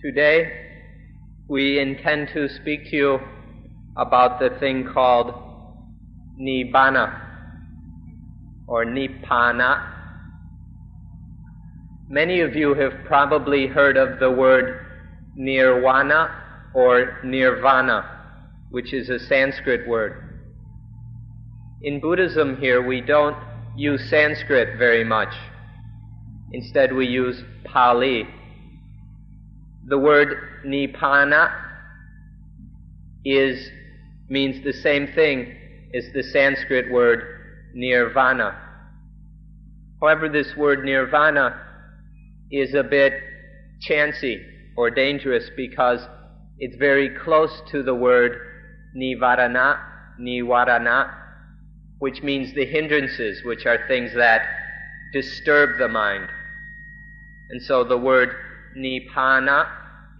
Today, 0.00 0.52
we 1.48 1.80
intend 1.80 2.28
to 2.32 2.48
speak 2.48 2.88
to 2.90 2.96
you 2.96 3.18
about 3.96 4.38
the 4.38 4.50
thing 4.60 4.88
called 4.94 5.34
Nibbana 6.40 7.20
or 8.68 8.84
Nibbana. 8.84 9.84
Many 12.08 12.42
of 12.42 12.54
you 12.54 12.74
have 12.74 12.92
probably 13.06 13.66
heard 13.66 13.96
of 13.96 14.20
the 14.20 14.30
word 14.30 14.86
Nirvana 15.34 16.30
or 16.74 17.18
Nirvana, 17.24 18.04
which 18.70 18.92
is 18.94 19.08
a 19.08 19.18
Sanskrit 19.18 19.88
word. 19.88 20.46
In 21.82 21.98
Buddhism, 21.98 22.56
here, 22.58 22.86
we 22.86 23.00
don't 23.00 23.36
use 23.76 24.08
Sanskrit 24.08 24.78
very 24.78 25.02
much. 25.02 25.34
Instead, 26.52 26.94
we 26.94 27.08
use 27.08 27.42
Pali. 27.64 28.28
The 29.88 29.96
word 29.96 30.36
Nibbana 30.66 31.50
is, 33.24 33.70
means 34.28 34.62
the 34.62 34.72
same 34.74 35.06
thing 35.06 35.56
as 35.94 36.04
the 36.12 36.22
Sanskrit 36.22 36.92
word 36.92 37.24
Nirvana. 37.74 38.54
However, 40.02 40.28
this 40.28 40.54
word 40.56 40.84
Nirvana 40.84 41.58
is 42.50 42.74
a 42.74 42.82
bit 42.82 43.14
chancy 43.80 44.44
or 44.76 44.90
dangerous 44.90 45.48
because 45.56 46.06
it's 46.58 46.76
very 46.76 47.16
close 47.24 47.62
to 47.70 47.82
the 47.82 47.94
word 47.94 48.38
Nivarana, 48.94 49.78
Nivarana, 50.20 51.14
which 51.98 52.22
means 52.22 52.54
the 52.54 52.66
hindrances, 52.66 53.42
which 53.42 53.64
are 53.64 53.88
things 53.88 54.12
that 54.14 54.42
disturb 55.14 55.78
the 55.78 55.88
mind. 55.88 56.28
And 57.50 57.62
so 57.62 57.84
the 57.84 57.96
word 57.96 58.36
Nibbana 58.76 59.68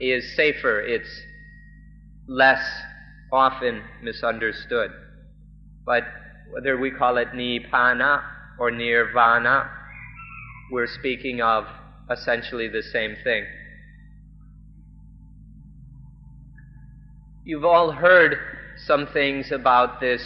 is 0.01 0.37
safer, 0.37 0.81
it's 0.81 1.09
less 2.27 2.63
often 3.33 3.83
misunderstood. 4.03 4.91
But 5.85 6.05
whether 6.51 6.79
we 6.79 6.91
call 6.91 7.17
it 7.19 7.29
Nibbana 7.33 8.23
or 8.59 8.71
Nirvana, 8.71 9.71
we're 10.71 10.87
speaking 10.87 11.41
of 11.41 11.65
essentially 12.11 12.69
the 12.69 12.83
same 12.83 13.17
thing. 13.25 13.45
You've 17.45 17.65
all 17.65 17.93
heard 17.93 18.37
some 18.87 19.07
things 19.07 19.53
about 19.53 20.01
this 20.01 20.23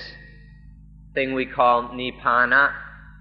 thing 1.14 1.34
we 1.34 1.46
call 1.46 1.90
Nibbana 1.90 2.72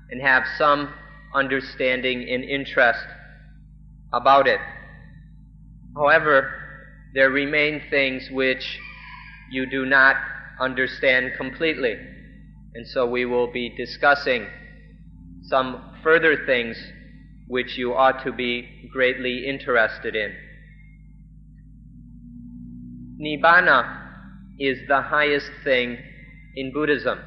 and 0.10 0.22
have 0.22 0.44
some 0.58 0.94
understanding 1.34 2.28
and 2.30 2.44
interest 2.44 3.06
about 4.14 4.48
it. 4.48 4.60
However, 5.96 6.54
there 7.14 7.30
remain 7.30 7.82
things 7.90 8.30
which 8.32 8.80
you 9.52 9.70
do 9.70 9.86
not 9.86 10.16
understand 10.60 11.34
completely. 11.38 11.96
And 12.74 12.88
so 12.88 13.06
we 13.06 13.26
will 13.26 13.52
be 13.52 13.76
discussing 13.76 14.48
some 15.44 15.96
further 16.04 16.46
things 16.46 16.78
which 17.48 17.78
you 17.78 17.94
ought 17.94 18.24
to 18.24 18.32
be 18.32 18.90
greatly 18.94 19.46
interested 19.46 20.16
in. 20.16 20.34
Nibbana 23.20 24.00
is 24.60 24.80
the 24.88 25.02
highest 25.02 25.50
thing 25.64 25.98
in 26.56 26.72
Buddhism. 26.72 27.20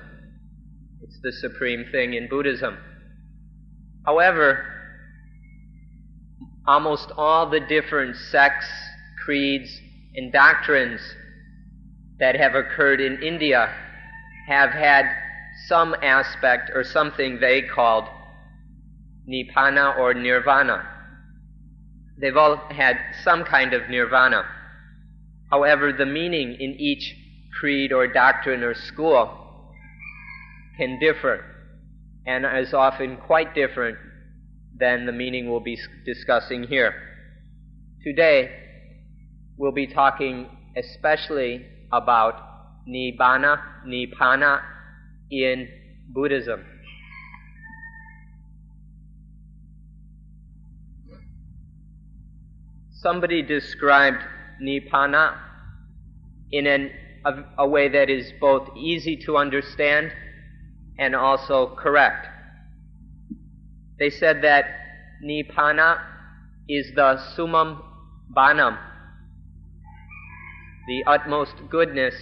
It's 1.03 1.19
the 1.23 1.33
supreme 1.33 1.85
thing 1.93 2.15
in 2.15 2.29
Buddhism. 2.29 2.79
However, 4.07 4.65
almost 6.67 7.11
all 7.17 7.49
the 7.49 7.61
different 7.61 8.17
sects, 8.17 8.67
creeds, 9.25 9.81
and 10.15 10.33
doctrines 10.33 11.01
that 12.19 12.37
have 12.37 12.55
occurred 12.55 13.01
in 13.01 13.23
India 13.23 13.73
have 14.49 14.71
had 14.71 15.07
some 15.67 15.95
aspect 16.03 16.71
or 16.75 16.85
something 16.85 17.39
they 17.41 17.63
called 17.63 18.05
Nibbana 19.29 19.99
or 19.99 20.15
Nirvana. 20.15 20.87
They've 22.19 22.37
all 22.37 22.57
had 22.71 22.99
some 23.23 23.45
kind 23.45 23.73
of 23.73 23.89
Nirvana. 23.89 24.45
However, 25.51 25.93
the 25.93 26.07
meaning 26.07 26.57
in 26.59 26.75
each 26.79 27.15
creed 27.59 27.93
or 27.93 28.07
doctrine 28.07 28.63
or 28.63 28.75
school 28.75 29.73
can 30.77 30.99
differ 30.99 31.45
and 32.27 32.45
is 32.59 32.75
often 32.75 33.17
quite 33.17 33.55
different 33.55 33.99
than 34.79 35.07
the 35.07 35.13
meaning 35.13 35.51
we'll 35.51 35.61
be 35.61 35.79
discussing 36.05 36.65
here. 36.65 36.95
Today, 38.03 38.51
we'll 39.57 39.73
be 39.73 39.87
talking 39.87 40.49
especially 40.77 41.65
about 41.93 42.35
Nibbana, 42.89 43.61
Nibbana 43.87 44.61
in 45.31 45.69
Buddhism. 46.09 46.65
Somebody 52.91 53.43
described 53.43 54.23
Nibbana 54.63 55.37
in 56.51 56.67
an, 56.67 56.91
a, 57.25 57.33
a 57.59 57.69
way 57.69 57.89
that 57.89 58.09
is 58.09 58.33
both 58.41 58.69
easy 58.77 59.17
to 59.27 59.37
understand 59.37 60.11
and 60.99 61.15
also 61.15 61.77
correct. 61.77 62.27
They 63.99 64.11
said 64.11 64.43
that 64.43 64.65
Nibbana 65.23 65.99
is 66.69 66.93
the 66.95 67.19
summum 67.37 67.83
bonum, 68.29 68.77
the 70.87 71.05
utmost 71.07 71.55
goodness 71.71 72.15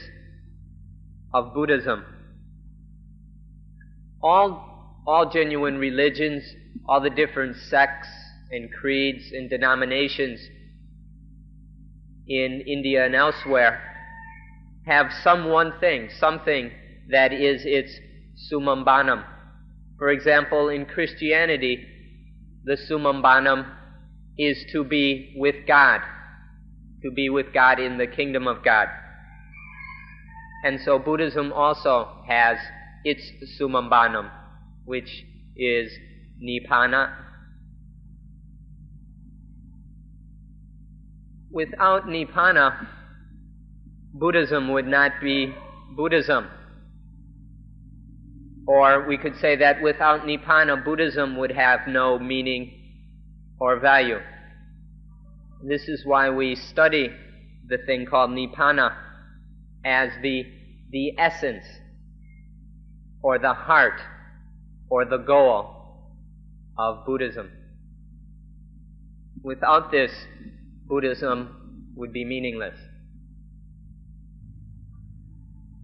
of 1.32 1.54
Buddhism. 1.54 2.04
All, 4.22 5.02
all 5.06 5.30
genuine 5.30 5.78
religions, 5.78 6.44
all 6.86 7.00
the 7.00 7.10
different 7.10 7.56
sects 7.56 8.08
and 8.50 8.70
creeds 8.72 9.32
and 9.32 9.48
denominations 9.48 10.40
in 12.28 12.62
India 12.66 13.06
and 13.06 13.14
elsewhere 13.14 13.80
have 14.86 15.12
some 15.22 15.48
one 15.48 15.72
thing, 15.80 16.10
something 16.18 16.70
that 17.10 17.32
is 17.32 17.62
its 17.64 17.92
summum 18.36 18.84
bonum. 18.84 19.24
For 20.02 20.08
example, 20.08 20.68
in 20.68 20.86
Christianity, 20.86 21.86
the 22.64 22.76
summum 22.76 23.22
bonum 23.22 23.64
is 24.36 24.66
to 24.72 24.82
be 24.82 25.32
with 25.36 25.54
God, 25.64 26.00
to 27.04 27.12
be 27.12 27.30
with 27.30 27.54
God 27.54 27.78
in 27.78 27.98
the 27.98 28.08
kingdom 28.08 28.48
of 28.48 28.64
God. 28.64 28.88
And 30.64 30.80
so 30.84 30.98
Buddhism 30.98 31.52
also 31.52 32.24
has 32.26 32.58
its 33.04 33.22
summum 33.56 33.88
bonum, 33.88 34.28
which 34.86 35.24
is 35.54 35.92
nibbana. 36.42 37.14
Without 41.52 42.06
nibbana, 42.06 42.88
Buddhism 44.12 44.72
would 44.72 44.88
not 44.88 45.12
be 45.22 45.54
Buddhism. 45.94 46.48
Or 48.66 49.06
we 49.06 49.18
could 49.18 49.36
say 49.40 49.56
that 49.56 49.82
without 49.82 50.22
Nibbana, 50.22 50.84
Buddhism 50.84 51.36
would 51.36 51.52
have 51.52 51.80
no 51.88 52.18
meaning 52.18 52.72
or 53.58 53.80
value. 53.80 54.18
This 55.64 55.88
is 55.88 56.04
why 56.04 56.30
we 56.30 56.54
study 56.54 57.10
the 57.66 57.78
thing 57.78 58.06
called 58.06 58.30
Nibbana 58.30 58.94
as 59.84 60.10
the, 60.22 60.44
the 60.90 61.18
essence 61.18 61.64
or 63.22 63.38
the 63.38 63.54
heart 63.54 64.00
or 64.88 65.04
the 65.04 65.18
goal 65.18 66.14
of 66.78 67.04
Buddhism. 67.06 67.50
Without 69.42 69.90
this, 69.90 70.12
Buddhism 70.86 71.92
would 71.96 72.12
be 72.12 72.24
meaningless. 72.24 72.76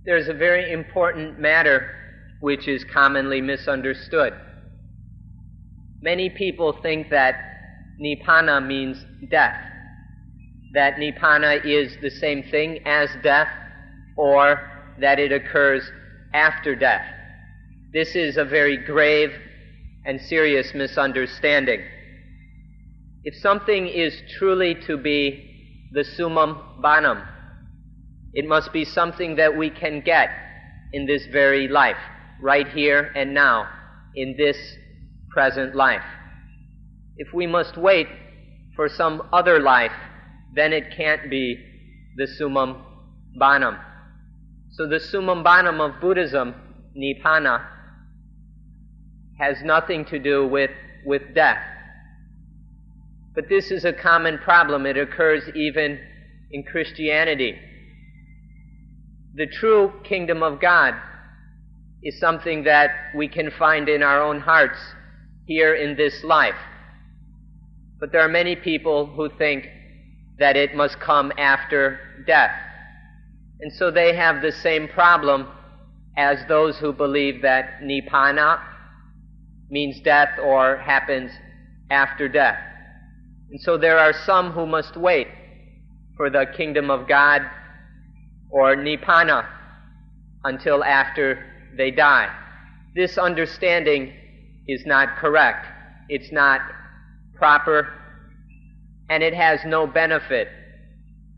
There's 0.05 0.29
a 0.29 0.35
very 0.35 0.73
important 0.73 1.39
matter 1.39 1.91
which 2.41 2.69
is 2.69 2.85
commonly 2.85 3.41
misunderstood. 3.41 4.33
Many 6.01 6.31
people 6.31 6.73
think 6.83 7.11
that 7.11 7.35
Nibbana 8.01 8.65
means 8.65 9.05
death, 9.31 9.61
that 10.73 10.97
Nibbana 10.97 11.65
is 11.65 11.97
the 12.01 12.11
same 12.11 12.45
thing 12.45 12.79
as 12.87 13.11
death, 13.23 13.49
or 14.17 14.61
that 15.01 15.19
it 15.19 15.33
occurs 15.33 15.91
after 16.33 16.77
death. 16.77 17.05
This 17.93 18.15
is 18.15 18.37
a 18.37 18.45
very 18.45 18.77
grave 18.77 19.33
and 20.05 20.21
serious 20.21 20.73
misunderstanding. 20.75 21.83
If 23.25 23.35
something 23.37 23.89
is 23.89 24.23
truly 24.39 24.77
to 24.87 24.97
be 24.97 25.89
the 25.93 26.05
summum 26.05 26.59
bonum, 26.81 27.23
it 28.35 28.47
must 28.47 28.73
be 28.73 28.85
something 28.85 29.37
that 29.37 29.57
we 29.57 29.71
can 29.71 30.01
get 30.03 30.31
in 30.93 31.07
this 31.07 31.27
very 31.27 31.67
life 31.67 31.97
right 32.41 32.69
here 32.69 33.13
and 33.15 33.35
now 33.35 33.69
in 34.15 34.35
this 34.37 34.57
present 35.31 35.75
life. 35.75 36.03
If 37.17 37.29
we 37.35 37.47
must 37.47 37.77
wait 37.77 38.09
for 38.77 38.89
some 38.89 39.23
other 39.33 39.61
life 39.61 39.93
then 40.55 40.73
it 40.73 40.95
can't 40.97 41.31
be 41.31 41.57
the 42.17 42.27
summum 42.27 42.83
bonum. 43.39 43.77
So 44.73 44.89
the 44.89 45.01
summum 45.01 45.43
bonum 45.43 45.81
of 45.81 46.01
Buddhism, 46.01 46.55
nibbana, 46.97 47.65
has 49.39 49.59
nothing 49.63 50.05
to 50.07 50.19
do 50.19 50.47
with, 50.47 50.71
with 51.05 51.35
death. 51.35 51.63
But 53.35 53.49
this 53.49 53.71
is 53.71 53.85
a 53.85 53.93
common 53.93 54.39
problem. 54.39 54.85
It 54.85 54.97
occurs 54.97 55.45
even 55.55 56.01
in 56.51 56.65
Christianity. 56.65 57.57
The 59.35 59.47
true 59.47 59.93
kingdom 60.03 60.43
of 60.43 60.61
God 60.61 60.95
is 62.03 62.19
something 62.19 62.65
that 62.65 62.91
we 63.15 63.29
can 63.29 63.51
find 63.51 63.89
in 63.89 64.03
our 64.03 64.23
own 64.23 64.41
hearts 64.41 64.79
here 65.47 65.75
in 65.75 65.97
this 65.97 66.23
life. 66.23 66.55
But 67.99 68.13
there 68.13 68.21
are 68.21 68.29
many 68.29 68.55
people 68.55 69.07
who 69.07 69.29
think 69.37 69.67
that 70.39 70.57
it 70.57 70.75
must 70.75 71.01
come 71.01 71.33
after 71.37 71.99
death. 72.27 72.53
And 73.61 73.73
so 73.73 73.91
they 73.91 74.15
have 74.15 74.41
the 74.41 74.53
same 74.53 74.87
problem 74.87 75.49
as 76.17 76.39
those 76.47 76.79
who 76.79 76.93
believe 76.93 77.43
that 77.43 77.81
nibbana 77.83 78.61
means 79.71 80.01
death 80.01 80.39
or 80.43 80.77
happens 80.77 81.31
after 81.91 82.29
death. 82.29 82.59
And 83.51 83.61
so 83.61 83.77
there 83.77 83.99
are 83.99 84.13
some 84.13 84.53
who 84.53 84.67
must 84.67 84.97
wait 84.97 85.29
for 86.17 86.31
the 86.31 86.47
kingdom 86.57 86.91
of 86.91 87.09
God 87.09 87.43
or 88.51 88.77
nibbana 88.77 89.47
until 90.45 90.85
after 90.85 91.45
they 91.77 91.91
die. 91.91 92.29
This 92.95 93.19
understanding 93.19 94.13
is 94.67 94.85
not 94.87 95.17
correct. 95.17 95.67
It's 96.09 96.33
not 96.33 96.61
proper, 97.35 97.93
and 99.09 99.23
it 99.23 99.35
has 99.35 99.61
no 99.65 99.87
benefit 99.87 100.49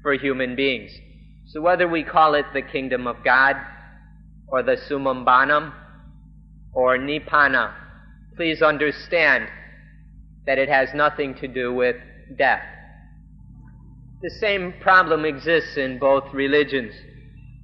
for 0.02 0.14
human 0.14 0.56
beings. 0.56 0.90
So 1.48 1.60
whether 1.60 1.88
we 1.88 2.04
call 2.04 2.34
it 2.34 2.46
the 2.54 2.62
kingdom 2.62 3.06
of 3.06 3.16
God, 3.24 3.56
or 4.48 4.62
the 4.62 4.76
summum 4.88 5.24
bonum, 5.24 5.72
or 6.72 6.98
nibbana, 6.98 7.72
please 8.36 8.62
understand 8.62 9.48
that 10.46 10.58
it 10.58 10.68
has 10.68 10.88
nothing 10.94 11.34
to 11.34 11.48
do 11.48 11.72
with 11.74 11.96
death. 12.36 12.62
The 14.22 14.30
same 14.30 14.74
problem 14.80 15.24
exists 15.24 15.76
in 15.76 15.98
both 15.98 16.32
religions. 16.32 16.94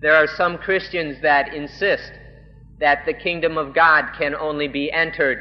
There 0.01 0.15
are 0.15 0.27
some 0.27 0.59
Christians 0.59 1.17
that 1.23 1.55
insist 1.55 2.13
that 2.81 3.05
the 3.07 3.15
kingdom 3.15 3.57
of 3.57 3.75
God 3.75 4.13
can 4.19 4.35
only 4.35 4.69
be 4.69 4.91
entered 4.93 5.39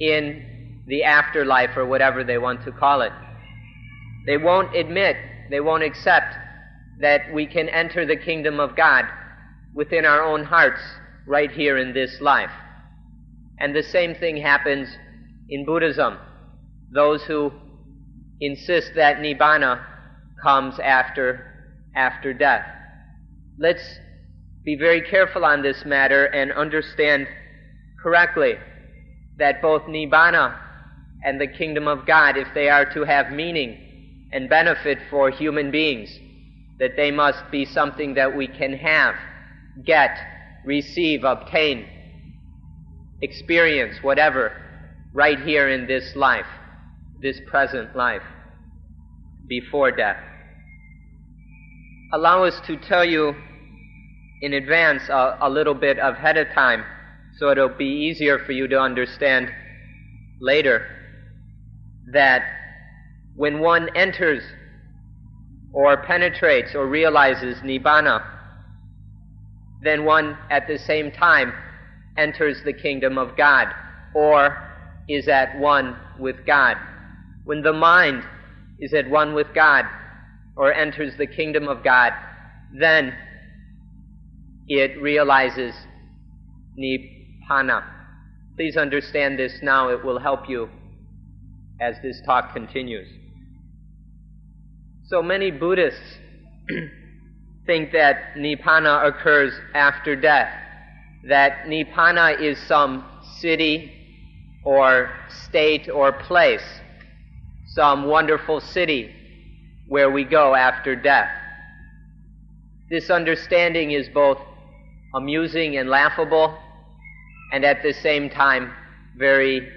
in 0.00 0.82
the 0.86 1.04
afterlife 1.04 1.76
or 1.76 1.86
whatever 1.86 2.24
they 2.24 2.38
want 2.38 2.64
to 2.64 2.72
call 2.72 3.02
it. 3.02 3.12
They 4.26 4.36
won't 4.36 4.74
admit, 4.74 5.16
they 5.50 5.60
won't 5.60 5.82
accept 5.82 6.34
that 7.00 7.32
we 7.32 7.46
can 7.46 7.68
enter 7.68 8.06
the 8.06 8.16
kingdom 8.16 8.58
of 8.58 8.76
God 8.76 9.04
within 9.74 10.04
our 10.04 10.22
own 10.22 10.44
hearts 10.44 10.80
right 11.26 11.50
here 11.50 11.76
in 11.76 11.92
this 11.92 12.20
life. 12.20 12.50
And 13.58 13.74
the 13.74 13.82
same 13.82 14.14
thing 14.14 14.36
happens 14.36 14.88
in 15.48 15.64
Buddhism. 15.64 16.18
Those 16.92 17.22
who 17.24 17.52
insist 18.40 18.92
that 18.96 19.18
nibbana 19.18 19.84
comes 20.42 20.78
after 20.78 21.52
after 21.94 22.34
death. 22.34 22.66
Let's 23.58 23.98
be 24.66 24.74
very 24.74 25.00
careful 25.00 25.44
on 25.44 25.62
this 25.62 25.84
matter 25.86 26.24
and 26.24 26.50
understand 26.52 27.28
correctly 28.02 28.54
that 29.38 29.62
both 29.62 29.82
nibbana 29.82 30.58
and 31.22 31.40
the 31.40 31.46
kingdom 31.46 31.86
of 31.86 32.04
God, 32.04 32.36
if 32.36 32.48
they 32.52 32.68
are 32.68 32.84
to 32.92 33.04
have 33.04 33.30
meaning 33.30 34.28
and 34.32 34.48
benefit 34.48 34.98
for 35.08 35.30
human 35.30 35.70
beings, 35.70 36.10
that 36.80 36.96
they 36.96 37.12
must 37.12 37.48
be 37.52 37.64
something 37.64 38.14
that 38.14 38.36
we 38.36 38.48
can 38.48 38.72
have, 38.72 39.14
get, 39.84 40.18
receive, 40.64 41.22
obtain, 41.22 41.86
experience, 43.22 44.02
whatever, 44.02 44.52
right 45.12 45.38
here 45.42 45.68
in 45.68 45.86
this 45.86 46.16
life, 46.16 46.46
this 47.22 47.40
present 47.46 47.94
life, 47.94 48.22
before 49.46 49.92
death. 49.92 50.18
Allow 52.12 52.42
us 52.42 52.60
to 52.66 52.76
tell 52.76 53.04
you 53.04 53.36
in 54.42 54.54
advance 54.54 55.02
a, 55.08 55.38
a 55.40 55.50
little 55.50 55.74
bit 55.74 55.98
ahead 55.98 56.36
of 56.36 56.48
time 56.54 56.84
so 57.38 57.50
it'll 57.50 57.68
be 57.68 57.84
easier 57.84 58.38
for 58.38 58.52
you 58.52 58.66
to 58.68 58.80
understand 58.80 59.50
later 60.40 60.86
that 62.12 62.42
when 63.34 63.60
one 63.60 63.90
enters 63.94 64.42
or 65.72 65.98
penetrates 65.98 66.74
or 66.74 66.86
realizes 66.86 67.58
nibbana, 67.58 68.24
then 69.82 70.06
one 70.06 70.38
at 70.50 70.66
the 70.66 70.78
same 70.78 71.10
time 71.10 71.52
enters 72.16 72.62
the 72.64 72.72
kingdom 72.72 73.18
of 73.18 73.36
God 73.36 73.68
or 74.14 74.56
is 75.06 75.28
at 75.28 75.58
one 75.58 75.94
with 76.18 76.46
God. 76.46 76.78
When 77.44 77.62
the 77.62 77.74
mind 77.74 78.24
is 78.80 78.94
at 78.94 79.08
one 79.10 79.34
with 79.34 79.48
God 79.54 79.84
or 80.56 80.72
enters 80.72 81.14
the 81.18 81.26
kingdom 81.26 81.68
of 81.68 81.84
God, 81.84 82.14
then 82.72 83.14
it 84.68 85.00
realizes 85.00 85.74
nibbana. 86.78 87.84
Please 88.56 88.76
understand 88.76 89.38
this 89.38 89.58
now, 89.62 89.90
it 89.90 90.04
will 90.04 90.18
help 90.18 90.48
you 90.48 90.68
as 91.80 91.96
this 92.02 92.20
talk 92.24 92.52
continues. 92.52 93.08
So 95.08 95.22
many 95.22 95.50
Buddhists 95.50 96.18
think 97.66 97.92
that 97.92 98.34
nibbana 98.36 99.06
occurs 99.06 99.52
after 99.74 100.16
death, 100.16 100.52
that 101.28 101.66
nibbana 101.66 102.40
is 102.40 102.58
some 102.66 103.04
city 103.38 103.92
or 104.64 105.10
state 105.28 105.88
or 105.88 106.12
place, 106.12 106.64
some 107.66 108.06
wonderful 108.06 108.60
city 108.60 109.14
where 109.88 110.10
we 110.10 110.24
go 110.24 110.54
after 110.54 110.96
death. 110.96 111.30
This 112.90 113.10
understanding 113.10 113.92
is 113.92 114.08
both 114.08 114.38
amusing 115.16 115.78
and 115.78 115.88
laughable, 115.88 116.58
and 117.52 117.64
at 117.64 117.82
the 117.82 117.92
same 117.92 118.28
time, 118.28 118.72
very, 119.16 119.68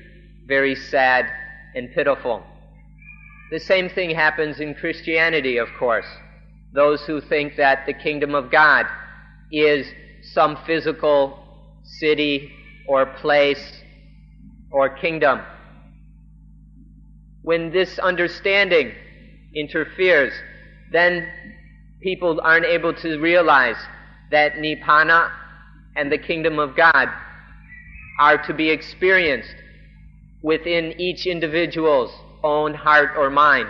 very 0.48 0.76
sad 0.76 1.26
and 1.76 1.94
pitiful. 1.94 2.44
The 3.52 3.60
same 3.60 3.90
thing 3.90 4.12
happens 4.12 4.60
in 4.60 4.76
Christianity, 4.76 5.58
of 5.58 5.70
course. 5.80 6.06
Those 6.74 7.02
who 7.04 7.22
think 7.22 7.56
that 7.58 7.86
the 7.86 7.94
kingdom 7.94 8.36
of 8.36 8.52
God 8.52 8.86
is 9.52 9.88
some 10.34 10.58
physical 10.68 11.40
city 11.84 12.52
or 12.88 13.06
place 13.06 13.82
or 14.72 14.90
kingdom. 14.90 15.40
When 17.42 17.72
this 17.72 17.98
understanding 17.98 18.92
interferes, 19.56 20.34
then 20.92 21.28
people 22.02 22.40
aren't 22.44 22.66
able 22.66 22.94
to 22.96 23.18
realize 23.20 23.78
that 24.32 24.54
nibbana 24.54 25.32
and 25.96 26.12
the 26.12 26.18
kingdom 26.18 26.60
of 26.60 26.76
God 26.76 27.10
are 28.20 28.38
to 28.46 28.54
be 28.54 28.70
experienced 28.70 29.56
within 30.42 30.94
each 31.00 31.26
individual's 31.26 32.12
own 32.44 32.74
heart 32.74 33.12
or 33.18 33.30
mind 33.30 33.68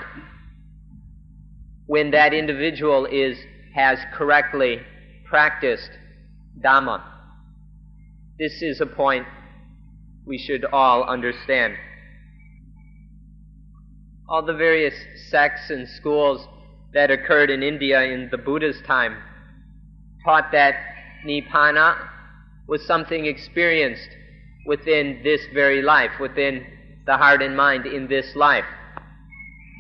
when 1.88 2.12
that 2.12 2.34
individual 2.34 3.06
is 3.06 3.38
has 3.74 4.00
correctly 4.14 4.80
practiced 5.26 5.90
dhamma. 6.64 7.02
This 8.38 8.62
is 8.62 8.82
a 8.82 8.86
point 8.86 9.26
we 10.26 10.38
should 10.38 10.66
all 10.66 11.04
understand. 11.04 11.76
All 14.28 14.46
the 14.46 14.54
various 14.54 14.94
sects 15.30 15.70
and 15.70 15.88
schools 15.88 16.48
that 16.94 17.10
occurred 17.10 17.50
in 17.50 17.64
India 17.64 18.04
in 18.04 18.30
the 18.30 18.38
Buddha's 18.38 18.82
time 18.86 19.18
taught 20.24 20.52
that 20.52 20.76
nibbana 21.26 21.96
was 22.68 22.86
something 22.86 23.26
experienced 23.26 24.10
within 24.66 25.22
this 25.24 25.42
very 25.54 25.82
life, 25.82 26.12
within 26.20 26.66
the 27.06 27.18
heart 27.18 27.42
and 27.42 27.56
mind 27.56 27.86
in 27.86 28.08
this 28.08 28.36
life. 28.36 28.66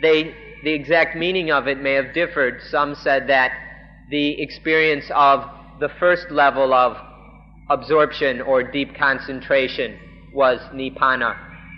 They, 0.02 0.36
the 0.64 0.72
exact 0.72 1.16
meaning 1.16 1.52
of 1.52 1.68
it 1.68 1.80
may 1.80 1.94
have 1.94 2.14
differed. 2.14 2.62
Some 2.70 2.96
said 2.96 3.28
that 3.28 3.52
the 4.10 4.42
experience 4.42 5.06
of 5.14 5.46
the 5.80 5.90
first 6.00 6.32
level 6.32 6.74
of 6.74 6.98
absorption 7.70 8.42
or 8.42 8.64
deep 8.64 8.96
concentration 8.96 10.00
was 10.34 10.60
nibbana. 10.74 11.36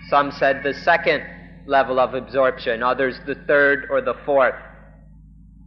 Some 0.08 0.32
said 0.32 0.62
the 0.62 0.72
second 0.72 1.22
level 1.66 2.00
of 2.00 2.14
absorption, 2.14 2.82
others 2.82 3.20
the 3.26 3.34
third 3.46 3.86
or 3.90 4.00
the 4.00 4.14
fourth, 4.24 4.54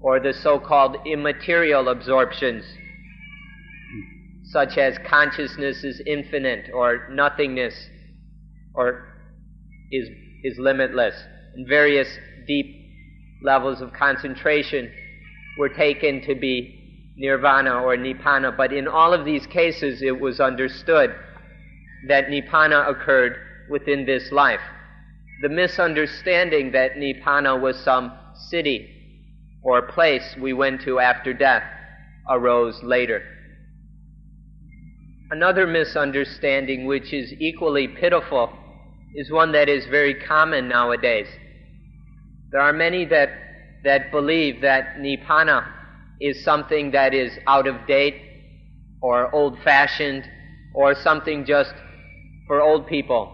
or 0.01 0.19
the 0.19 0.33
so 0.33 0.59
called 0.59 0.97
immaterial 1.05 1.89
absorptions 1.89 2.65
such 4.55 4.77
as 4.77 4.97
consciousness 5.05 5.83
is 5.83 6.01
infinite 6.05 6.69
or 6.73 7.09
nothingness 7.11 7.89
or 8.73 9.05
is, 9.91 10.07
is 10.45 10.57
limitless, 10.57 11.13
and 11.55 11.67
various 11.67 12.07
deep 12.47 12.73
levels 13.43 13.81
of 13.81 13.91
concentration 13.91 14.89
were 15.59 15.67
taken 15.67 16.21
to 16.21 16.35
be 16.35 17.11
nirvana 17.17 17.81
or 17.81 17.97
nibbana, 17.97 18.55
but 18.55 18.71
in 18.71 18.87
all 18.87 19.13
of 19.13 19.25
these 19.25 19.45
cases 19.47 20.01
it 20.01 20.17
was 20.17 20.39
understood 20.39 21.13
that 22.07 22.27
nibbana 22.27 22.89
occurred 22.89 23.35
within 23.69 24.05
this 24.05 24.31
life. 24.31 24.61
The 25.41 25.49
misunderstanding 25.49 26.71
that 26.71 26.93
nibbana 26.93 27.59
was 27.59 27.77
some 27.83 28.13
city 28.49 28.87
or 29.61 29.81
place 29.81 30.33
we 30.39 30.53
went 30.53 30.79
to 30.83 31.01
after 31.01 31.33
death 31.33 31.63
arose 32.29 32.81
later. 32.81 33.34
Another 35.31 35.65
misunderstanding, 35.65 36.85
which 36.85 37.11
is 37.11 37.33
equally 37.39 37.87
pitiful, 37.87 38.51
is 39.15 39.31
one 39.31 39.51
that 39.53 39.67
is 39.69 39.85
very 39.87 40.13
common 40.13 40.67
nowadays. 40.67 41.27
There 42.51 42.61
are 42.61 42.73
many 42.73 43.05
that, 43.05 43.29
that 43.83 44.11
believe 44.11 44.61
that 44.61 44.97
nibbana 44.97 45.65
is 46.21 46.43
something 46.43 46.91
that 46.91 47.13
is 47.13 47.31
out 47.47 47.67
of 47.67 47.87
date 47.87 48.21
or 49.01 49.33
old 49.33 49.57
fashioned 49.63 50.29
or 50.75 50.93
something 50.93 51.43
just 51.45 51.73
for 52.47 52.61
old 52.61 52.85
people. 52.85 53.31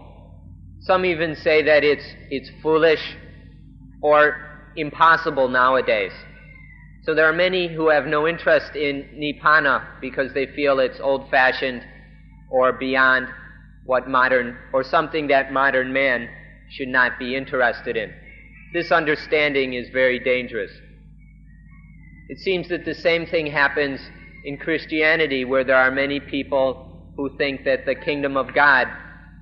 Some 0.80 1.04
even 1.04 1.36
say 1.36 1.62
that 1.62 1.84
it's, 1.84 2.04
it's 2.30 2.50
foolish 2.62 3.16
or 4.00 4.36
impossible 4.76 5.48
nowadays. 5.48 6.12
So 7.04 7.14
there 7.14 7.28
are 7.28 7.32
many 7.32 7.66
who 7.66 7.88
have 7.88 8.06
no 8.06 8.28
interest 8.28 8.76
in 8.76 9.08
Nibbana 9.16 10.00
because 10.00 10.32
they 10.32 10.46
feel 10.46 10.78
it's 10.78 11.00
old 11.00 11.28
fashioned 11.30 11.82
or 12.48 12.72
beyond 12.72 13.26
what 13.84 14.08
modern, 14.08 14.56
or 14.72 14.84
something 14.84 15.26
that 15.26 15.52
modern 15.52 15.92
man 15.92 16.28
should 16.70 16.88
not 16.88 17.18
be 17.18 17.34
interested 17.34 17.96
in. 17.96 18.12
This 18.72 18.92
understanding 18.92 19.74
is 19.74 19.88
very 19.90 20.20
dangerous. 20.20 20.70
It 22.28 22.38
seems 22.38 22.68
that 22.68 22.84
the 22.84 22.94
same 22.94 23.26
thing 23.26 23.46
happens 23.46 24.00
in 24.44 24.56
Christianity 24.56 25.44
where 25.44 25.64
there 25.64 25.76
are 25.76 25.90
many 25.90 26.20
people 26.20 27.12
who 27.16 27.36
think 27.36 27.64
that 27.64 27.84
the 27.84 27.96
kingdom 27.96 28.36
of 28.36 28.54
God 28.54 28.86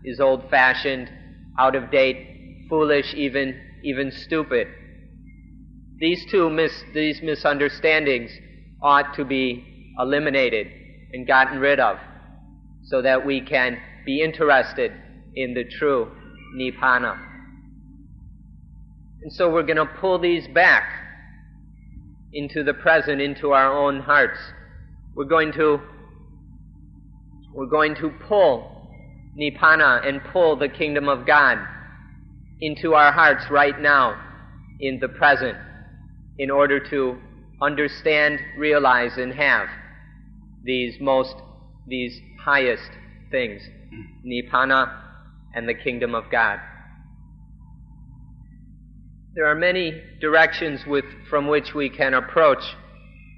is 0.05 0.19
old 0.19 0.49
fashioned, 0.49 1.11
out 1.59 1.77
of 1.77 1.91
date, 1.91 2.67
foolish, 2.71 3.13
even, 3.15 3.61
even 3.85 4.11
stupid. 4.11 4.67
These 6.01 6.25
two 6.31 6.49
mis- 6.49 6.85
these 6.95 7.21
misunderstandings 7.23 8.31
ought 8.83 9.15
to 9.17 9.25
be 9.25 9.95
eliminated 9.99 10.67
and 11.13 11.27
gotten 11.27 11.59
rid 11.59 11.79
of 11.79 11.99
so 12.85 13.03
that 13.03 13.27
we 13.27 13.43
can 13.43 13.77
be 14.07 14.23
interested 14.23 14.93
in 15.35 15.53
the 15.53 15.65
true 15.65 16.11
Nibbana. 16.57 17.19
And 19.23 19.31
so 19.31 19.53
we're 19.53 19.63
going 19.63 19.77
to 19.77 19.85
pull 19.85 20.19
these 20.19 20.49
back 20.49 20.85
into 22.33 22.65
the 22.65 22.73
present, 22.73 23.21
into 23.21 23.51
our 23.51 23.71
own 23.71 24.01
hearts. 24.01 24.39
We're 25.15 25.27
going 25.27 25.53
to 25.53 25.81
we're 27.53 27.67
going 27.67 27.95
to 27.97 28.09
pull 28.27 28.89
Nibbana 29.39 30.09
and 30.09 30.23
pull 30.33 30.57
the 30.57 30.69
kingdom 30.69 31.11
of 31.11 31.27
God 31.27 31.59
into 32.63 32.95
our 32.95 33.13
hearts 33.13 33.51
right 33.51 33.79
now 33.79 34.19
in 34.81 34.99
the 34.99 35.09
present 35.09 35.59
in 36.41 36.51
order 36.51 36.81
to 36.81 37.19
understand, 37.61 38.41
realize, 38.57 39.19
and 39.19 39.31
have 39.35 39.69
these 40.65 40.95
most, 40.99 41.35
these 41.87 42.19
highest 42.43 42.91
things, 43.31 43.61
hmm. 43.91 44.27
Nibbana 44.27 44.91
and 45.55 45.69
the 45.69 45.75
kingdom 45.75 46.15
of 46.15 46.25
God. 46.33 46.59
There 49.35 49.45
are 49.45 49.55
many 49.55 50.01
directions 50.19 50.81
with, 50.87 51.05
from 51.29 51.47
which 51.47 51.75
we 51.75 51.91
can 51.91 52.15
approach 52.15 52.63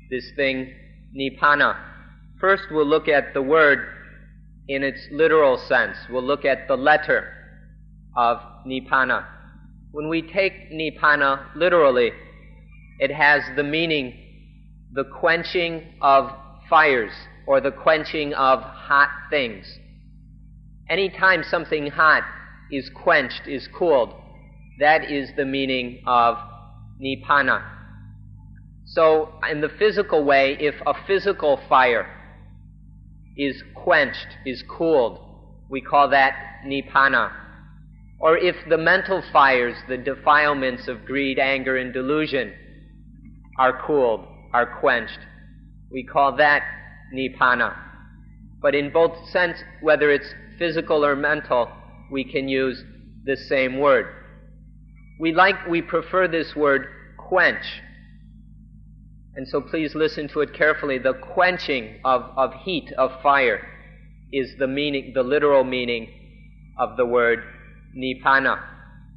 this 0.08 0.30
thing, 0.36 0.72
Nibbana. 1.12 1.76
First, 2.40 2.66
we'll 2.70 2.86
look 2.86 3.08
at 3.08 3.34
the 3.34 3.42
word 3.42 3.80
in 4.68 4.84
its 4.84 5.08
literal 5.10 5.58
sense. 5.58 5.96
We'll 6.08 6.22
look 6.22 6.44
at 6.44 6.68
the 6.68 6.76
letter 6.76 7.32
of 8.16 8.38
Nibbana. 8.64 9.26
When 9.90 10.08
we 10.08 10.22
take 10.22 10.70
Nibbana 10.70 11.46
literally, 11.56 12.12
it 12.98 13.10
has 13.10 13.42
the 13.56 13.62
meaning 13.62 14.14
the 14.92 15.04
quenching 15.04 15.82
of 16.02 16.30
fires 16.68 17.12
or 17.46 17.60
the 17.60 17.70
quenching 17.70 18.34
of 18.34 18.60
hot 18.60 19.08
things. 19.30 19.66
Anytime 20.88 21.42
something 21.42 21.86
hot 21.86 22.22
is 22.70 22.90
quenched, 22.94 23.46
is 23.46 23.68
cooled, 23.68 24.14
that 24.78 25.10
is 25.10 25.30
the 25.36 25.44
meaning 25.44 26.02
of 26.06 26.36
nibbana. 27.00 27.62
So, 28.84 29.30
in 29.50 29.60
the 29.60 29.70
physical 29.78 30.24
way, 30.24 30.56
if 30.60 30.74
a 30.86 30.94
physical 31.06 31.60
fire 31.68 32.06
is 33.36 33.62
quenched, 33.74 34.26
is 34.44 34.62
cooled, 34.68 35.18
we 35.70 35.80
call 35.80 36.10
that 36.10 36.34
nibbana. 36.66 37.32
Or 38.18 38.36
if 38.36 38.56
the 38.68 38.78
mental 38.78 39.22
fires, 39.32 39.76
the 39.88 39.96
defilements 39.96 40.86
of 40.88 41.06
greed, 41.06 41.38
anger, 41.38 41.76
and 41.76 41.92
delusion, 41.92 42.52
are 43.58 43.84
cooled, 43.86 44.26
are 44.52 44.80
quenched. 44.80 45.18
We 45.90 46.04
call 46.04 46.36
that 46.36 46.62
nibbana. 47.14 47.76
But 48.60 48.74
in 48.74 48.92
both 48.92 49.28
sense, 49.28 49.58
whether 49.80 50.10
it's 50.10 50.34
physical 50.58 51.04
or 51.04 51.16
mental, 51.16 51.68
we 52.10 52.24
can 52.24 52.48
use 52.48 52.82
the 53.24 53.36
same 53.36 53.78
word. 53.78 54.06
We 55.20 55.32
like, 55.32 55.66
we 55.68 55.82
prefer 55.82 56.28
this 56.28 56.54
word 56.56 56.86
quench. 57.18 57.82
And 59.34 59.48
so 59.48 59.60
please 59.60 59.94
listen 59.94 60.28
to 60.28 60.40
it 60.40 60.52
carefully. 60.54 60.98
The 60.98 61.14
quenching 61.14 62.00
of, 62.04 62.22
of 62.36 62.52
heat, 62.64 62.92
of 62.98 63.22
fire, 63.22 63.66
is 64.32 64.54
the 64.58 64.66
meaning, 64.66 65.12
the 65.14 65.22
literal 65.22 65.64
meaning 65.64 66.08
of 66.78 66.96
the 66.96 67.06
word 67.06 67.42
nibbana. 67.96 68.62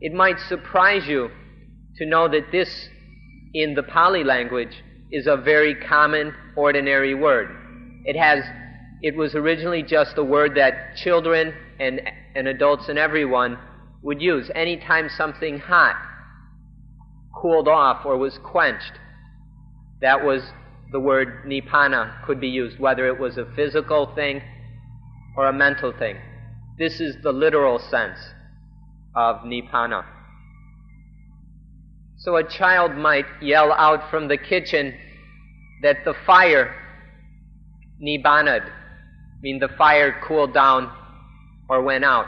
It 0.01 0.13
might 0.13 0.39
surprise 0.39 1.07
you 1.07 1.29
to 1.97 2.05
know 2.05 2.27
that 2.27 2.51
this 2.51 2.89
in 3.55 3.73
the 3.73 3.83
Pali 3.83 4.23
language 4.25 4.83
is 5.11 5.27
a 5.27 5.37
very 5.37 5.73
common, 5.73 6.33
ordinary 6.57 7.15
word. 7.15 7.49
It 8.03 8.17
has, 8.17 8.43
it 9.01 9.15
was 9.15 9.33
originally 9.33 9.81
just 9.81 10.17
a 10.17 10.23
word 10.23 10.55
that 10.55 10.97
children 10.97 11.53
and, 11.79 12.01
and 12.35 12.49
adults 12.49 12.89
and 12.89 12.99
everyone 12.99 13.57
would 14.01 14.21
use 14.21 14.51
anytime 14.53 15.07
something 15.07 15.57
hot 15.57 15.95
cooled 17.33 17.69
off 17.69 18.05
or 18.05 18.17
was 18.17 18.37
quenched. 18.43 18.99
That 20.01 20.25
was 20.25 20.41
the 20.91 20.99
word 20.99 21.45
nibbana 21.47 22.25
could 22.25 22.41
be 22.41 22.49
used, 22.49 22.77
whether 22.77 23.07
it 23.07 23.17
was 23.17 23.37
a 23.37 23.45
physical 23.55 24.13
thing 24.15 24.41
or 25.37 25.47
a 25.47 25.53
mental 25.53 25.93
thing. 25.97 26.17
This 26.77 26.99
is 26.99 27.15
the 27.23 27.31
literal 27.31 27.79
sense 27.79 28.19
of 29.15 29.37
nibbana. 29.45 30.03
So 32.25 32.37
a 32.37 32.43
child 32.43 32.95
might 32.95 33.27
yell 33.39 33.71
out 33.71 34.09
from 34.09 34.27
the 34.27 34.37
kitchen 34.37 34.95
that 35.83 35.97
the 36.05 36.15
fire 36.25 36.75
nibbanad, 38.01 38.67
mean 39.43 39.59
the 39.59 39.67
fire 39.67 40.19
cooled 40.23 40.51
down 40.51 40.91
or 41.69 41.83
went 41.83 42.03
out. 42.03 42.25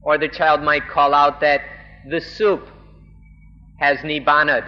Or 0.00 0.16
the 0.16 0.28
child 0.28 0.62
might 0.62 0.88
call 0.88 1.12
out 1.12 1.42
that 1.42 1.60
the 2.08 2.18
soup 2.18 2.66
has 3.78 3.98
nibbanad, 3.98 4.66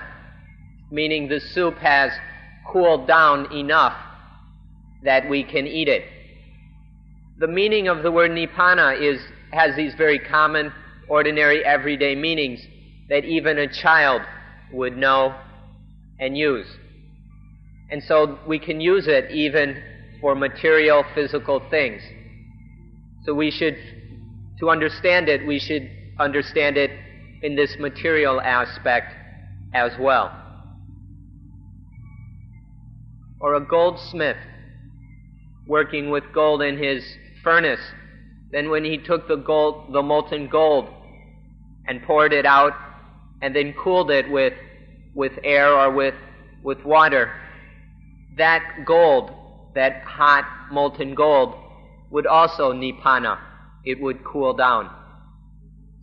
meaning 0.91 1.29
the 1.29 1.41
soup 1.41 1.79
has 1.79 2.13
cooled 2.71 3.07
down 3.07 3.51
enough 3.55 3.97
that 5.03 5.31
we 5.31 5.45
can 5.45 5.67
eat 5.67 5.89
it. 5.89 6.05
The 7.39 7.49
meaning 7.49 7.89
of 7.89 8.03
the 8.03 8.13
word 8.13 8.33
nibbana 8.33 9.01
is, 9.01 9.19
has 9.55 9.75
these 9.77 9.95
very 9.95 10.19
common, 10.19 10.75
ordinary, 11.09 11.65
everyday 11.65 12.15
meanings 12.15 12.61
that 13.09 13.25
even 13.25 13.59
a 13.59 13.73
child 13.73 14.23
would 14.73 14.97
know 14.97 15.35
and 16.19 16.37
use. 16.37 16.67
And 17.91 18.03
so 18.03 18.39
we 18.47 18.59
can 18.59 18.81
use 18.81 19.07
it 19.07 19.31
even 19.31 19.83
for 20.21 20.35
material, 20.35 21.05
physical 21.15 21.63
things. 21.71 22.03
So 23.25 23.35
we 23.35 23.51
should, 23.51 23.77
to 24.61 24.71
understand 24.71 25.29
it, 25.29 25.47
we 25.47 25.59
should 25.59 25.89
understand 26.19 26.77
it 26.77 26.91
in 27.43 27.55
this 27.55 27.77
material 27.79 28.41
aspect 28.41 29.13
as 29.75 29.93
well. 30.01 30.33
Or 33.41 33.55
a 33.55 33.61
goldsmith 33.61 34.39
working 35.69 36.11
with 36.11 36.25
gold 36.33 36.63
in 36.63 36.79
his 36.79 37.05
furnace. 37.45 37.81
Then 38.51 38.71
when 38.71 38.85
he 38.85 38.99
took 38.99 39.29
the 39.29 39.37
gold, 39.37 39.93
the 39.93 40.03
molten 40.03 40.49
gold, 40.49 40.89
and 41.87 42.03
poured 42.03 42.33
it 42.33 42.47
out 42.47 42.73
and 43.43 43.55
then 43.55 43.75
cooled 43.75 44.11
it 44.11 44.31
with, 44.31 44.55
with 45.15 45.33
air 45.45 45.75
or 45.75 45.91
with, 45.93 46.15
with 46.63 46.85
water, 46.85 47.33
that 48.37 48.63
gold, 48.87 49.31
that 49.75 50.03
hot 50.05 50.45
molten 50.73 51.15
gold, 51.15 51.55
would 52.11 52.27
also 52.27 52.73
nibbana. 52.73 53.39
It 53.85 54.01
would 54.01 54.25
cool 54.25 54.55
down. 54.55 54.91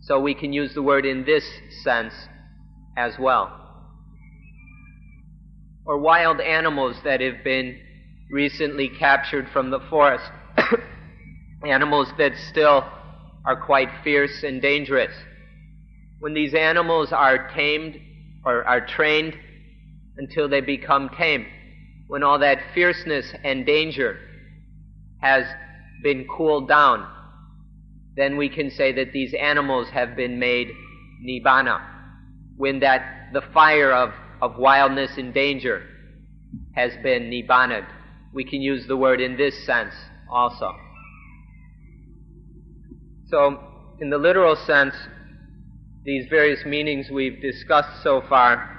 So 0.02 0.20
we 0.20 0.34
can 0.34 0.52
use 0.52 0.74
the 0.74 0.82
word 0.82 1.06
in 1.06 1.24
this 1.24 1.44
sense 1.82 2.14
as 2.96 3.14
well. 3.18 3.60
or 5.86 5.98
wild 5.98 6.40
animals 6.40 6.96
that 7.04 7.20
have 7.20 7.44
been 7.44 7.78
recently 8.30 8.88
captured 8.88 9.48
from 9.52 9.70
the 9.70 9.80
forest. 9.90 10.24
animals 11.66 12.08
that 12.18 12.32
still 12.50 12.84
are 13.44 13.56
quite 13.64 13.88
fierce 14.02 14.42
and 14.42 14.62
dangerous. 14.62 15.12
When 16.24 16.32
these 16.32 16.54
animals 16.54 17.12
are 17.12 17.50
tamed 17.50 18.00
or 18.46 18.66
are 18.66 18.86
trained 18.86 19.34
until 20.16 20.48
they 20.48 20.62
become 20.62 21.10
tame, 21.18 21.44
when 22.06 22.22
all 22.22 22.38
that 22.38 22.60
fierceness 22.72 23.30
and 23.44 23.66
danger 23.66 24.18
has 25.20 25.44
been 26.02 26.26
cooled 26.26 26.66
down, 26.66 27.06
then 28.16 28.38
we 28.38 28.48
can 28.48 28.70
say 28.70 28.90
that 28.92 29.12
these 29.12 29.34
animals 29.34 29.90
have 29.90 30.16
been 30.16 30.38
made 30.38 30.68
nibbana. 31.22 31.78
When 32.56 32.80
that 32.80 33.28
the 33.34 33.42
fire 33.52 33.92
of, 33.92 34.14
of 34.40 34.56
wildness 34.56 35.18
and 35.18 35.34
danger 35.34 35.82
has 36.74 36.92
been 37.02 37.24
nibbana, 37.24 37.86
we 38.32 38.44
can 38.44 38.62
use 38.62 38.86
the 38.86 38.96
word 38.96 39.20
in 39.20 39.36
this 39.36 39.66
sense 39.66 39.92
also. 40.30 40.74
So, 43.28 43.58
in 44.00 44.08
the 44.08 44.16
literal 44.16 44.56
sense, 44.56 44.94
these 46.04 46.26
various 46.28 46.64
meanings 46.66 47.08
we've 47.10 47.40
discussed 47.40 48.02
so 48.02 48.22
far 48.28 48.70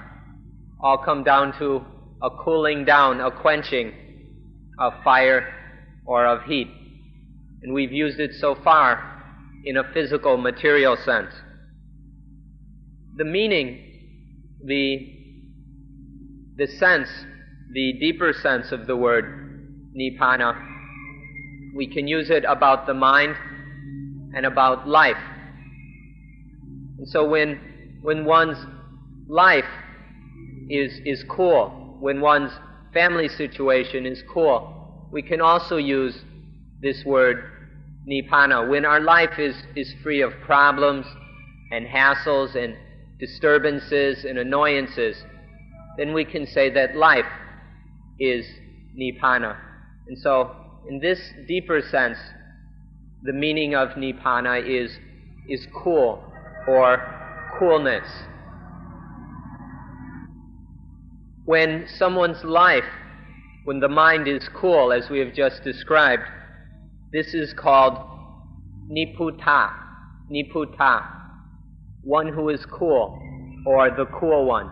all 0.80 0.98
come 1.04 1.24
down 1.24 1.58
to 1.58 1.84
a 2.22 2.30
cooling 2.30 2.84
down, 2.84 3.20
a 3.20 3.30
quenching 3.30 3.92
of 4.78 4.92
fire 5.02 5.52
or 6.04 6.24
of 6.24 6.42
heat. 6.44 6.68
And 7.62 7.74
we've 7.74 7.92
used 7.92 8.20
it 8.20 8.30
so 8.34 8.54
far 8.62 9.24
in 9.64 9.76
a 9.76 9.82
physical, 9.92 10.36
material 10.36 10.96
sense. 11.04 11.32
The 13.16 13.24
meaning, 13.24 13.82
the, 14.64 15.12
the 16.56 16.66
sense, 16.78 17.08
the 17.72 17.94
deeper 17.98 18.32
sense 18.32 18.70
of 18.70 18.86
the 18.86 18.96
word 18.96 19.92
nibbana, 19.98 20.54
we 21.74 21.92
can 21.92 22.06
use 22.06 22.30
it 22.30 22.44
about 22.46 22.86
the 22.86 22.94
mind 22.94 23.34
and 24.34 24.46
about 24.46 24.86
life. 24.86 25.16
And 26.98 27.08
so 27.08 27.28
when, 27.28 27.98
when 28.02 28.24
one's 28.24 28.58
life 29.28 29.64
is, 30.68 31.00
is 31.04 31.24
cool, 31.28 31.96
when 32.00 32.20
one's 32.20 32.52
family 32.92 33.28
situation 33.28 34.06
is 34.06 34.22
cool, 34.32 35.08
we 35.12 35.22
can 35.22 35.40
also 35.40 35.76
use 35.76 36.18
this 36.80 37.04
word 37.04 37.44
nibbana. 38.08 38.68
When 38.68 38.84
our 38.84 39.00
life 39.00 39.38
is, 39.38 39.56
is 39.74 39.94
free 40.02 40.22
of 40.22 40.32
problems 40.44 41.06
and 41.70 41.86
hassles 41.86 42.54
and 42.54 42.76
disturbances 43.18 44.24
and 44.24 44.38
annoyances, 44.38 45.22
then 45.98 46.12
we 46.12 46.24
can 46.24 46.46
say 46.46 46.70
that 46.70 46.96
life 46.96 47.24
is 48.18 48.46
nibbana. 48.98 49.56
And 50.08 50.18
so, 50.18 50.54
in 50.88 51.00
this 51.00 51.18
deeper 51.48 51.80
sense, 51.82 52.18
the 53.22 53.32
meaning 53.32 53.74
of 53.74 53.90
nibbana 53.90 54.64
is, 54.64 54.98
is 55.48 55.66
cool 55.82 56.22
or 56.66 56.98
coolness. 57.58 58.06
When 61.44 61.86
someone's 61.96 62.42
life, 62.44 62.84
when 63.64 63.80
the 63.80 63.88
mind 63.88 64.28
is 64.28 64.48
cool, 64.54 64.92
as 64.92 65.08
we 65.08 65.18
have 65.20 65.34
just 65.34 65.62
described, 65.62 66.24
this 67.12 67.34
is 67.34 67.52
called 67.52 67.98
nibbuta, 68.90 69.70
nibbuta, 70.30 71.04
one 72.02 72.28
who 72.32 72.48
is 72.48 72.64
cool, 72.66 73.18
or 73.64 73.90
the 73.90 74.06
cool 74.06 74.46
one. 74.46 74.70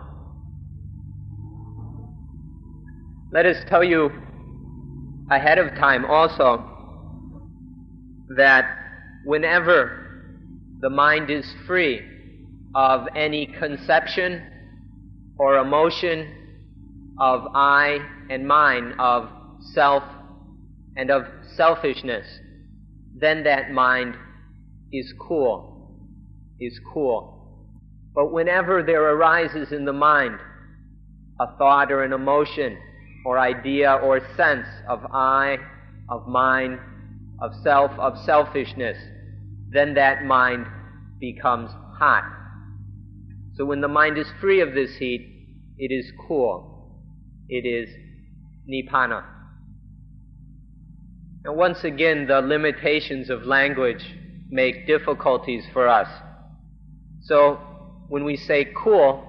Let 3.31 3.45
us 3.45 3.57
tell 3.67 3.83
you 3.83 4.11
ahead 5.29 5.57
of 5.57 5.75
time 5.75 6.05
also 6.05 6.63
that 8.37 8.65
whenever 9.25 10.04
the 10.79 10.89
mind 10.89 11.29
is 11.29 11.45
free 11.65 12.01
of 12.75 13.07
any 13.15 13.45
conception 13.45 14.41
or 15.37 15.57
emotion 15.57 16.31
of 17.19 17.47
I 17.53 17.99
and 18.29 18.47
mine, 18.47 18.93
of 18.99 19.29
self 19.73 20.03
and 20.97 21.09
of 21.09 21.23
selfishness, 21.55 22.25
then 23.17 23.43
that 23.43 23.71
mind 23.71 24.15
is 24.91 25.13
cool, 25.19 25.95
is 26.59 26.79
cool. 26.93 27.31
But 28.13 28.31
whenever 28.31 28.83
there 28.83 29.03
arises 29.03 29.71
in 29.71 29.85
the 29.85 29.93
mind 29.93 30.39
a 31.39 31.57
thought 31.57 31.91
or 31.91 32.03
an 32.03 32.13
emotion 32.13 32.77
or 33.25 33.39
idea 33.39 33.93
or 33.93 34.19
sense 34.37 34.67
of 34.87 35.05
I, 35.11 35.57
of 36.09 36.27
mine, 36.27 36.79
of 37.41 37.51
self, 37.63 37.91
of 37.91 38.17
selfishness, 38.25 38.97
then 39.75 39.93
that 39.95 40.23
mind 40.23 40.65
becomes 41.19 41.71
hot. 41.97 42.23
So 43.55 43.65
when 43.65 43.81
the 43.81 43.87
mind 43.87 44.17
is 44.17 44.27
free 44.39 44.61
of 44.61 44.73
this 44.73 44.95
heat, 44.97 45.35
it 45.77 45.93
is 45.93 46.11
cool. 46.27 46.75
It 47.47 47.65
is 47.65 47.89
nibbana. 48.69 49.23
And 51.45 51.55
once 51.55 51.83
again, 51.83 52.27
the 52.27 52.41
limitations 52.41 53.29
of 53.29 53.43
language 53.43 54.03
make 54.49 54.87
difficulties 54.87 55.63
for 55.73 55.87
us. 55.87 56.07
So, 57.23 57.59
when 58.07 58.23
we 58.23 58.35
say 58.35 58.67
cool, 58.83 59.23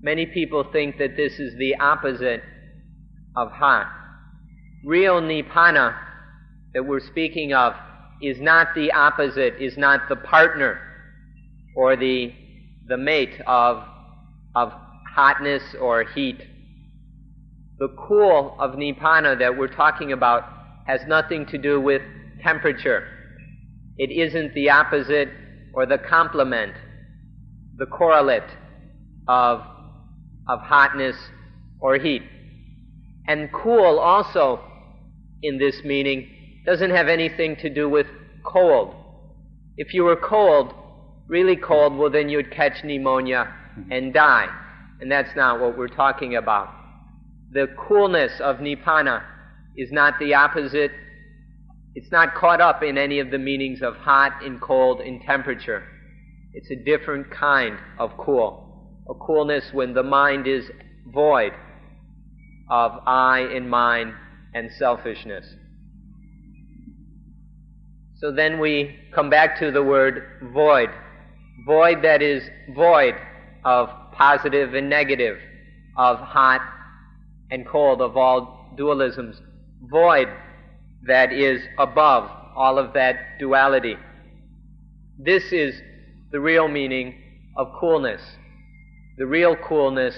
many 0.00 0.26
people 0.26 0.64
think 0.72 0.98
that 0.98 1.16
this 1.16 1.38
is 1.38 1.56
the 1.58 1.76
opposite 1.76 2.42
of 3.36 3.50
hot. 3.50 3.90
Real 4.84 5.20
nibbana 5.20 5.96
that 6.74 6.84
we're 6.84 7.00
speaking 7.00 7.52
of 7.52 7.74
is 8.22 8.40
not 8.40 8.68
the 8.74 8.92
opposite, 8.92 9.54
is 9.60 9.76
not 9.76 10.08
the 10.08 10.16
partner 10.16 10.80
or 11.74 11.96
the, 11.96 12.32
the 12.86 12.96
mate 12.96 13.40
of, 13.46 13.82
of 14.54 14.72
hotness 15.14 15.62
or 15.80 16.04
heat. 16.04 16.40
The 17.78 17.88
cool 17.96 18.56
of 18.58 18.72
nibbana 18.72 19.38
that 19.38 19.56
we're 19.56 19.74
talking 19.74 20.12
about 20.12 20.44
has 20.86 21.00
nothing 21.06 21.46
to 21.46 21.58
do 21.58 21.80
with 21.80 22.02
temperature. 22.42 23.06
It 23.96 24.10
isn't 24.10 24.54
the 24.54 24.70
opposite 24.70 25.28
or 25.72 25.86
the 25.86 25.98
complement, 25.98 26.74
the 27.76 27.86
correlate 27.86 28.42
of, 29.28 29.62
of 30.48 30.60
hotness 30.60 31.16
or 31.80 31.96
heat. 31.96 32.22
And 33.26 33.50
cool 33.52 33.98
also, 33.98 34.60
in 35.42 35.58
this 35.58 35.82
meaning, 35.84 36.28
doesn't 36.64 36.90
have 36.90 37.08
anything 37.08 37.56
to 37.56 37.70
do 37.70 37.88
with 37.88 38.06
cold. 38.44 38.94
If 39.76 39.94
you 39.94 40.04
were 40.04 40.16
cold, 40.16 40.74
really 41.26 41.56
cold, 41.56 41.96
well, 41.96 42.10
then 42.10 42.28
you'd 42.28 42.50
catch 42.50 42.84
pneumonia 42.84 43.52
mm-hmm. 43.78 43.92
and 43.92 44.12
die. 44.12 44.46
And 45.00 45.10
that's 45.10 45.34
not 45.34 45.60
what 45.60 45.78
we're 45.78 45.88
talking 45.88 46.36
about. 46.36 46.68
The 47.52 47.68
coolness 47.88 48.32
of 48.40 48.56
nibbana 48.56 49.22
is 49.76 49.90
not 49.90 50.18
the 50.18 50.34
opposite. 50.34 50.92
It's 51.94 52.12
not 52.12 52.34
caught 52.34 52.60
up 52.60 52.82
in 52.82 52.98
any 52.98 53.18
of 53.18 53.30
the 53.30 53.38
meanings 53.38 53.82
of 53.82 53.96
hot 53.96 54.44
and 54.44 54.60
cold 54.60 55.00
in 55.00 55.20
temperature. 55.20 55.82
It's 56.52 56.70
a 56.70 56.76
different 56.76 57.30
kind 57.30 57.78
of 57.98 58.10
cool. 58.18 58.66
A 59.08 59.14
coolness 59.14 59.64
when 59.72 59.94
the 59.94 60.02
mind 60.02 60.46
is 60.46 60.70
void 61.06 61.52
of 62.70 62.92
I 63.06 63.40
and 63.40 63.68
mine 63.68 64.14
and 64.54 64.70
selfishness. 64.78 65.46
So 68.20 68.30
then 68.30 68.60
we 68.60 68.98
come 69.14 69.30
back 69.30 69.58
to 69.60 69.70
the 69.70 69.82
word 69.82 70.50
void. 70.52 70.90
Void 71.66 72.02
that 72.02 72.20
is 72.20 72.42
void 72.74 73.14
of 73.64 73.88
positive 74.12 74.74
and 74.74 74.90
negative, 74.90 75.38
of 75.96 76.18
hot 76.18 76.60
and 77.50 77.66
cold, 77.66 78.02
of 78.02 78.18
all 78.18 78.74
dualisms. 78.78 79.40
Void 79.90 80.28
that 81.06 81.32
is 81.32 81.62
above 81.78 82.30
all 82.54 82.78
of 82.78 82.92
that 82.92 83.38
duality. 83.38 83.96
This 85.18 85.44
is 85.50 85.80
the 86.30 86.40
real 86.40 86.68
meaning 86.68 87.14
of 87.56 87.68
coolness. 87.80 88.20
The 89.16 89.26
real 89.26 89.56
coolness 89.56 90.14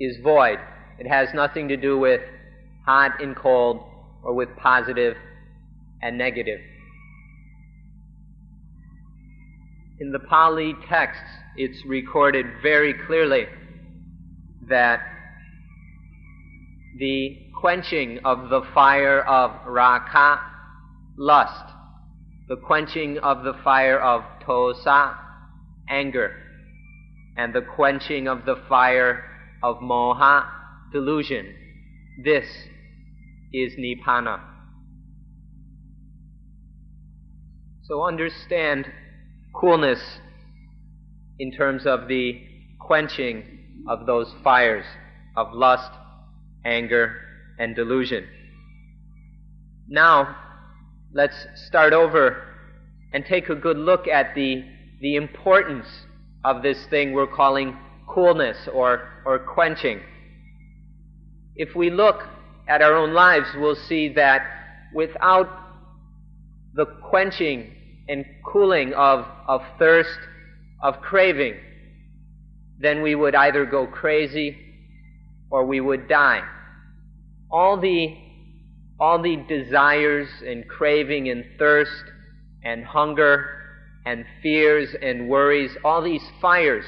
is 0.00 0.16
void. 0.22 0.58
It 0.98 1.06
has 1.06 1.34
nothing 1.34 1.68
to 1.68 1.76
do 1.76 1.98
with 1.98 2.22
hot 2.86 3.22
and 3.22 3.36
cold 3.36 3.82
or 4.22 4.34
with 4.34 4.48
positive 4.56 5.16
and 6.00 6.16
negative. 6.16 6.60
In 10.04 10.12
the 10.12 10.18
Pali 10.18 10.74
texts, 10.86 11.32
it's 11.56 11.82
recorded 11.86 12.44
very 12.62 12.92
clearly 12.92 13.46
that 14.68 15.00
the 16.98 17.38
quenching 17.58 18.18
of 18.22 18.50
the 18.50 18.60
fire 18.74 19.22
of 19.22 19.50
raga, 19.66 20.42
lust, 21.16 21.72
the 22.48 22.56
quenching 22.56 23.16
of 23.16 23.44
the 23.44 23.54
fire 23.64 23.98
of 23.98 24.24
dosa, 24.46 25.16
anger, 25.88 26.36
and 27.38 27.54
the 27.54 27.62
quenching 27.62 28.28
of 28.28 28.44
the 28.44 28.56
fire 28.68 29.24
of 29.62 29.78
moha, 29.78 30.46
delusion. 30.92 31.46
This 32.22 32.44
is 33.54 33.72
Nibbana. 33.76 34.38
So 37.84 38.02
understand 38.02 38.84
coolness 39.54 40.00
in 41.38 41.52
terms 41.52 41.86
of 41.86 42.08
the 42.08 42.42
quenching 42.80 43.84
of 43.88 44.06
those 44.06 44.32
fires 44.42 44.84
of 45.36 45.52
lust, 45.52 45.90
anger, 46.64 47.16
and 47.58 47.74
delusion. 47.74 48.26
Now, 49.88 50.36
let's 51.12 51.46
start 51.66 51.92
over 51.92 52.42
and 53.12 53.24
take 53.24 53.48
a 53.48 53.54
good 53.54 53.78
look 53.78 54.08
at 54.08 54.34
the, 54.34 54.64
the 55.00 55.16
importance 55.16 55.86
of 56.44 56.62
this 56.62 56.86
thing 56.86 57.12
we're 57.12 57.26
calling 57.26 57.76
coolness 58.08 58.68
or, 58.72 59.08
or 59.24 59.38
quenching. 59.38 60.00
If 61.56 61.74
we 61.74 61.90
look 61.90 62.22
at 62.68 62.82
our 62.82 62.94
own 62.94 63.12
lives, 63.12 63.46
we'll 63.56 63.76
see 63.76 64.12
that 64.14 64.42
without 64.94 65.48
the 66.74 66.86
quenching 67.08 67.70
and 68.08 68.24
cooling 68.44 68.92
of, 68.94 69.26
of 69.46 69.62
thirst, 69.78 70.18
of 70.82 71.00
craving, 71.00 71.54
then 72.78 73.02
we 73.02 73.14
would 73.14 73.34
either 73.34 73.64
go 73.64 73.86
crazy 73.86 74.58
or 75.50 75.64
we 75.64 75.80
would 75.80 76.08
die. 76.08 76.42
All 77.50 77.80
the, 77.80 78.16
all 78.98 79.22
the 79.22 79.36
desires 79.48 80.28
and 80.46 80.68
craving 80.68 81.28
and 81.28 81.44
thirst 81.58 82.04
and 82.62 82.84
hunger 82.84 83.62
and 84.04 84.24
fears 84.42 84.94
and 85.00 85.28
worries, 85.28 85.70
all 85.84 86.02
these 86.02 86.24
fires 86.40 86.84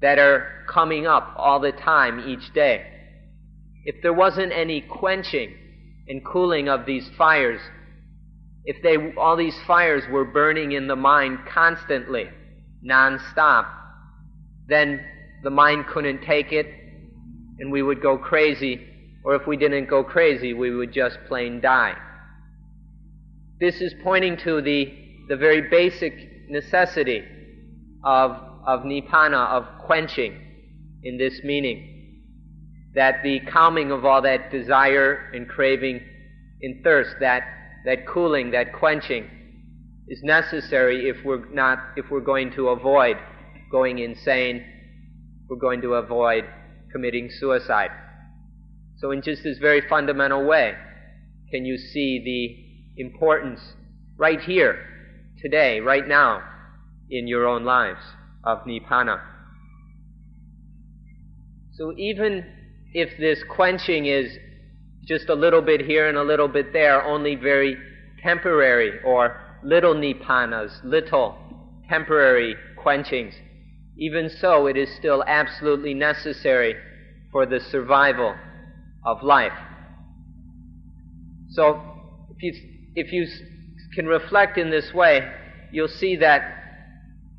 that 0.00 0.18
are 0.18 0.64
coming 0.68 1.06
up 1.06 1.34
all 1.36 1.60
the 1.60 1.72
time 1.72 2.20
each 2.28 2.52
day. 2.54 2.86
If 3.84 4.02
there 4.02 4.12
wasn't 4.12 4.52
any 4.52 4.80
quenching 4.80 5.54
and 6.08 6.24
cooling 6.24 6.68
of 6.68 6.86
these 6.86 7.08
fires, 7.16 7.60
if 8.64 8.82
they, 8.82 9.12
all 9.16 9.36
these 9.36 9.58
fires 9.66 10.04
were 10.10 10.24
burning 10.24 10.72
in 10.72 10.86
the 10.86 10.96
mind 10.96 11.38
constantly, 11.52 12.28
non-stop, 12.82 13.66
then 14.68 15.04
the 15.42 15.50
mind 15.50 15.86
couldn't 15.86 16.22
take 16.22 16.52
it 16.52 16.66
and 17.58 17.70
we 17.70 17.82
would 17.82 18.00
go 18.00 18.16
crazy, 18.16 18.80
or 19.22 19.34
if 19.34 19.46
we 19.46 19.56
didn't 19.56 19.88
go 19.88 20.02
crazy, 20.02 20.54
we 20.54 20.74
would 20.74 20.92
just 20.92 21.18
plain 21.28 21.60
die. 21.60 21.94
This 23.60 23.82
is 23.82 23.94
pointing 24.02 24.38
to 24.38 24.62
the, 24.62 24.86
the 25.28 25.36
very 25.36 25.68
basic 25.68 26.48
necessity 26.48 27.22
of, 28.02 28.30
of 28.66 28.80
nibbana, 28.80 29.48
of 29.48 29.66
quenching 29.84 30.34
in 31.02 31.18
this 31.18 31.40
meaning. 31.44 32.22
That 32.94 33.22
the 33.22 33.40
calming 33.40 33.92
of 33.92 34.06
all 34.06 34.22
that 34.22 34.50
desire 34.50 35.30
and 35.34 35.46
craving 35.46 36.00
and 36.62 36.82
thirst, 36.82 37.16
that, 37.20 37.42
that 37.84 38.06
cooling, 38.06 38.50
that 38.50 38.72
quenching, 38.72 39.28
is 40.08 40.20
necessary 40.22 41.08
if 41.08 41.24
we're 41.24 41.48
not, 41.50 41.78
if 41.96 42.10
we're 42.10 42.20
going 42.20 42.52
to 42.52 42.68
avoid 42.68 43.16
going 43.70 43.98
insane, 44.00 44.64
we're 45.48 45.56
going 45.56 45.80
to 45.80 45.94
avoid 45.94 46.44
committing 46.92 47.30
suicide. 47.30 47.90
So 48.98 49.12
in 49.12 49.22
just 49.22 49.44
this 49.44 49.58
very 49.58 49.80
fundamental 49.88 50.44
way, 50.44 50.74
can 51.50 51.64
you 51.64 51.78
see 51.78 52.22
the 52.96 53.02
importance 53.02 53.60
right 54.16 54.40
here, 54.40 54.84
today, 55.40 55.80
right 55.80 56.06
now, 56.06 56.42
in 57.08 57.26
your 57.26 57.46
own 57.46 57.64
lives 57.64 58.00
of 58.44 58.58
Nibbana? 58.66 59.20
So 61.72 61.94
even 61.96 62.44
if 62.92 63.16
this 63.18 63.42
quenching 63.48 64.06
is 64.06 64.36
just 65.04 65.28
a 65.28 65.34
little 65.34 65.62
bit 65.62 65.80
here 65.80 66.08
and 66.08 66.18
a 66.18 66.22
little 66.22 66.48
bit 66.48 66.72
there, 66.72 67.02
only 67.02 67.34
very 67.34 67.76
temporary 68.22 69.00
or 69.04 69.40
little 69.62 69.94
nibbanas, 69.94 70.80
little 70.84 71.36
temporary 71.88 72.54
quenchings, 72.78 73.34
even 74.00 74.30
so, 74.30 74.66
it 74.66 74.78
is 74.78 74.88
still 74.96 75.22
absolutely 75.26 75.92
necessary 75.92 76.74
for 77.30 77.44
the 77.44 77.60
survival 77.60 78.34
of 79.04 79.22
life. 79.22 79.52
So, 81.50 81.82
if 82.38 82.42
you, 82.42 82.52
if 82.94 83.12
you 83.12 83.26
can 83.94 84.06
reflect 84.06 84.56
in 84.56 84.70
this 84.70 84.94
way, 84.94 85.30
you'll 85.70 85.88
see 85.88 86.16
that 86.16 86.40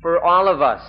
for 0.00 0.22
all 0.22 0.46
of 0.46 0.62
us, 0.62 0.82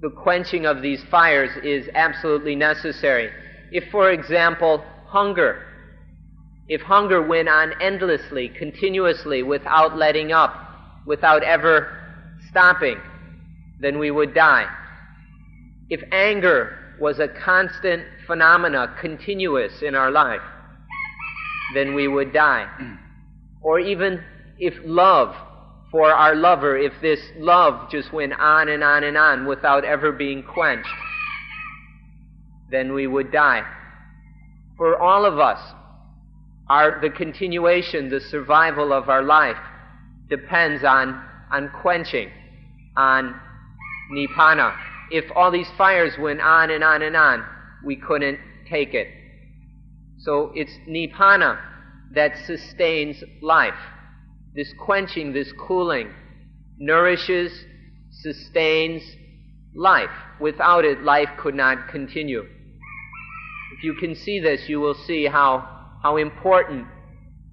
the 0.00 0.10
quenching 0.10 0.66
of 0.66 0.82
these 0.82 1.02
fires 1.10 1.50
is 1.62 1.88
absolutely 1.94 2.56
necessary. 2.56 3.30
If, 3.70 3.84
for 3.90 4.10
example, 4.10 4.84
hunger, 5.14 5.62
if 6.66 6.80
hunger 6.80 7.22
went 7.22 7.48
on 7.48 7.72
endlessly, 7.80 8.48
continuously, 8.48 9.44
without 9.44 9.96
letting 9.96 10.32
up, 10.32 10.52
without 11.06 11.44
ever 11.44 11.96
stopping, 12.50 12.98
then 13.80 14.00
we 14.00 14.10
would 14.10 14.34
die. 14.34 14.66
If 15.88 16.00
anger 16.10 16.96
was 16.98 17.20
a 17.20 17.28
constant 17.28 18.02
phenomena, 18.26 18.96
continuous 19.00 19.82
in 19.82 19.94
our 19.94 20.10
life, 20.10 20.42
then 21.74 21.94
we 21.94 22.08
would 22.08 22.32
die. 22.32 22.66
Or 23.60 23.78
even 23.78 24.20
if 24.58 24.74
love 24.84 25.36
for 25.92 26.12
our 26.12 26.34
lover, 26.34 26.76
if 26.76 26.92
this 27.00 27.20
love 27.36 27.88
just 27.88 28.12
went 28.12 28.32
on 28.32 28.68
and 28.68 28.82
on 28.82 29.04
and 29.04 29.16
on 29.16 29.46
without 29.46 29.84
ever 29.84 30.10
being 30.10 30.42
quenched, 30.42 30.88
then 32.72 32.94
we 32.94 33.06
would 33.06 33.30
die. 33.30 33.62
For 34.76 35.00
all 35.00 35.24
of 35.24 35.38
us, 35.38 35.60
our, 36.68 37.00
the 37.00 37.10
continuation, 37.10 38.08
the 38.08 38.20
survival 38.20 38.92
of 38.92 39.08
our 39.08 39.22
life 39.22 39.56
depends 40.28 40.82
on, 40.84 41.22
on 41.50 41.70
quenching, 41.82 42.30
on 42.96 43.34
nibbana. 44.12 44.76
If 45.10 45.24
all 45.36 45.50
these 45.50 45.68
fires 45.76 46.14
went 46.18 46.40
on 46.40 46.70
and 46.70 46.82
on 46.82 47.02
and 47.02 47.14
on, 47.16 47.44
we 47.84 47.96
couldn't 47.96 48.38
take 48.68 48.94
it. 48.94 49.08
So 50.18 50.52
it's 50.54 50.72
nibbana 50.88 51.60
that 52.14 52.32
sustains 52.46 53.22
life. 53.42 53.74
This 54.54 54.72
quenching, 54.78 55.32
this 55.32 55.52
cooling, 55.66 56.10
nourishes, 56.78 57.52
sustains 58.10 59.02
life. 59.74 60.10
Without 60.40 60.84
it, 60.84 61.02
life 61.02 61.28
could 61.38 61.54
not 61.54 61.88
continue. 61.88 62.44
If 63.76 63.82
you 63.82 63.94
can 63.94 64.14
see 64.14 64.38
this, 64.38 64.68
you 64.68 64.78
will 64.78 64.94
see 64.94 65.26
how, 65.26 65.68
how 66.02 66.16
important 66.16 66.86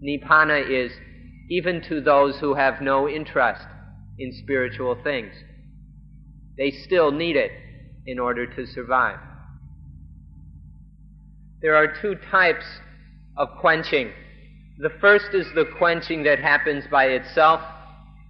nibbana 0.03 0.69
is, 0.69 0.91
even 1.49 1.81
to 1.89 1.99
those 1.99 2.37
who 2.37 2.53
have 2.53 2.79
no 2.79 3.09
interest 3.09 3.63
in 4.19 4.31
spiritual 4.31 4.95
things. 5.03 5.33
They 6.57 6.69
still 6.69 7.11
need 7.11 7.35
it 7.35 7.51
in 8.05 8.19
order 8.19 8.45
to 8.45 8.67
survive. 8.67 9.17
There 11.61 11.75
are 11.75 11.91
two 12.01 12.15
types 12.29 12.65
of 13.35 13.49
quenching. 13.59 14.11
The 14.77 14.91
first 15.01 15.33
is 15.33 15.47
the 15.55 15.65
quenching 15.77 16.23
that 16.23 16.37
happens 16.37 16.83
by 16.91 17.05
itself, 17.05 17.61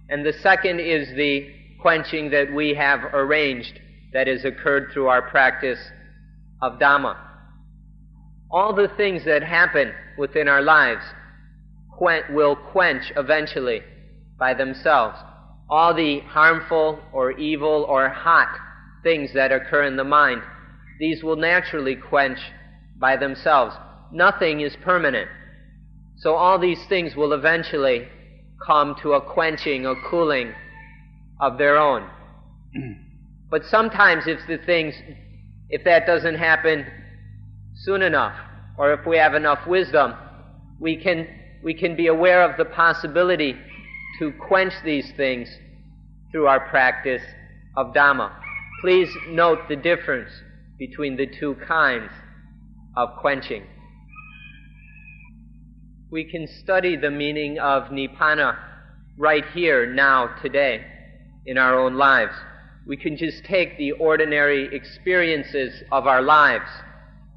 and 0.08 0.24
the 0.24 0.32
second 0.32 0.80
is 0.80 1.14
the 1.14 1.50
quenching 1.82 2.30
that 2.30 2.52
we 2.54 2.74
have 2.74 3.00
arranged 3.12 3.78
that 4.14 4.28
has 4.28 4.46
occurred 4.46 4.90
through 4.92 5.08
our 5.08 5.22
practice 5.30 5.80
of 6.62 6.78
Dhamma. 6.78 7.31
All 8.52 8.74
the 8.74 8.88
things 8.98 9.24
that 9.24 9.42
happen 9.42 9.92
within 10.18 10.46
our 10.46 10.60
lives 10.60 11.02
will 12.30 12.56
quench 12.56 13.12
eventually 13.16 13.80
by 14.38 14.52
themselves. 14.52 15.16
All 15.70 15.94
the 15.94 16.20
harmful 16.20 16.98
or 17.12 17.32
evil 17.32 17.86
or 17.88 18.08
hot 18.10 18.54
things 19.02 19.32
that 19.34 19.52
occur 19.52 19.84
in 19.84 19.96
the 19.96 20.04
mind, 20.04 20.42
these 20.98 21.22
will 21.22 21.36
naturally 21.36 21.96
quench 21.96 22.38
by 22.98 23.16
themselves. 23.16 23.74
Nothing 24.12 24.60
is 24.60 24.76
permanent. 24.82 25.28
So 26.18 26.34
all 26.34 26.58
these 26.58 26.84
things 26.88 27.16
will 27.16 27.32
eventually 27.32 28.06
come 28.66 28.94
to 29.02 29.14
a 29.14 29.20
quenching, 29.20 29.86
a 29.86 29.94
cooling 30.10 30.52
of 31.40 31.56
their 31.56 31.78
own. 31.78 32.08
but 33.50 33.64
sometimes 33.64 34.24
if 34.26 34.40
the 34.46 34.58
things, 34.58 34.94
if 35.70 35.84
that 35.84 36.06
doesn't 36.06 36.36
happen 36.36 36.86
soon 37.84 38.02
enough, 38.02 38.34
or 38.78 38.92
if 38.92 39.06
we 39.06 39.16
have 39.16 39.34
enough 39.34 39.66
wisdom, 39.66 40.14
we 40.80 40.96
can, 40.96 41.26
we 41.62 41.74
can 41.74 41.96
be 41.96 42.06
aware 42.08 42.42
of 42.42 42.56
the 42.56 42.64
possibility 42.64 43.54
to 44.18 44.32
quench 44.32 44.72
these 44.84 45.12
things 45.16 45.48
through 46.30 46.46
our 46.46 46.68
practice 46.68 47.22
of 47.76 47.92
Dhamma. 47.94 48.32
Please 48.80 49.08
note 49.28 49.60
the 49.68 49.76
difference 49.76 50.30
between 50.78 51.16
the 51.16 51.26
two 51.26 51.56
kinds 51.66 52.10
of 52.96 53.10
quenching 53.20 53.64
we 56.12 56.24
can 56.24 56.46
study 56.46 56.94
the 56.94 57.10
meaning 57.10 57.58
of 57.58 57.84
Nibbana 57.84 58.58
right 59.16 59.46
here, 59.54 59.90
now, 59.90 60.26
today, 60.42 60.84
in 61.46 61.56
our 61.56 61.78
own 61.78 61.94
lives. 61.94 62.34
We 62.86 62.98
can 62.98 63.16
just 63.16 63.42
take 63.44 63.78
the 63.78 63.92
ordinary 63.92 64.76
experiences 64.76 65.82
of 65.90 66.06
our 66.06 66.20
lives 66.20 66.68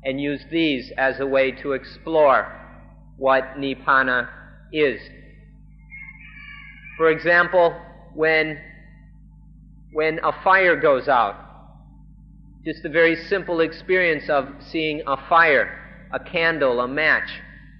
and 0.06 0.22
use 0.22 0.42
these 0.52 0.92
as 0.98 1.20
a 1.20 1.26
way 1.26 1.52
to 1.52 1.74
explore 1.74 2.48
what 3.18 3.58
Nibbana 3.58 4.30
is. 4.72 5.02
For 6.98 7.10
example, 7.10 7.76
when, 8.14 8.60
when 9.92 10.20
a 10.24 10.32
fire 10.44 10.80
goes 10.80 11.08
out, 11.08 11.36
just 12.64 12.84
the 12.84 12.90
very 12.90 13.16
simple 13.16 13.60
experience 13.60 14.30
of 14.30 14.48
seeing 14.72 15.02
a 15.06 15.18
fire, 15.28 16.08
a 16.14 16.20
candle, 16.20 16.80
a 16.80 16.88
match 16.88 17.30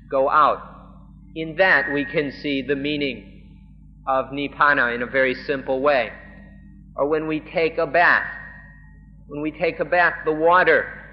go 0.10 0.30
out. 0.30 0.62
In 1.36 1.56
that 1.58 1.92
we 1.94 2.06
can 2.06 2.32
see 2.32 2.62
the 2.62 2.76
meaning 2.76 3.36
of 4.08 4.28
Nibbana 4.28 4.94
in 4.96 5.02
a 5.02 5.08
very 5.08 5.36
simple 5.36 5.82
way. 5.82 6.12
Or 6.96 7.08
when 7.08 7.28
we 7.28 7.40
take 7.40 7.78
a 7.78 7.88
bath, 7.88 8.28
when 9.28 9.42
we 9.42 9.52
take 9.52 9.80
a 9.80 9.86
bath, 9.86 10.14
the 10.24 10.32
water 10.32 11.05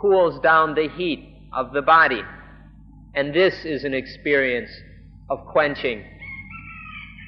cools 0.00 0.40
down 0.40 0.74
the 0.74 0.88
heat 0.88 1.48
of 1.52 1.72
the 1.72 1.82
body. 1.82 2.22
And 3.14 3.34
this 3.34 3.64
is 3.64 3.84
an 3.84 3.94
experience 3.94 4.70
of 5.28 5.44
quenching. 5.46 6.04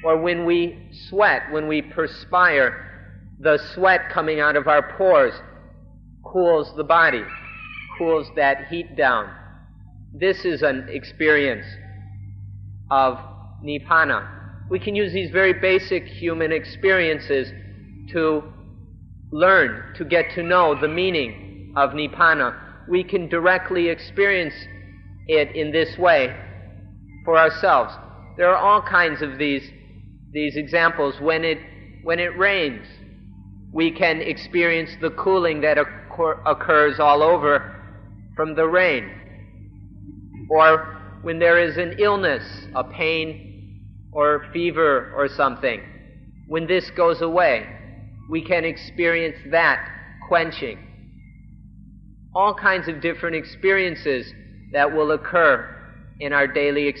Or 0.03 0.19
when 0.19 0.45
we 0.45 0.89
sweat, 1.09 1.51
when 1.51 1.67
we 1.67 1.81
perspire, 1.81 2.89
the 3.39 3.59
sweat 3.73 4.09
coming 4.11 4.39
out 4.39 4.55
of 4.55 4.67
our 4.67 4.95
pores 4.97 5.33
cools 6.23 6.73
the 6.75 6.83
body, 6.83 7.23
cools 7.97 8.27
that 8.35 8.67
heat 8.69 8.95
down. 8.95 9.29
This 10.13 10.45
is 10.45 10.61
an 10.61 10.87
experience 10.89 11.65
of 12.89 13.17
Nibbana. 13.63 14.29
We 14.69 14.79
can 14.79 14.95
use 14.95 15.13
these 15.13 15.31
very 15.31 15.53
basic 15.53 16.05
human 16.05 16.51
experiences 16.51 17.51
to 18.11 18.43
learn, 19.31 19.93
to 19.95 20.05
get 20.05 20.25
to 20.35 20.43
know 20.43 20.79
the 20.79 20.87
meaning 20.87 21.73
of 21.75 21.91
Nibbana. 21.91 22.62
We 22.87 23.03
can 23.03 23.29
directly 23.29 23.89
experience 23.89 24.53
it 25.27 25.55
in 25.55 25.71
this 25.71 25.97
way 25.97 26.35
for 27.25 27.37
ourselves. 27.37 27.93
There 28.37 28.53
are 28.53 28.57
all 28.57 28.81
kinds 28.81 29.21
of 29.21 29.37
these, 29.37 29.63
these 30.31 30.55
examples. 30.55 31.15
When 31.19 31.43
it, 31.43 31.59
when 32.03 32.19
it 32.19 32.37
rains, 32.37 32.85
we 33.71 33.91
can 33.91 34.21
experience 34.21 34.91
the 35.01 35.11
cooling 35.11 35.61
that 35.61 35.77
occur, 35.77 36.41
occurs 36.45 36.99
all 36.99 37.23
over 37.23 37.75
from 38.35 38.55
the 38.55 38.67
rain. 38.67 39.09
Or 40.49 41.19
when 41.21 41.39
there 41.39 41.59
is 41.59 41.77
an 41.77 41.95
illness, 41.99 42.43
a 42.75 42.83
pain, 42.83 43.81
or 44.11 44.45
fever, 44.51 45.13
or 45.15 45.27
something, 45.27 45.81
when 46.47 46.67
this 46.67 46.91
goes 46.91 47.21
away, 47.21 47.67
we 48.29 48.43
can 48.43 48.63
experience 48.65 49.37
that 49.51 49.87
quenching. 50.27 50.77
All 52.35 52.53
kinds 52.53 52.87
of 52.87 53.01
different 53.01 53.35
experiences 53.35 54.33
that 54.71 54.91
will 54.91 55.11
occur 55.11 55.69
in 56.19 56.33
our 56.33 56.47
daily, 56.47 56.93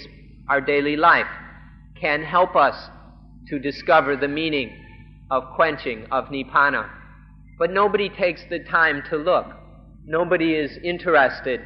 our 0.47 0.61
daily 0.61 0.95
life 0.95 1.27
can 1.99 2.21
help 2.23 2.55
us 2.55 2.89
to 3.47 3.59
discover 3.59 4.15
the 4.15 4.27
meaning 4.27 4.71
of 5.31 5.43
quenching, 5.55 6.05
of 6.11 6.25
nibbana. 6.25 6.89
But 7.57 7.71
nobody 7.71 8.09
takes 8.09 8.41
the 8.49 8.59
time 8.59 9.03
to 9.09 9.17
look. 9.17 9.47
Nobody 10.05 10.53
is 10.53 10.77
interested 10.83 11.61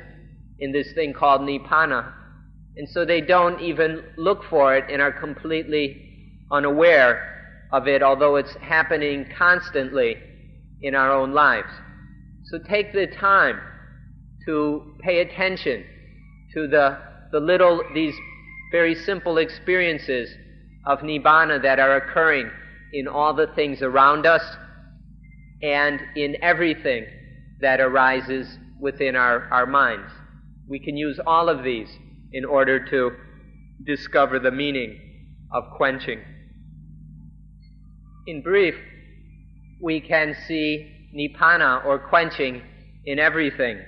in 0.60 0.72
this 0.72 0.94
thing 0.94 1.14
called 1.14 1.42
nibbana. 1.42 2.14
And 2.78 2.88
so 2.88 3.04
they 3.04 3.22
don't 3.22 3.60
even 3.60 4.04
look 4.18 4.44
for 4.50 4.76
it 4.76 4.86
and 4.90 5.02
are 5.02 5.12
completely 5.12 6.40
unaware 6.52 7.68
of 7.74 7.88
it, 7.88 8.02
although 8.02 8.36
it's 8.36 8.56
happening 8.62 9.26
constantly 9.38 10.16
in 10.82 10.96
our 10.96 11.12
own 11.12 11.34
lives. 11.34 11.70
So 12.50 12.60
take 12.60 12.94
the 12.94 13.08
time 13.08 13.60
to 14.46 14.94
pay 15.02 15.20
attention 15.20 15.84
to 16.54 16.68
the, 16.68 16.98
the 17.32 17.40
little, 17.40 17.82
these 17.94 18.16
very 18.72 18.96
simple 18.96 19.38
experiences 19.38 20.30
of 20.86 21.00
Nibbana 21.00 21.62
that 21.62 21.80
are 21.80 21.98
occurring 21.98 22.50
in 22.94 23.08
all 23.08 23.34
the 23.34 23.48
things 23.48 23.82
around 23.82 24.26
us 24.26 24.42
and 25.62 26.00
in 26.16 26.38
everything 26.42 27.06
that 27.60 27.82
arises 27.82 28.58
within 28.80 29.18
our, 29.18 29.50
our 29.52 29.66
minds. 29.66 30.12
We 30.70 30.80
can 30.80 30.96
use 30.96 31.20
all 31.28 31.50
of 31.50 31.64
these 31.64 31.90
in 32.32 32.46
order 32.46 32.86
to 32.86 33.12
discover 33.86 34.40
the 34.40 34.52
meaning 34.52 34.98
of 35.52 35.66
quenching. 35.76 36.22
In 38.26 38.42
brief, 38.42 38.76
we 39.82 40.00
can 40.00 40.36
see 40.48 40.97
nibbana 41.18 41.84
or 41.86 41.98
quenching 41.98 42.62
in 43.06 43.20
everything 43.20 43.80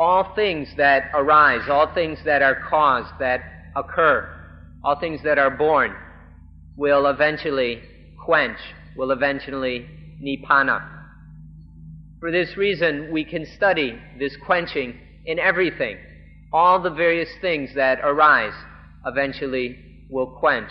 all 0.00 0.32
things 0.34 0.66
that 0.78 1.10
arise, 1.12 1.68
all 1.68 1.92
things 1.92 2.18
that 2.24 2.40
are 2.40 2.58
caused, 2.70 3.12
that 3.20 3.42
occur, 3.76 4.26
all 4.82 4.98
things 4.98 5.20
that 5.24 5.38
are 5.38 5.50
born, 5.50 5.94
will 6.74 7.06
eventually 7.06 7.82
quench, 8.24 8.56
will 8.96 9.10
eventually 9.10 9.86
nibbana. 10.24 10.82
For 12.18 12.32
this 12.32 12.56
reason, 12.56 13.10
we 13.12 13.24
can 13.24 13.44
study 13.44 13.98
this 14.18 14.34
quenching 14.46 14.98
in 15.26 15.38
everything. 15.38 15.98
All 16.50 16.80
the 16.80 16.90
various 16.90 17.28
things 17.42 17.74
that 17.74 18.00
arise 18.02 18.54
eventually 19.04 20.06
will 20.08 20.38
quench. 20.40 20.70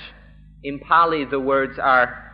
In 0.64 0.80
Pali, 0.80 1.26
the 1.26 1.40
words 1.40 1.78
are 1.78 2.29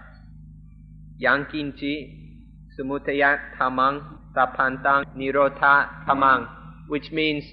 Yankinchi, 1.21 2.41
Samutayat 2.77 3.57
Tamang, 3.57 4.17
Tapantang, 4.35 5.05
Nirota 5.15 6.05
Tamang 6.05 6.47
which 6.87 7.11
means 7.11 7.43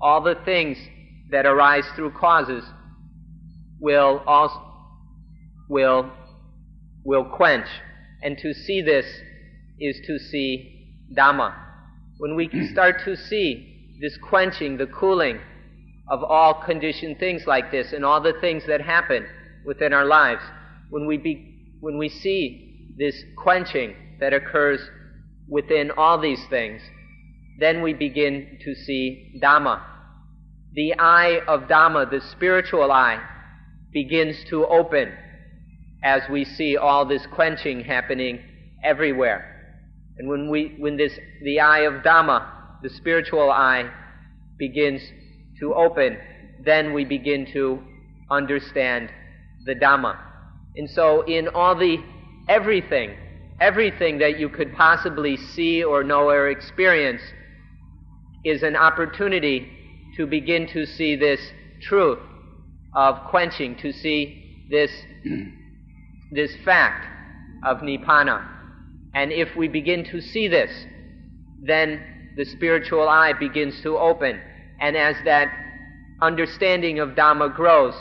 all 0.00 0.22
the 0.22 0.36
things 0.44 0.76
that 1.30 1.46
arise 1.46 1.84
through 1.94 2.12
causes 2.12 2.64
will 3.80 4.22
also 4.26 4.60
will 5.68 6.10
will 7.04 7.24
quench. 7.24 7.66
And 8.22 8.36
to 8.38 8.52
see 8.52 8.82
this 8.82 9.06
is 9.78 9.98
to 10.06 10.18
see 10.18 11.06
dhamma. 11.16 11.54
When 12.18 12.34
we 12.34 12.50
start 12.70 13.02
to 13.04 13.16
see 13.16 13.98
this 14.00 14.18
quenching 14.18 14.76
the 14.76 14.86
cooling 14.86 15.38
of 16.08 16.22
all 16.22 16.54
conditioned 16.62 17.18
things 17.18 17.46
like 17.46 17.70
this 17.70 17.92
and 17.92 18.04
all 18.04 18.20
the 18.20 18.34
things 18.40 18.64
that 18.66 18.80
happen 18.82 19.26
within 19.64 19.92
our 19.92 20.04
lives 20.04 20.42
when 20.90 21.06
we 21.06 21.16
be, 21.16 21.76
when 21.80 21.96
we 21.96 22.08
see 22.08 22.69
this 23.00 23.24
quenching 23.36 23.96
that 24.20 24.32
occurs 24.32 24.80
within 25.48 25.90
all 25.90 26.20
these 26.20 26.46
things 26.48 26.80
then 27.60 27.82
we 27.82 27.92
begin 27.92 28.58
to 28.64 28.74
see 28.74 29.38
Dhamma. 29.40 29.82
The 30.72 30.94
eye 30.98 31.40
of 31.46 31.68
Dhamma, 31.68 32.10
the 32.10 32.22
spiritual 32.32 32.90
eye, 32.90 33.22
begins 33.92 34.36
to 34.48 34.66
open 34.66 35.12
as 36.02 36.22
we 36.30 36.44
see 36.44 36.78
all 36.78 37.04
this 37.04 37.26
quenching 37.34 37.80
happening 37.80 38.40
everywhere. 38.82 39.76
And 40.16 40.28
when 40.28 40.50
we, 40.50 40.74
when 40.78 40.96
this, 40.96 41.12
the 41.42 41.60
eye 41.60 41.80
of 41.80 42.02
Dhamma, 42.02 42.80
the 42.82 42.88
spiritual 42.88 43.50
eye, 43.50 43.90
begins 44.58 45.02
to 45.60 45.74
open, 45.74 46.16
then 46.64 46.94
we 46.94 47.04
begin 47.04 47.46
to 47.52 47.82
understand 48.30 49.10
the 49.66 49.74
Dhamma. 49.74 50.18
And 50.76 50.88
so 50.88 51.22
in 51.22 51.48
all 51.48 51.76
the, 51.76 51.98
everything, 52.50 53.16
everything 53.60 54.18
that 54.18 54.38
you 54.38 54.48
could 54.48 54.74
possibly 54.74 55.36
see 55.36 55.84
or 55.84 56.02
know 56.02 56.28
or 56.28 56.50
experience, 56.50 57.22
is 58.44 58.62
an 58.62 58.74
opportunity 58.74 59.70
to 60.16 60.26
begin 60.26 60.66
to 60.66 60.84
see 60.84 61.14
this 61.14 61.40
truth 61.80 62.18
of 62.94 63.16
quenching, 63.30 63.76
to 63.76 63.92
see 63.92 64.66
this, 64.68 64.90
this 66.32 66.50
fact 66.64 67.06
of 67.64 67.78
nibbana. 67.78 68.44
And 69.14 69.30
if 69.30 69.54
we 69.56 69.68
begin 69.68 70.04
to 70.06 70.20
see 70.20 70.48
this, 70.48 70.70
then 71.62 72.32
the 72.36 72.44
spiritual 72.44 73.08
eye 73.08 73.32
begins 73.32 73.80
to 73.82 73.96
open. 73.96 74.40
And 74.80 74.96
as 74.96 75.14
that 75.24 75.52
understanding 76.20 76.98
of 76.98 77.10
Dhamma 77.10 77.54
grows, 77.54 77.94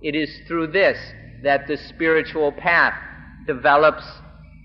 it 0.00 0.14
is 0.14 0.30
through 0.46 0.68
this 0.68 0.98
that 1.42 1.66
the 1.66 1.76
spiritual 1.76 2.52
path 2.52 2.94
develops 3.46 4.04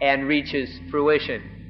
and 0.02 0.28
reaches 0.28 0.70
fruition. 0.90 1.62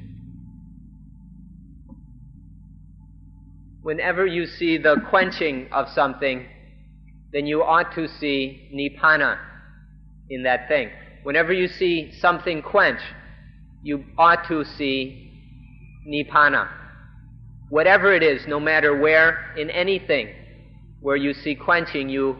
whenever 3.82 4.26
you 4.26 4.46
see 4.46 4.78
the 4.78 4.96
quenching 5.10 5.68
of 5.72 5.88
something, 5.88 6.46
then 7.32 7.46
you 7.46 7.62
ought 7.62 7.94
to 7.94 8.06
see 8.06 8.70
nibbana 8.74 9.38
in 10.30 10.44
that 10.44 10.68
thing. 10.68 10.88
Whenever 11.24 11.52
you 11.52 11.68
see 11.68 12.12
something 12.20 12.62
quench, 12.62 13.00
you 13.82 14.04
ought 14.16 14.46
to 14.48 14.64
see 14.64 15.30
nibbana. 16.08 16.68
Whatever 17.68 18.12
it 18.14 18.22
is, 18.22 18.46
no 18.46 18.60
matter 18.60 18.96
where, 18.96 19.52
in 19.56 19.70
anything 19.70 20.28
where 21.00 21.16
you 21.16 21.32
see 21.32 21.54
quenching, 21.54 22.08
you, 22.08 22.36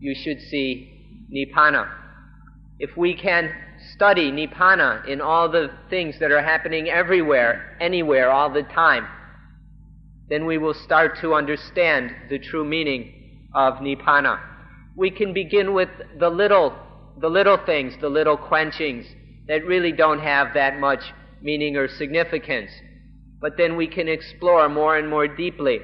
you 0.00 0.14
should 0.14 0.40
see 0.40 1.26
nibbana. 1.34 1.90
If 2.78 2.96
we 2.96 3.14
can 3.14 3.52
study 3.94 4.30
nibbana 4.30 5.06
in 5.06 5.20
all 5.20 5.50
the 5.50 5.70
things 5.90 6.18
that 6.20 6.30
are 6.30 6.42
happening 6.42 6.88
everywhere, 6.88 7.76
anywhere, 7.80 8.30
all 8.30 8.50
the 8.50 8.62
time, 8.62 9.06
then 10.28 10.46
we 10.46 10.58
will 10.58 10.74
start 10.74 11.18
to 11.20 11.34
understand 11.34 12.10
the 12.30 12.38
true 12.38 12.64
meaning 12.64 13.48
of 13.54 13.74
Nibbana. 13.74 14.40
We 14.96 15.10
can 15.10 15.32
begin 15.32 15.74
with 15.74 15.90
the 16.18 16.30
little, 16.30 16.74
the 17.20 17.28
little 17.28 17.58
things, 17.66 17.94
the 18.00 18.08
little 18.08 18.36
quenchings 18.36 19.06
that 19.48 19.66
really 19.66 19.92
don't 19.92 20.20
have 20.20 20.54
that 20.54 20.78
much 20.78 21.02
meaning 21.42 21.76
or 21.76 21.88
significance. 21.88 22.70
But 23.40 23.56
then 23.58 23.76
we 23.76 23.86
can 23.88 24.08
explore 24.08 24.68
more 24.68 24.96
and 24.96 25.08
more 25.08 25.26
deeply 25.26 25.80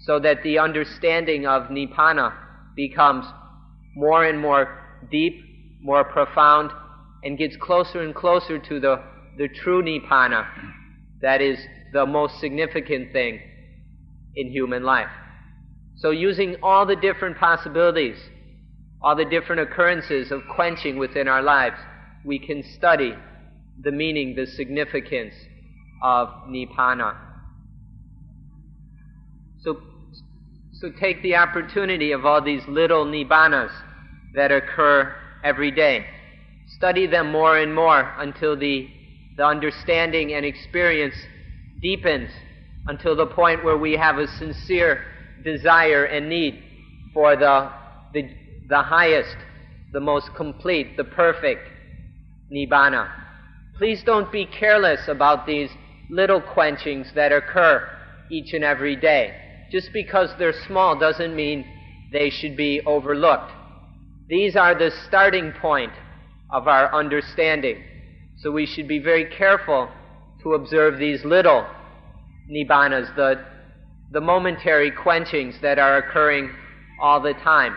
so 0.00 0.18
that 0.20 0.42
the 0.42 0.58
understanding 0.58 1.46
of 1.46 1.64
Nibbana 1.64 2.32
becomes 2.76 3.26
more 3.96 4.24
and 4.24 4.40
more 4.40 4.78
deep, 5.10 5.42
more 5.82 6.04
profound, 6.04 6.70
and 7.22 7.36
gets 7.38 7.56
closer 7.56 8.02
and 8.02 8.14
closer 8.14 8.58
to 8.58 8.80
the, 8.80 9.02
the 9.36 9.48
true 9.48 9.82
Nibbana 9.82 10.46
that 11.20 11.40
is 11.40 11.58
the 11.92 12.06
most 12.06 12.38
significant 12.40 13.12
thing 13.12 13.40
in 14.36 14.50
human 14.50 14.82
life. 14.82 15.10
So, 15.96 16.10
using 16.10 16.56
all 16.62 16.86
the 16.86 16.94
different 16.94 17.38
possibilities, 17.38 18.16
all 19.02 19.16
the 19.16 19.24
different 19.24 19.62
occurrences 19.62 20.30
of 20.30 20.42
quenching 20.54 20.96
within 20.96 21.26
our 21.26 21.42
lives, 21.42 21.76
we 22.24 22.38
can 22.38 22.62
study 22.76 23.14
the 23.82 23.90
meaning, 23.90 24.36
the 24.36 24.46
significance 24.46 25.34
of 26.02 26.28
Nibbana. 26.48 27.16
So, 29.60 29.80
so 30.72 30.90
take 31.00 31.22
the 31.22 31.34
opportunity 31.34 32.12
of 32.12 32.24
all 32.24 32.42
these 32.42 32.62
little 32.68 33.04
Nibbanas 33.04 33.72
that 34.34 34.52
occur 34.52 35.14
every 35.42 35.72
day. 35.72 36.06
Study 36.76 37.06
them 37.06 37.32
more 37.32 37.58
and 37.58 37.74
more 37.74 38.12
until 38.18 38.56
the, 38.56 38.88
the 39.36 39.44
understanding 39.44 40.34
and 40.34 40.44
experience 40.44 41.14
deepens 41.80 42.30
until 42.86 43.16
the 43.16 43.26
point 43.26 43.64
where 43.64 43.76
we 43.78 43.92
have 43.92 44.18
a 44.18 44.26
sincere 44.26 45.02
desire 45.44 46.04
and 46.04 46.28
need 46.28 46.62
for 47.14 47.36
the, 47.36 47.70
the, 48.12 48.30
the 48.68 48.82
highest, 48.82 49.36
the 49.92 50.00
most 50.00 50.34
complete, 50.36 50.96
the 50.96 51.04
perfect 51.04 51.68
Nibbana. 52.52 53.10
Please 53.76 54.02
don't 54.04 54.30
be 54.32 54.46
careless 54.46 55.08
about 55.08 55.46
these 55.46 55.70
little 56.10 56.40
quenchings 56.40 57.14
that 57.14 57.32
occur 57.32 57.88
each 58.30 58.52
and 58.52 58.64
every 58.64 58.96
day. 58.96 59.34
Just 59.70 59.92
because 59.92 60.30
they're 60.38 60.54
small 60.66 60.98
doesn't 60.98 61.34
mean 61.36 61.64
they 62.12 62.30
should 62.30 62.56
be 62.56 62.80
overlooked. 62.86 63.52
These 64.28 64.56
are 64.56 64.74
the 64.74 64.90
starting 65.06 65.52
point 65.52 65.92
of 66.50 66.68
our 66.68 66.94
understanding. 66.94 67.82
So 68.38 68.50
we 68.50 68.66
should 68.66 68.88
be 68.88 68.98
very 68.98 69.24
careful 69.26 69.88
to 70.42 70.54
observe 70.54 70.98
these 70.98 71.24
little 71.24 71.66
nibbanas, 72.50 73.14
the, 73.16 73.44
the 74.12 74.20
momentary 74.20 74.90
quenchings 74.90 75.60
that 75.60 75.78
are 75.78 75.98
occurring 75.98 76.50
all 77.00 77.20
the 77.20 77.34
time. 77.34 77.76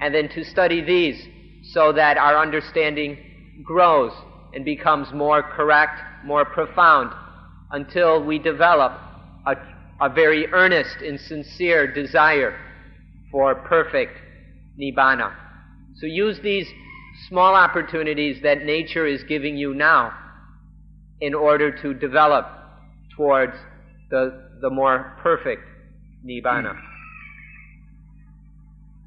And 0.00 0.14
then 0.14 0.28
to 0.30 0.44
study 0.44 0.80
these 0.82 1.26
so 1.72 1.92
that 1.92 2.18
our 2.18 2.36
understanding 2.36 3.18
grows 3.64 4.12
and 4.54 4.64
becomes 4.64 5.12
more 5.12 5.42
correct, 5.42 6.00
more 6.24 6.44
profound, 6.44 7.12
until 7.70 8.22
we 8.22 8.38
develop 8.38 8.92
a, 9.46 9.54
a 10.00 10.08
very 10.08 10.46
earnest 10.48 10.96
and 10.98 11.18
sincere 11.18 11.92
desire 11.92 12.58
for 13.30 13.54
perfect 13.54 14.18
nibbana. 14.78 15.32
So 15.96 16.06
use 16.06 16.38
these 16.42 16.68
small 17.28 17.54
opportunities 17.54 18.42
that 18.42 18.64
nature 18.64 19.06
is 19.06 19.22
giving 19.24 19.56
you 19.56 19.74
now 19.74 20.12
in 21.20 21.34
order 21.34 21.70
to 21.82 21.94
develop 21.94 22.46
towards 23.16 23.54
the, 24.10 24.50
the 24.60 24.70
more 24.70 25.16
perfect 25.22 25.62
nibbana. 26.26 26.72
Hmm. 26.72 26.78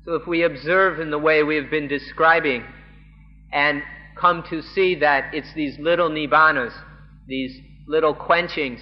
So 0.06 0.14
if 0.16 0.28
we 0.28 0.44
observe 0.44 1.00
in 1.00 1.10
the 1.10 1.18
way 1.18 1.44
we 1.44 1.56
have 1.56 1.72
been 1.72 1.88
describing 1.88 2.64
and 3.52 3.82
come 4.16 4.44
to 4.50 4.62
see 4.62 4.96
that 4.96 5.34
it's 5.34 5.52
these 5.56 5.78
little 5.80 6.10
nibbanas, 6.10 6.74
these 7.28 7.60
little 7.88 8.14
quenchings 8.14 8.80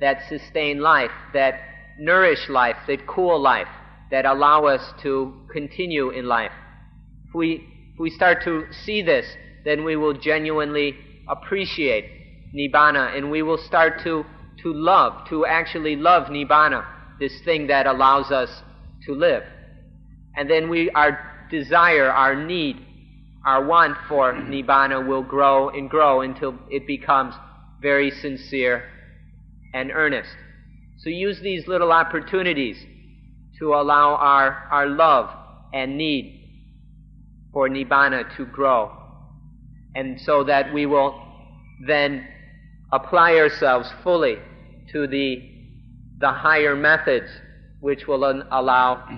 that 0.00 0.20
sustain 0.28 0.80
life, 0.80 1.10
that 1.32 1.60
nourish 1.98 2.48
life, 2.48 2.76
that 2.86 3.06
cool 3.06 3.40
life, 3.40 3.68
that 4.10 4.26
allow 4.26 4.66
us 4.66 4.82
to 5.02 5.34
continue 5.50 6.10
in 6.10 6.26
life. 6.26 6.52
If 7.28 7.34
we, 7.34 7.66
if 7.96 8.00
we 8.00 8.10
start 8.10 8.44
to 8.44 8.66
see 8.84 9.00
this, 9.00 9.24
then 9.64 9.82
we 9.82 9.96
will 9.96 10.12
genuinely 10.12 10.94
appreciate 11.26 12.52
Nibbana 12.54 13.16
and 13.16 13.30
we 13.30 13.40
will 13.40 13.56
start 13.56 14.02
to, 14.04 14.22
to 14.62 14.74
love, 14.74 15.26
to 15.30 15.46
actually 15.46 15.96
love 15.96 16.24
Nibbana, 16.24 16.84
this 17.18 17.32
thing 17.46 17.68
that 17.68 17.86
allows 17.86 18.30
us 18.30 18.50
to 19.06 19.14
live. 19.14 19.44
And 20.36 20.50
then 20.50 20.68
we, 20.68 20.90
our 20.90 21.48
desire, 21.50 22.10
our 22.10 22.36
need, 22.36 22.76
our 23.46 23.64
want 23.64 23.96
for 24.10 24.34
Nibbana 24.34 25.08
will 25.08 25.22
grow 25.22 25.70
and 25.70 25.88
grow 25.88 26.20
until 26.20 26.54
it 26.68 26.86
becomes 26.86 27.34
very 27.80 28.10
sincere 28.10 28.84
and 29.72 29.90
earnest. 29.90 30.36
So 30.98 31.08
use 31.08 31.40
these 31.40 31.66
little 31.66 31.92
opportunities 31.92 32.76
to 33.58 33.72
allow 33.72 34.16
our, 34.16 34.68
our 34.70 34.86
love 34.86 35.30
and 35.72 35.96
need 35.96 36.42
for 37.56 37.70
Nibbana 37.70 38.36
to 38.36 38.44
grow. 38.44 38.92
And 39.94 40.20
so 40.20 40.44
that 40.44 40.74
we 40.74 40.84
will 40.84 41.18
then 41.86 42.28
apply 42.92 43.36
ourselves 43.36 43.90
fully 44.04 44.36
to 44.92 45.06
the, 45.06 45.42
the 46.18 46.32
higher 46.32 46.76
methods 46.76 47.30
which 47.80 48.06
will 48.06 48.24
allow 48.52 49.08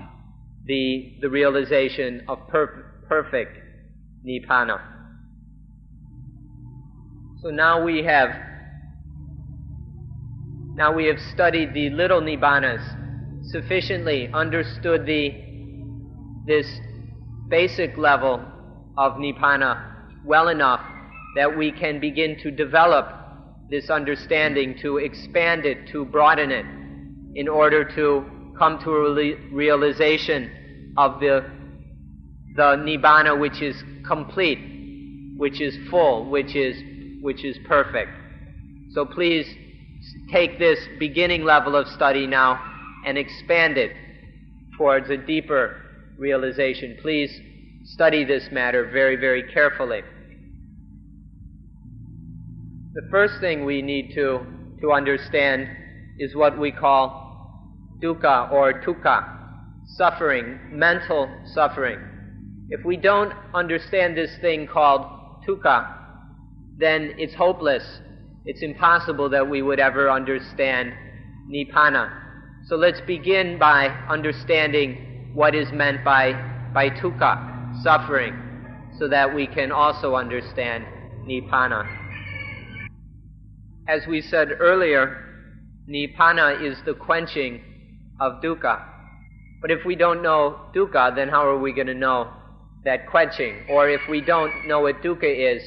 the, 0.67 1.17
the 1.21 1.29
realization 1.29 2.23
of 2.29 2.39
per- 2.47 3.03
perfect 3.09 3.59
Nibbana. 4.25 4.83
So 7.43 7.49
now 7.51 7.83
we 7.83 8.05
have 8.05 8.31
now 10.77 10.95
we 10.95 11.07
have 11.07 11.19
studied 11.35 11.75
the 11.75 11.91
little 11.91 12.21
Nibbanas 12.21 12.85
sufficiently, 13.51 14.31
understood 14.33 15.07
the 15.07 15.35
this 16.47 16.81
basic 17.49 17.97
level 17.97 18.41
of 18.97 19.15
Nibbana 19.15 19.95
well 20.25 20.49
enough 20.49 20.81
that 21.37 21.57
we 21.57 21.73
can 21.73 22.01
begin 22.01 22.37
to 22.43 22.51
develop 22.51 23.07
this 23.71 23.91
understanding, 23.91 24.77
to 24.83 24.97
expand 24.97 25.65
it, 25.67 25.89
to 25.93 26.05
broaden 26.05 26.51
it, 26.51 26.67
in 27.35 27.49
order 27.49 27.85
to 27.95 28.25
come 28.59 28.79
to 28.83 28.91
a 28.91 29.55
realization 29.55 30.95
of 30.97 31.21
the, 31.21 31.45
the 32.57 32.77
Nibbana 32.77 33.39
which 33.39 33.63
is 33.63 33.77
complete, 34.07 34.59
which 35.37 35.61
is 35.61 35.77
full, 35.91 36.29
which 36.31 36.57
is, 36.57 36.77
which 37.23 37.45
is 37.45 37.57
perfect. 37.67 38.11
So 38.93 39.05
please 39.05 39.47
take 40.33 40.59
this 40.59 40.79
beginning 40.99 41.45
level 41.45 41.77
of 41.77 41.87
study 41.89 42.27
now 42.27 42.61
and 43.07 43.17
expand 43.17 43.77
it 43.77 43.93
towards 44.77 45.11
a 45.11 45.17
deeper 45.17 45.77
realization. 46.19 46.99
Please 47.01 47.31
study 47.85 48.25
this 48.25 48.49
matter 48.51 48.91
very, 48.91 49.17
very 49.17 49.43
carefully. 49.53 50.03
The 52.95 53.09
first 53.11 53.35
thing 53.41 53.65
we 53.65 53.81
need 53.81 54.13
to, 54.15 54.41
to 54.81 54.93
understand 54.93 55.69
is 56.19 56.35
what 56.35 56.59
we 56.59 56.73
call 56.73 57.29
dukkha 58.03 58.51
or 58.51 58.83
tukka, 58.83 59.25
suffering, 59.97 60.59
mental 60.71 61.31
suffering. 61.55 62.01
If 62.71 62.85
we 62.85 62.97
don't 62.97 63.33
understand 63.55 64.17
this 64.17 64.37
thing 64.41 64.67
called 64.67 65.07
tukka, 65.47 65.95
then 66.79 67.15
it's 67.19 67.35
hopeless. 67.35 67.85
It's 68.45 68.63
impossible 68.63 69.31
that 69.31 69.49
we 69.49 69.63
would 69.63 69.81
ever 69.81 70.11
understand 70.11 70.93
nibbana. 71.51 72.11
So 72.67 72.77
let's 72.77 73.01
begin 73.03 73.59
by 73.59 73.89
understanding 74.11 75.08
what 75.35 75.55
is 75.55 75.69
meant 75.73 76.05
by, 76.05 76.33
by 76.75 76.91
tukka, 76.91 77.83
suffering, 77.83 78.35
so 78.99 79.09
that 79.09 79.35
we 79.35 79.47
can 79.47 79.71
also 79.73 80.15
understand 80.15 80.85
nibbana. 81.25 81.87
As 83.89 84.03
we 84.09 84.21
said 84.21 84.49
earlier, 84.59 85.25
nibbana 85.89 86.63
is 86.63 86.79
the 86.85 86.95
quenching 86.95 87.63
of 88.21 88.43
dukkha. 88.43 88.85
But 89.61 89.71
if 89.71 89.85
we 89.85 89.97
don't 89.97 90.23
know 90.23 90.61
dukkha, 90.75 91.15
then 91.15 91.29
how 91.29 91.47
are 91.47 91.59
we 91.59 91.73
going 91.73 91.87
to 91.87 91.95
know 91.95 92.33
that 92.85 93.07
quenching. 93.07 93.67
Or 93.69 93.89
if 93.89 94.01
we 94.09 94.21
don't 94.21 94.67
know 94.67 94.81
what 94.81 95.03
dukkha 95.03 95.57
is, 95.57 95.63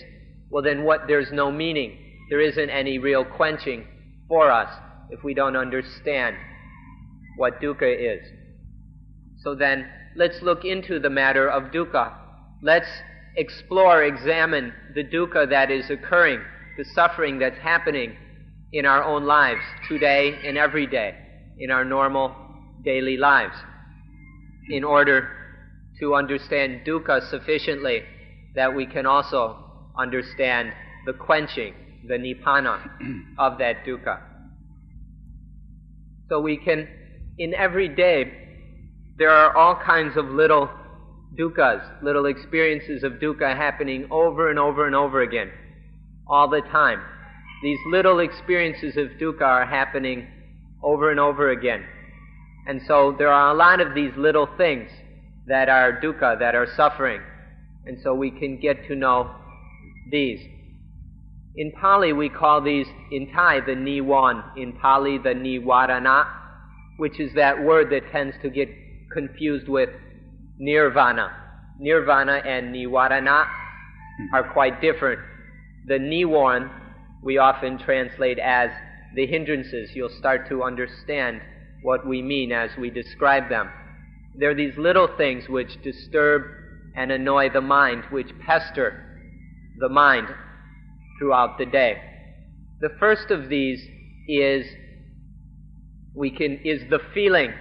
well 0.49 0.64
then 0.64 0.84
what 0.84 1.01
there's 1.07 1.32
no 1.32 1.51
meaning. 1.51 1.97
There 2.30 2.41
isn't 2.41 2.70
any 2.70 2.97
real 2.97 3.26
quenching 3.26 3.86
for 4.28 4.51
us 4.51 4.70
if 5.09 5.24
we 5.24 5.34
don't 5.34 5.55
understand 5.55 6.36
what 7.38 7.62
dukkha 7.62 8.18
is. 8.18 8.26
So 9.43 9.55
then 9.55 9.87
let's 10.15 10.41
look 10.41 10.65
into 10.65 10.99
the 10.99 11.09
matter 11.09 11.49
of 11.49 11.71
dukkha. 11.71 12.13
Let's 12.61 12.89
explore, 13.37 14.03
examine 14.03 14.73
the 14.93 15.03
dukkha 15.03 15.49
that 15.49 15.71
is 15.71 15.89
occurring, 15.89 16.41
the 16.77 16.85
suffering 16.93 17.39
that's 17.39 17.57
happening 17.59 18.15
in 18.73 18.85
our 18.85 19.03
own 19.03 19.25
lives 19.25 19.61
today 19.87 20.39
and 20.45 20.57
every 20.57 20.87
day. 20.87 21.15
in 21.61 21.69
our 21.69 21.85
normal 21.85 22.35
daily 22.83 23.17
lives 23.17 23.55
in 24.69 24.83
order 24.83 25.29
to 25.99 26.15
understand 26.15 26.81
dukkha 26.85 27.21
sufficiently 27.29 28.01
that 28.55 28.75
we 28.75 28.85
can 28.85 29.05
also 29.05 29.55
understand 29.97 30.73
the 31.05 31.13
quenching, 31.13 31.73
the 32.07 32.15
nibbana 32.15 32.79
of 33.37 33.59
that 33.59 33.85
dukkha. 33.85 34.19
So 36.29 36.41
we 36.41 36.57
can, 36.57 36.87
in 37.37 37.53
every 37.53 37.89
day, 37.89 38.50
there 39.22 39.30
are 39.30 39.55
all 39.55 39.76
kinds 39.76 40.17
of 40.17 40.26
little 40.30 40.67
dukkhas, 41.38 42.01
little 42.01 42.26
experiences 42.26 43.03
of 43.03 43.19
dukkha 43.22 43.55
happening 43.55 44.07
over 44.09 44.49
and 44.49 44.57
over 44.57 44.88
and 44.88 44.95
over 44.95 45.22
again, 45.22 45.51
all 46.26 46.49
the 46.49 46.61
time. 46.72 46.99
These 47.61 47.78
little 47.91 48.19
experiences 48.19 48.97
of 48.97 49.19
dukkha 49.19 49.43
are 49.43 49.65
happening 49.67 50.26
over 50.82 51.11
and 51.11 51.19
over 51.19 51.51
again. 51.51 51.86
And 52.65 52.82
so 52.88 53.13
there 53.15 53.32
are 53.32 53.51
a 53.51 53.53
lot 53.53 53.80
of 53.80 53.93
these 53.93 54.11
little 54.17 54.49
things 54.57 54.89
that 55.45 55.69
are 55.69 56.01
dukkha, 56.01 56.39
that 56.39 56.55
are 56.55 56.67
suffering. 56.76 57.22
And 57.86 57.99
so 58.01 58.15
we 58.15 58.32
can 58.32 58.59
get 58.59 58.88
to 58.88 58.95
know 58.95 59.30
these. 60.11 60.39
In 61.55 61.72
Pali, 61.74 62.11
we 62.11 62.28
call 62.28 62.59
these, 62.59 62.88
in 63.11 63.32
Thai, 63.32 63.59
the 63.59 63.74
niwan. 63.74 64.57
In 64.57 64.74
Pali, 64.74 65.19
the 65.19 65.36
nivarana, 65.36 66.26
which 66.97 67.19
is 67.19 67.36
that 67.36 67.61
word 67.61 67.91
that 67.91 68.11
tends 68.11 68.36
to 68.41 68.49
get 68.49 68.67
confused 69.14 69.68
with 69.68 69.89
nirvana. 70.57 71.32
Nirvana 71.80 72.41
and 72.45 72.74
nivarana 72.74 73.47
are 74.34 74.51
quite 74.53 74.82
different. 74.82 75.20
The 75.88 75.95
niwan 75.95 76.70
we 77.24 77.38
often 77.38 77.78
translate 77.78 78.39
as 78.39 78.70
the 79.16 79.28
hindrances. 79.28 79.91
You'll 79.93 80.09
start 80.09 80.47
to 80.49 80.64
understand 80.64 81.41
what 81.84 82.05
we 82.05 82.22
mean 82.22 82.51
as 82.51 82.70
we 82.80 82.89
describe 82.89 83.49
them. 83.49 83.70
They're 84.36 84.55
these 84.55 84.78
little 84.78 85.09
things 85.18 85.49
which 85.49 85.82
disturb 85.84 86.43
and 86.95 87.12
annoy 87.12 87.49
the 87.49 87.62
mind, 87.62 88.03
which 88.12 88.32
pester 88.45 89.20
the 89.80 89.89
mind 89.89 90.28
throughout 91.20 91.57
the 91.57 91.66
day. 91.66 92.01
The 92.80 92.89
first 92.99 93.32
of 93.32 93.49
these 93.49 93.82
is 94.28 94.66
we 96.14 96.30
can 96.30 96.59
is 96.64 96.82
the 96.89 96.99
feeling 97.14 97.53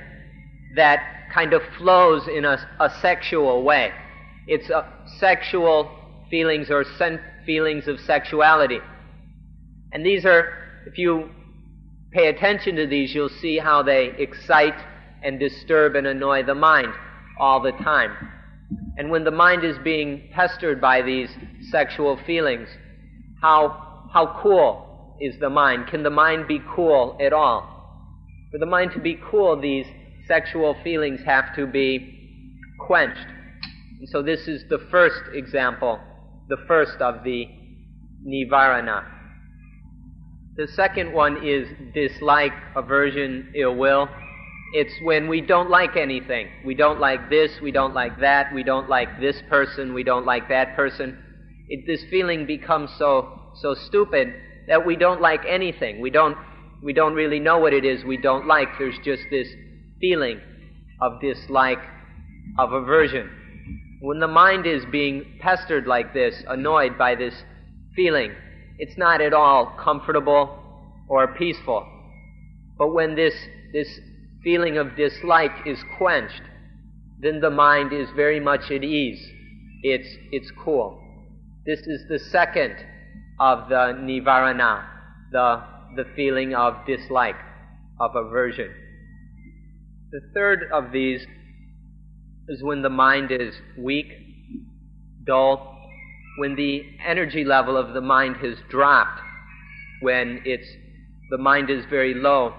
that 0.76 1.30
kind 1.32 1.52
of 1.52 1.62
flows 1.78 2.26
in 2.28 2.44
a, 2.44 2.58
a 2.80 2.90
sexual 3.00 3.62
way. 3.62 3.92
It's 4.46 4.70
sexual 5.18 5.90
feelings 6.30 6.70
or 6.70 6.84
sen- 6.98 7.20
feelings 7.46 7.88
of 7.88 7.98
sexuality. 8.00 8.78
And 9.92 10.04
these 10.04 10.24
are, 10.24 10.52
if 10.86 10.98
you 10.98 11.30
pay 12.12 12.28
attention 12.28 12.76
to 12.76 12.86
these, 12.86 13.14
you'll 13.14 13.28
see 13.28 13.58
how 13.58 13.82
they 13.82 14.12
excite 14.18 14.78
and 15.22 15.38
disturb 15.38 15.96
and 15.96 16.06
annoy 16.06 16.44
the 16.44 16.54
mind 16.54 16.92
all 17.38 17.60
the 17.60 17.72
time. 17.72 18.16
And 18.96 19.10
when 19.10 19.24
the 19.24 19.30
mind 19.30 19.64
is 19.64 19.76
being 19.82 20.30
pestered 20.32 20.80
by 20.80 21.02
these 21.02 21.30
sexual 21.70 22.18
feelings, 22.26 22.68
how, 23.40 24.08
how 24.12 24.40
cool 24.42 25.16
is 25.20 25.38
the 25.40 25.50
mind? 25.50 25.88
Can 25.88 26.02
the 26.02 26.10
mind 26.10 26.46
be 26.46 26.60
cool 26.74 27.16
at 27.20 27.32
all? 27.32 27.66
For 28.52 28.58
the 28.58 28.66
mind 28.66 28.92
to 28.92 29.00
be 29.00 29.18
cool, 29.30 29.60
these 29.60 29.86
sexual 30.30 30.76
feelings 30.84 31.20
have 31.26 31.54
to 31.56 31.66
be 31.66 31.94
quenched. 32.86 33.26
And 33.98 34.08
so 34.08 34.22
this 34.22 34.46
is 34.46 34.62
the 34.70 34.78
first 34.90 35.20
example, 35.34 35.98
the 36.48 36.58
first 36.68 36.98
of 37.00 37.24
the 37.24 37.46
nivarana. 38.26 39.04
The 40.56 40.68
second 40.68 41.12
one 41.12 41.46
is 41.46 41.66
dislike, 41.94 42.52
aversion, 42.76 43.52
ill 43.56 43.74
will. 43.74 44.08
It's 44.74 44.94
when 45.02 45.28
we 45.28 45.40
don't 45.40 45.70
like 45.70 45.96
anything. 45.96 46.48
We 46.64 46.74
don't 46.74 47.00
like 47.00 47.28
this, 47.28 47.50
we 47.60 47.72
don't 47.72 47.94
like 47.94 48.20
that, 48.20 48.54
we 48.54 48.62
don't 48.62 48.88
like 48.88 49.20
this 49.20 49.36
person, 49.48 49.94
we 49.94 50.04
don't 50.04 50.24
like 50.24 50.48
that 50.48 50.76
person 50.76 51.18
it, 51.70 51.86
this 51.86 52.04
feeling 52.10 52.44
becomes 52.46 52.90
so 52.98 53.38
so 53.54 53.74
stupid 53.74 54.34
that 54.68 54.84
we 54.84 54.96
don't 54.96 55.20
like 55.20 55.40
anything. 55.48 56.00
We 56.00 56.10
don't 56.10 56.36
we 56.82 56.92
don't 56.92 57.14
really 57.14 57.38
know 57.38 57.58
what 57.58 57.72
it 57.72 57.84
is 57.84 58.04
we 58.04 58.16
don't 58.16 58.46
like. 58.46 58.68
There's 58.78 58.98
just 59.04 59.22
this 59.30 59.48
feeling 60.00 60.40
of 61.00 61.20
dislike, 61.20 61.82
of 62.58 62.72
aversion. 62.72 63.30
When 64.00 64.18
the 64.18 64.28
mind 64.28 64.66
is 64.66 64.84
being 64.90 65.38
pestered 65.40 65.86
like 65.86 66.14
this, 66.14 66.42
annoyed 66.48 66.96
by 66.96 67.14
this 67.14 67.34
feeling, 67.94 68.32
it's 68.78 68.96
not 68.96 69.20
at 69.20 69.34
all 69.34 69.76
comfortable 69.78 70.58
or 71.08 71.34
peaceful. 71.34 71.86
But 72.78 72.94
when 72.94 73.14
this 73.14 73.34
this 73.72 74.00
feeling 74.42 74.78
of 74.78 74.96
dislike 74.96 75.66
is 75.66 75.78
quenched, 75.98 76.42
then 77.20 77.40
the 77.40 77.50
mind 77.50 77.92
is 77.92 78.08
very 78.16 78.40
much 78.40 78.70
at 78.70 78.82
ease. 78.82 79.22
It's 79.82 80.08
it's 80.32 80.50
cool. 80.64 80.98
This 81.66 81.80
is 81.80 82.08
the 82.08 82.18
second 82.18 82.74
of 83.38 83.68
the 83.68 83.94
nivarana, 83.98 84.84
the, 85.32 85.62
the 85.96 86.04
feeling 86.16 86.54
of 86.54 86.74
dislike, 86.86 87.36
of 87.98 88.16
aversion. 88.16 88.70
The 90.12 90.20
third 90.34 90.68
of 90.72 90.92
these 90.92 91.24
is 92.48 92.62
when 92.62 92.82
the 92.82 92.90
mind 92.90 93.30
is 93.30 93.54
weak, 93.78 94.06
dull, 95.24 95.76
when 96.38 96.56
the 96.56 96.84
energy 97.06 97.44
level 97.44 97.76
of 97.76 97.94
the 97.94 98.00
mind 98.00 98.36
has 98.38 98.56
dropped, 98.68 99.20
when 100.00 100.42
it's, 100.44 100.66
the 101.30 101.38
mind 101.38 101.70
is 101.70 101.84
very 101.88 102.14
low 102.14 102.54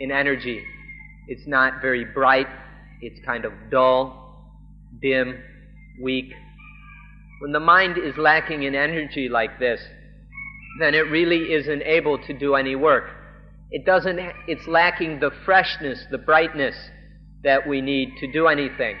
in 0.00 0.10
energy. 0.10 0.62
It's 1.28 1.46
not 1.46 1.82
very 1.82 2.04
bright, 2.04 2.46
it's 3.02 3.18
kind 3.26 3.44
of 3.44 3.52
dull, 3.70 4.52
dim, 5.02 5.38
weak, 6.00 6.32
when 7.40 7.52
the 7.52 7.60
mind 7.60 7.98
is 7.98 8.16
lacking 8.16 8.62
in 8.62 8.74
energy 8.74 9.28
like 9.28 9.58
this, 9.58 9.80
then 10.80 10.94
it 10.94 11.10
really 11.10 11.52
isn't 11.52 11.82
able 11.82 12.18
to 12.26 12.32
do 12.32 12.54
any 12.54 12.74
work. 12.74 13.10
It 13.70 13.84
doesn't, 13.84 14.18
it's 14.46 14.66
lacking 14.66 15.20
the 15.20 15.30
freshness, 15.44 16.04
the 16.10 16.18
brightness 16.18 16.76
that 17.42 17.66
we 17.66 17.80
need 17.80 18.14
to 18.20 18.30
do 18.30 18.46
anything. 18.46 18.96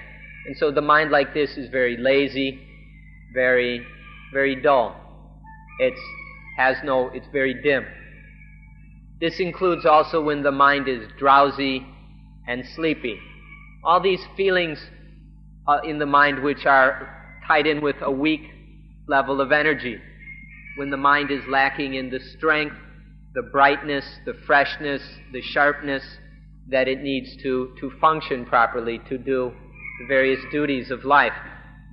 And 0.46 0.56
so 0.56 0.70
the 0.70 0.80
mind 0.80 1.10
like 1.10 1.34
this 1.34 1.56
is 1.56 1.68
very 1.70 1.96
lazy, 1.96 2.60
very, 3.34 3.84
very 4.32 4.60
dull. 4.60 4.96
It's 5.78 6.00
has 6.56 6.76
no, 6.84 7.10
it's 7.12 7.26
very 7.32 7.54
dim. 7.62 7.84
This 9.20 9.40
includes 9.40 9.84
also 9.84 10.22
when 10.22 10.42
the 10.42 10.52
mind 10.52 10.88
is 10.88 11.06
drowsy 11.18 11.86
and 12.48 12.64
sleepy. 12.74 13.18
All 13.84 14.00
these 14.00 14.20
feelings 14.36 14.78
uh, 15.68 15.78
in 15.84 15.98
the 15.98 16.06
mind 16.06 16.42
which 16.42 16.64
are 16.64 17.40
tied 17.46 17.66
in 17.66 17.82
with 17.82 17.96
a 18.00 18.10
weak 18.10 18.42
level 19.06 19.40
of 19.40 19.52
energy. 19.52 19.98
When 20.76 20.90
the 20.90 20.96
mind 20.96 21.30
is 21.30 21.42
lacking 21.48 21.94
in 21.94 22.10
the 22.10 22.20
strength, 22.20 22.76
the 23.36 23.42
brightness, 23.42 24.04
the 24.24 24.32
freshness, 24.46 25.02
the 25.30 25.42
sharpness 25.42 26.02
that 26.68 26.88
it 26.88 27.02
needs 27.02 27.36
to, 27.42 27.74
to 27.78 27.92
function 28.00 28.46
properly, 28.46 28.98
to 29.10 29.18
do 29.18 29.52
the 30.00 30.06
various 30.08 30.40
duties 30.50 30.90
of 30.90 31.04
life. 31.04 31.34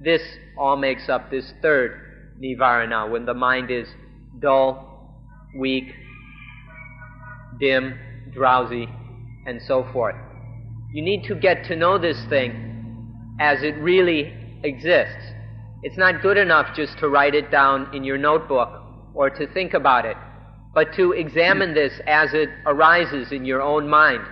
This 0.01 0.21
all 0.57 0.77
makes 0.77 1.09
up 1.09 1.29
this 1.29 1.53
third 1.61 2.35
nivarana, 2.41 3.11
when 3.11 3.25
the 3.25 3.33
mind 3.33 3.69
is 3.69 3.89
dull, 4.39 5.19
weak, 5.59 5.93
dim, 7.59 7.99
drowsy, 8.33 8.87
and 9.45 9.61
so 9.67 9.85
forth. 9.91 10.15
You 10.93 11.01
need 11.01 11.25
to 11.25 11.35
get 11.35 11.65
to 11.65 11.75
know 11.75 11.97
this 11.97 12.23
thing 12.29 13.35
as 13.41 13.63
it 13.63 13.75
really 13.79 14.33
exists. 14.63 15.25
It's 15.81 15.97
not 15.97 16.21
good 16.21 16.37
enough 16.37 16.73
just 16.73 16.97
to 16.99 17.09
write 17.09 17.35
it 17.35 17.51
down 17.51 17.93
in 17.93 18.05
your 18.05 18.17
notebook 18.17 18.69
or 19.13 19.29
to 19.29 19.45
think 19.53 19.73
about 19.73 20.05
it, 20.05 20.15
but 20.73 20.93
to 20.95 21.11
examine 21.11 21.73
this 21.73 21.93
as 22.07 22.33
it 22.33 22.49
arises 22.65 23.31
in 23.31 23.45
your 23.45 23.61
own 23.61 23.87
mind 23.87 24.23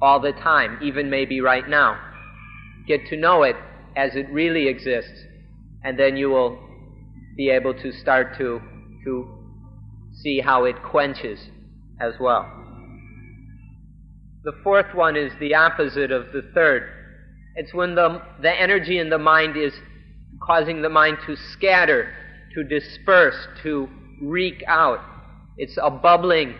all 0.00 0.20
the 0.20 0.32
time, 0.32 0.78
even 0.82 1.10
maybe 1.10 1.40
right 1.40 1.68
now. 1.68 2.00
Get 2.86 3.06
to 3.08 3.16
know 3.16 3.42
it 3.42 3.56
as 3.96 4.16
it 4.16 4.26
really 4.30 4.68
exists, 4.68 5.24
and 5.84 5.98
then 5.98 6.16
you 6.16 6.30
will 6.30 6.58
be 7.36 7.50
able 7.50 7.74
to 7.74 7.92
start 7.92 8.36
to, 8.38 8.60
to 9.04 9.38
see 10.22 10.40
how 10.40 10.64
it 10.64 10.82
quenches 10.82 11.38
as 12.00 12.14
well. 12.18 12.50
The 14.42 14.52
fourth 14.64 14.94
one 14.94 15.16
is 15.16 15.32
the 15.38 15.54
opposite 15.54 16.10
of 16.10 16.32
the 16.32 16.42
third. 16.54 16.88
It's 17.56 17.74
when 17.74 17.94
the, 17.94 18.22
the 18.40 18.50
energy 18.50 18.98
in 18.98 19.10
the 19.10 19.18
mind 19.18 19.56
is 19.56 19.74
causing 20.42 20.80
the 20.80 20.88
mind 20.88 21.18
to 21.26 21.36
scatter, 21.36 22.14
to 22.54 22.64
disperse, 22.64 23.36
to 23.62 23.88
reek 24.22 24.62
out. 24.66 25.00
It's 25.60 25.76
a 25.76 25.90
bubbling, 25.90 26.54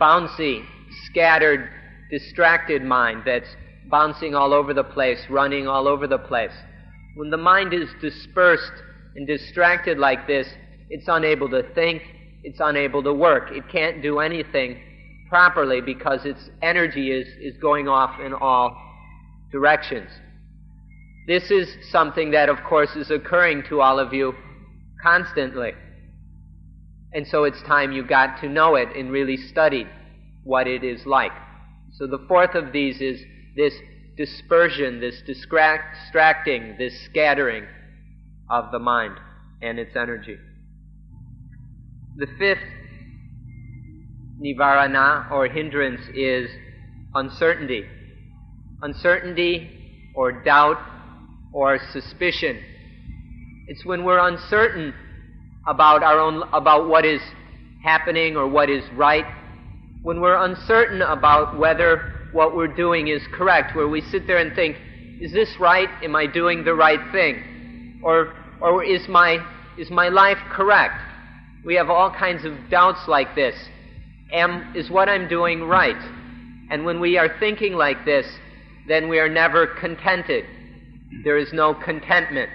bouncy, 0.00 0.64
scattered, 1.04 1.68
distracted 2.10 2.82
mind 2.82 3.24
that's 3.26 3.54
bouncing 3.90 4.34
all 4.34 4.54
over 4.54 4.72
the 4.72 4.84
place, 4.84 5.18
running 5.28 5.68
all 5.68 5.86
over 5.86 6.06
the 6.06 6.16
place. 6.16 6.54
When 7.14 7.28
the 7.28 7.36
mind 7.36 7.74
is 7.74 7.90
dispersed 8.00 8.72
and 9.16 9.26
distracted 9.26 9.98
like 9.98 10.26
this, 10.26 10.48
it's 10.88 11.08
unable 11.08 11.50
to 11.50 11.62
think, 11.74 12.00
it's 12.42 12.60
unable 12.60 13.02
to 13.02 13.12
work. 13.12 13.50
It 13.52 13.68
can't 13.70 14.00
do 14.00 14.20
anything 14.20 14.80
properly 15.28 15.82
because 15.82 16.24
its 16.24 16.48
energy 16.62 17.12
is, 17.12 17.28
is 17.42 17.60
going 17.60 17.86
off 17.86 18.18
in 18.18 18.32
all 18.32 18.74
directions. 19.52 20.08
This 21.26 21.50
is 21.50 21.68
something 21.92 22.30
that, 22.30 22.48
of 22.48 22.56
course, 22.66 22.96
is 22.96 23.10
occurring 23.10 23.64
to 23.68 23.82
all 23.82 23.98
of 23.98 24.14
you 24.14 24.32
constantly. 25.02 25.72
And 27.12 27.26
so 27.26 27.44
it's 27.44 27.62
time 27.62 27.92
you 27.92 28.06
got 28.06 28.40
to 28.40 28.48
know 28.48 28.74
it 28.74 28.88
and 28.96 29.10
really 29.10 29.36
studied 29.36 29.88
what 30.44 30.66
it 30.66 30.84
is 30.84 31.06
like. 31.06 31.32
So 31.94 32.06
the 32.06 32.24
fourth 32.28 32.54
of 32.54 32.72
these 32.72 33.00
is 33.00 33.20
this 33.56 33.74
dispersion, 34.16 35.00
this 35.00 35.22
distracting, 35.26 36.76
this 36.78 36.92
scattering 37.06 37.66
of 38.50 38.70
the 38.72 38.78
mind 38.78 39.16
and 39.62 39.78
its 39.78 39.96
energy. 39.96 40.36
The 42.16 42.26
fifth 42.38 42.58
nivarana 44.40 45.30
or 45.30 45.48
hindrance 45.48 46.00
is 46.14 46.50
uncertainty. 47.14 47.84
Uncertainty 48.82 50.12
or 50.14 50.42
doubt 50.42 50.78
or 51.52 51.78
suspicion. 51.92 52.60
It's 53.66 53.84
when 53.84 54.04
we're 54.04 54.18
uncertain 54.18 54.94
about 55.68 56.02
our 56.02 56.18
own 56.18 56.42
about 56.52 56.88
what 56.88 57.04
is 57.04 57.20
happening 57.84 58.36
or 58.36 58.48
what 58.48 58.70
is 58.70 58.82
right. 58.94 59.26
When 60.02 60.20
we're 60.20 60.42
uncertain 60.42 61.02
about 61.02 61.58
whether 61.58 62.30
what 62.32 62.56
we're 62.56 62.74
doing 62.74 63.08
is 63.08 63.22
correct, 63.32 63.76
where 63.76 63.88
we 63.88 64.00
sit 64.00 64.26
there 64.26 64.38
and 64.38 64.54
think, 64.54 64.76
is 65.20 65.32
this 65.32 65.48
right? 65.60 65.88
Am 66.02 66.16
I 66.16 66.26
doing 66.26 66.64
the 66.64 66.74
right 66.74 67.00
thing? 67.12 68.00
Or 68.02 68.34
or 68.60 68.82
is 68.82 69.06
my 69.08 69.38
is 69.78 69.90
my 69.90 70.08
life 70.08 70.38
correct? 70.50 71.00
We 71.64 71.74
have 71.74 71.90
all 71.90 72.10
kinds 72.10 72.44
of 72.44 72.54
doubts 72.70 73.06
like 73.06 73.34
this. 73.34 73.54
Am, 74.32 74.74
is 74.74 74.90
what 74.90 75.08
I'm 75.08 75.28
doing 75.28 75.64
right? 75.64 75.96
And 76.70 76.84
when 76.84 77.00
we 77.00 77.16
are 77.18 77.38
thinking 77.38 77.74
like 77.74 78.04
this, 78.04 78.26
then 78.86 79.08
we 79.08 79.18
are 79.18 79.28
never 79.28 79.66
contented. 79.66 80.44
There 81.24 81.38
is 81.38 81.52
no 81.52 81.74
contentment. 81.74 82.50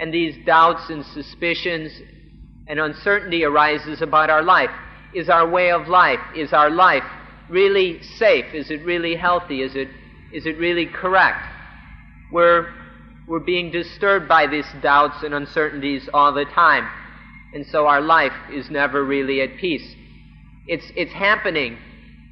And 0.00 0.12
these 0.12 0.34
doubts 0.46 0.88
and 0.88 1.04
suspicions 1.04 1.92
and 2.66 2.80
uncertainty 2.80 3.44
arises 3.44 4.00
about 4.00 4.30
our 4.30 4.42
life. 4.42 4.70
Is 5.14 5.28
our 5.28 5.46
way 5.46 5.70
of 5.70 5.88
life, 5.88 6.20
is 6.34 6.54
our 6.54 6.70
life 6.70 7.04
really 7.50 8.02
safe? 8.02 8.46
Is 8.54 8.70
it 8.70 8.82
really 8.84 9.14
healthy? 9.14 9.60
Is 9.60 9.76
it, 9.76 9.88
is 10.32 10.46
it 10.46 10.56
really 10.56 10.86
correct? 10.86 11.44
We're, 12.32 12.72
we're 13.28 13.40
being 13.40 13.70
disturbed 13.70 14.26
by 14.26 14.46
these 14.46 14.66
doubts 14.80 15.22
and 15.22 15.34
uncertainties 15.34 16.08
all 16.14 16.32
the 16.32 16.46
time. 16.46 16.88
And 17.52 17.66
so 17.66 17.86
our 17.86 18.00
life 18.00 18.32
is 18.52 18.70
never 18.70 19.04
really 19.04 19.42
at 19.42 19.56
peace. 19.58 19.94
It's, 20.66 20.84
it's 20.96 21.12
happening 21.12 21.76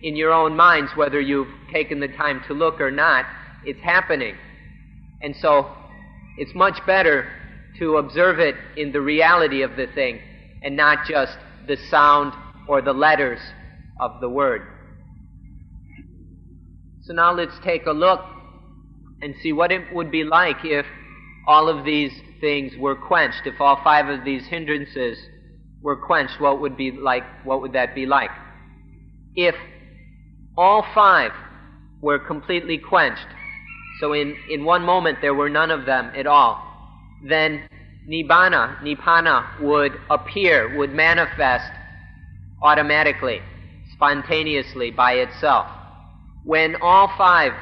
in 0.03 0.17
your 0.17 0.33
own 0.33 0.57
minds, 0.57 0.93
whether 0.95 1.21
you've 1.21 1.49
taken 1.71 2.01
the 2.01 2.09
time 2.09 2.41
to 2.47 2.55
look 2.55 2.81
or 2.81 2.93
not. 2.93 3.27
It's 3.65 3.81
happening. 3.81 4.37
And 5.21 5.37
so 5.37 5.71
it's 6.39 6.55
much 6.55 6.79
better 6.87 7.29
to 7.79 7.97
observe 7.97 8.39
it 8.39 8.55
in 8.77 8.93
the 8.93 9.01
reality 9.01 9.63
of 9.63 9.77
the 9.77 9.87
thing 9.95 10.21
and 10.63 10.77
not 10.77 11.07
just 11.07 11.37
the 11.67 11.77
sound 11.91 12.33
or 12.67 12.83
the 12.83 12.93
letters 12.93 13.41
of 14.01 14.21
the 14.21 14.29
word. 14.29 14.63
So 17.03 17.15
now 17.15 17.33
let's 17.33 17.59
take 17.65 17.87
a 17.87 17.93
look 17.93 18.21
and 19.23 19.35
see 19.43 19.53
what 19.53 19.73
it 19.73 19.83
would 19.95 20.11
be 20.11 20.25
like 20.25 20.59
if 20.65 20.87
all 21.47 21.69
of 21.69 21.85
these 21.85 22.13
things 22.41 22.73
were 22.79 22.95
quenched, 22.95 23.47
if 23.47 23.61
all 23.61 23.81
five 23.83 24.09
of 24.09 24.25
these 24.25 24.47
hindrances 24.47 25.19
were 25.81 25.97
quenched, 25.97 26.41
what 26.41 26.61
would 26.61 26.77
be 26.77 26.91
like 26.93 27.25
what 27.45 27.63
would 27.63 27.73
that 27.73 27.95
be 27.95 28.07
like? 28.07 28.31
If 29.35 29.55
all 30.57 30.85
five 30.95 31.33
were 32.01 32.19
completely 32.19 32.79
quenched, 32.79 33.27
so 34.01 34.13
in, 34.13 34.37
in 34.51 34.65
one 34.65 34.83
moment 34.83 35.19
there 35.21 35.35
were 35.35 35.49
none 35.49 35.71
of 35.71 35.87
them 35.87 36.13
at 36.15 36.27
all, 36.27 36.68
then 37.23 37.63
nibbana, 38.09 38.81
nibbana 38.83 39.61
would 39.61 39.93
appear, 40.11 40.77
would 40.77 40.93
manifest 40.93 41.71
automatically, 42.63 43.41
spontaneously 43.93 44.91
by 44.91 45.13
itself. 45.13 45.67
When 46.45 46.77
all 46.81 47.13
five 47.17 47.53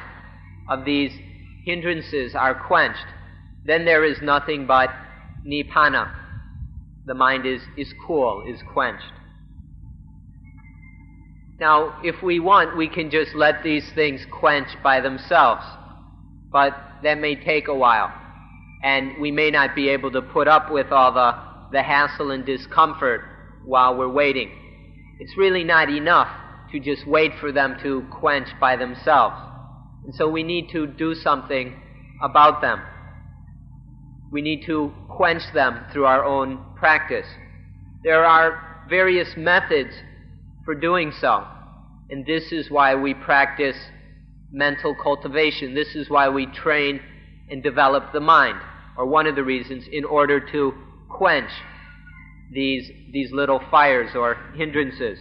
of 0.69 0.85
these 0.85 1.11
hindrances 1.65 2.35
are 2.35 2.55
quenched, 2.55 3.05
then 3.65 3.85
there 3.85 4.05
is 4.05 4.21
nothing 4.21 4.65
but 4.65 4.89
nibbana, 5.45 6.09
the 7.05 7.13
mind 7.13 7.45
is, 7.45 7.61
is 7.75 7.93
cool, 8.05 8.43
is 8.47 8.61
quenched. 8.73 9.11
Now, 11.59 11.99
if 12.03 12.21
we 12.21 12.39
want, 12.39 12.77
we 12.77 12.87
can 12.87 13.09
just 13.09 13.33
let 13.33 13.63
these 13.63 13.89
things 13.95 14.21
quench 14.31 14.67
by 14.83 15.01
themselves, 15.01 15.63
but 16.51 16.77
that 17.03 17.19
may 17.19 17.35
take 17.35 17.67
a 17.67 17.73
while, 17.73 18.11
and 18.83 19.19
we 19.19 19.31
may 19.31 19.51
not 19.51 19.75
be 19.75 19.89
able 19.89 20.11
to 20.11 20.21
put 20.21 20.47
up 20.47 20.71
with 20.71 20.91
all 20.91 21.11
the, 21.11 21.33
the 21.71 21.81
hassle 21.81 22.31
and 22.31 22.45
discomfort 22.45 23.21
while 23.65 23.97
we're 23.97 24.11
waiting. 24.11 24.51
It's 25.19 25.35
really 25.37 25.63
not 25.63 25.89
enough 25.89 26.29
to 26.71 26.79
just 26.79 27.07
wait 27.07 27.31
for 27.39 27.51
them 27.51 27.77
to 27.81 28.05
quench 28.11 28.47
by 28.59 28.75
themselves. 28.75 29.35
And 30.05 30.13
so 30.15 30.29
we 30.29 30.43
need 30.43 30.69
to 30.71 30.87
do 30.87 31.15
something 31.15 31.75
about 32.21 32.61
them. 32.61 32.81
We 34.31 34.41
need 34.41 34.65
to 34.65 34.91
quench 35.09 35.43
them 35.53 35.85
through 35.91 36.05
our 36.05 36.23
own 36.23 36.63
practice. 36.75 37.25
There 38.03 38.25
are 38.25 38.85
various 38.89 39.35
methods 39.35 39.93
for 40.65 40.75
doing 40.75 41.11
so. 41.19 41.45
And 42.09 42.25
this 42.25 42.51
is 42.51 42.69
why 42.69 42.95
we 42.95 43.13
practice 43.13 43.77
mental 44.51 44.95
cultivation. 44.95 45.73
This 45.73 45.95
is 45.95 46.09
why 46.09 46.29
we 46.29 46.45
train 46.45 47.01
and 47.49 47.63
develop 47.63 48.11
the 48.13 48.19
mind, 48.19 48.59
or 48.97 49.05
one 49.05 49.27
of 49.27 49.35
the 49.35 49.43
reasons, 49.43 49.85
in 49.91 50.03
order 50.03 50.39
to 50.39 50.73
quench 51.09 51.51
these, 52.51 52.89
these 53.11 53.31
little 53.31 53.61
fires 53.69 54.11
or 54.15 54.37
hindrances. 54.55 55.19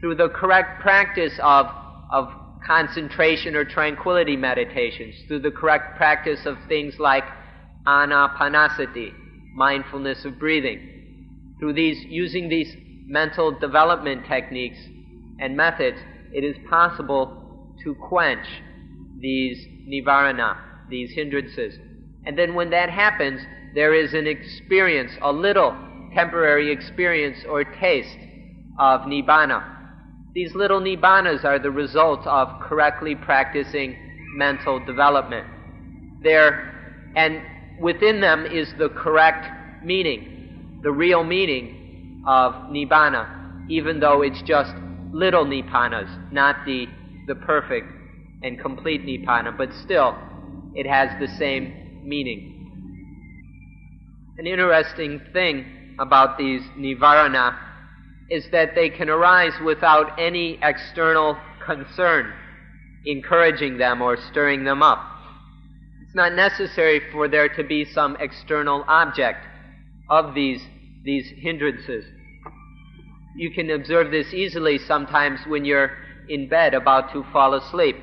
Through 0.00 0.16
the 0.16 0.28
correct 0.28 0.80
practice 0.80 1.32
of, 1.42 1.66
of 2.10 2.28
concentration 2.66 3.56
or 3.56 3.64
tranquility 3.64 4.36
meditations, 4.36 5.14
through 5.28 5.40
the 5.40 5.50
correct 5.50 5.96
practice 5.96 6.40
of 6.44 6.56
things 6.68 6.94
like 6.98 7.24
anapanasati, 7.86 9.12
mindfulness 9.54 10.24
of 10.24 10.38
breathing. 10.38 11.56
Through 11.58 11.74
these, 11.74 12.04
using 12.08 12.48
these 12.48 12.74
mental 13.06 13.56
development 13.58 14.26
techniques 14.26 14.78
and 15.38 15.56
methods, 15.56 15.98
it 16.32 16.44
is 16.44 16.56
possible 16.68 17.74
to 17.84 17.94
quench 17.94 18.46
these 19.20 19.64
nivarana, 19.88 20.56
these 20.88 21.12
hindrances. 21.12 21.74
And 22.24 22.38
then 22.38 22.54
when 22.54 22.70
that 22.70 22.90
happens, 22.90 23.40
there 23.74 23.94
is 23.94 24.14
an 24.14 24.26
experience, 24.26 25.12
a 25.22 25.32
little 25.32 25.74
temporary 26.14 26.70
experience 26.70 27.38
or 27.48 27.64
taste 27.64 28.18
of 28.78 29.02
nibbana. 29.02 29.64
These 30.34 30.54
little 30.54 30.80
nibbanas 30.80 31.44
are 31.44 31.58
the 31.58 31.70
result 31.70 32.26
of 32.26 32.60
correctly 32.60 33.14
practicing 33.14 33.96
mental 34.34 34.84
development. 34.84 35.46
They're, 36.22 37.12
and 37.16 37.42
within 37.80 38.20
them 38.20 38.46
is 38.46 38.72
the 38.78 38.88
correct 38.90 39.84
meaning, 39.84 40.80
the 40.82 40.92
real 40.92 41.24
meaning 41.24 42.22
of 42.26 42.54
nibbana, 42.70 43.68
even 43.68 44.00
though 44.00 44.22
it's 44.22 44.40
just 44.42 44.72
little 45.12 45.44
nibbanas, 45.44 46.08
not 46.32 46.56
the, 46.64 46.86
the 47.26 47.34
perfect 47.34 47.86
and 48.42 48.58
complete 48.60 49.04
nibbana, 49.04 49.56
but 49.56 49.72
still 49.84 50.16
it 50.74 50.86
has 50.86 51.10
the 51.20 51.28
same 51.36 51.81
meaning. 52.02 52.58
An 54.38 54.46
interesting 54.46 55.20
thing 55.32 55.96
about 55.98 56.38
these 56.38 56.62
nivarana 56.76 57.56
is 58.30 58.46
that 58.50 58.74
they 58.74 58.88
can 58.88 59.10
arise 59.10 59.52
without 59.64 60.18
any 60.18 60.58
external 60.62 61.36
concern 61.64 62.32
encouraging 63.04 63.78
them 63.78 64.00
or 64.00 64.16
stirring 64.30 64.64
them 64.64 64.82
up. 64.82 65.00
It's 66.02 66.14
not 66.14 66.34
necessary 66.34 67.00
for 67.10 67.28
there 67.28 67.48
to 67.48 67.64
be 67.64 67.84
some 67.84 68.16
external 68.20 68.84
object 68.86 69.44
of 70.08 70.34
these, 70.34 70.60
these 71.04 71.26
hindrances. 71.36 72.04
You 73.36 73.50
can 73.50 73.70
observe 73.70 74.10
this 74.10 74.32
easily 74.32 74.78
sometimes 74.78 75.40
when 75.46 75.64
you're 75.64 75.92
in 76.28 76.48
bed 76.48 76.74
about 76.74 77.12
to 77.12 77.24
fall 77.32 77.54
asleep, 77.54 77.96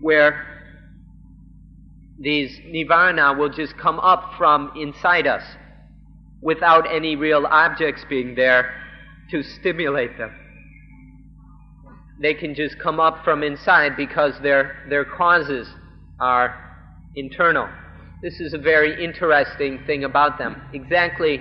where 0.00 0.55
these 2.18 2.58
nivarana 2.66 3.36
will 3.36 3.50
just 3.50 3.76
come 3.76 3.98
up 4.00 4.32
from 4.38 4.72
inside 4.76 5.26
us 5.26 5.42
without 6.40 6.92
any 6.92 7.16
real 7.16 7.46
objects 7.46 8.04
being 8.08 8.34
there 8.34 8.74
to 9.30 9.42
stimulate 9.42 10.16
them 10.18 10.30
they 12.20 12.34
can 12.34 12.54
just 12.54 12.78
come 12.78 12.98
up 12.98 13.24
from 13.24 13.42
inside 13.42 13.96
because 13.96 14.34
their, 14.42 14.86
their 14.88 15.04
causes 15.04 15.68
are 16.18 16.54
internal. 17.14 17.68
This 18.22 18.40
is 18.40 18.54
a 18.54 18.58
very 18.58 19.04
interesting 19.04 19.80
thing 19.86 20.04
about 20.04 20.38
them. 20.38 20.62
Exactly 20.72 21.40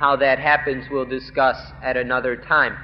How 0.00 0.16
that 0.16 0.38
happens 0.38 0.86
we'll 0.90 1.04
discuss 1.04 1.56
at 1.82 1.96
another 1.96 2.36
time. 2.36 2.76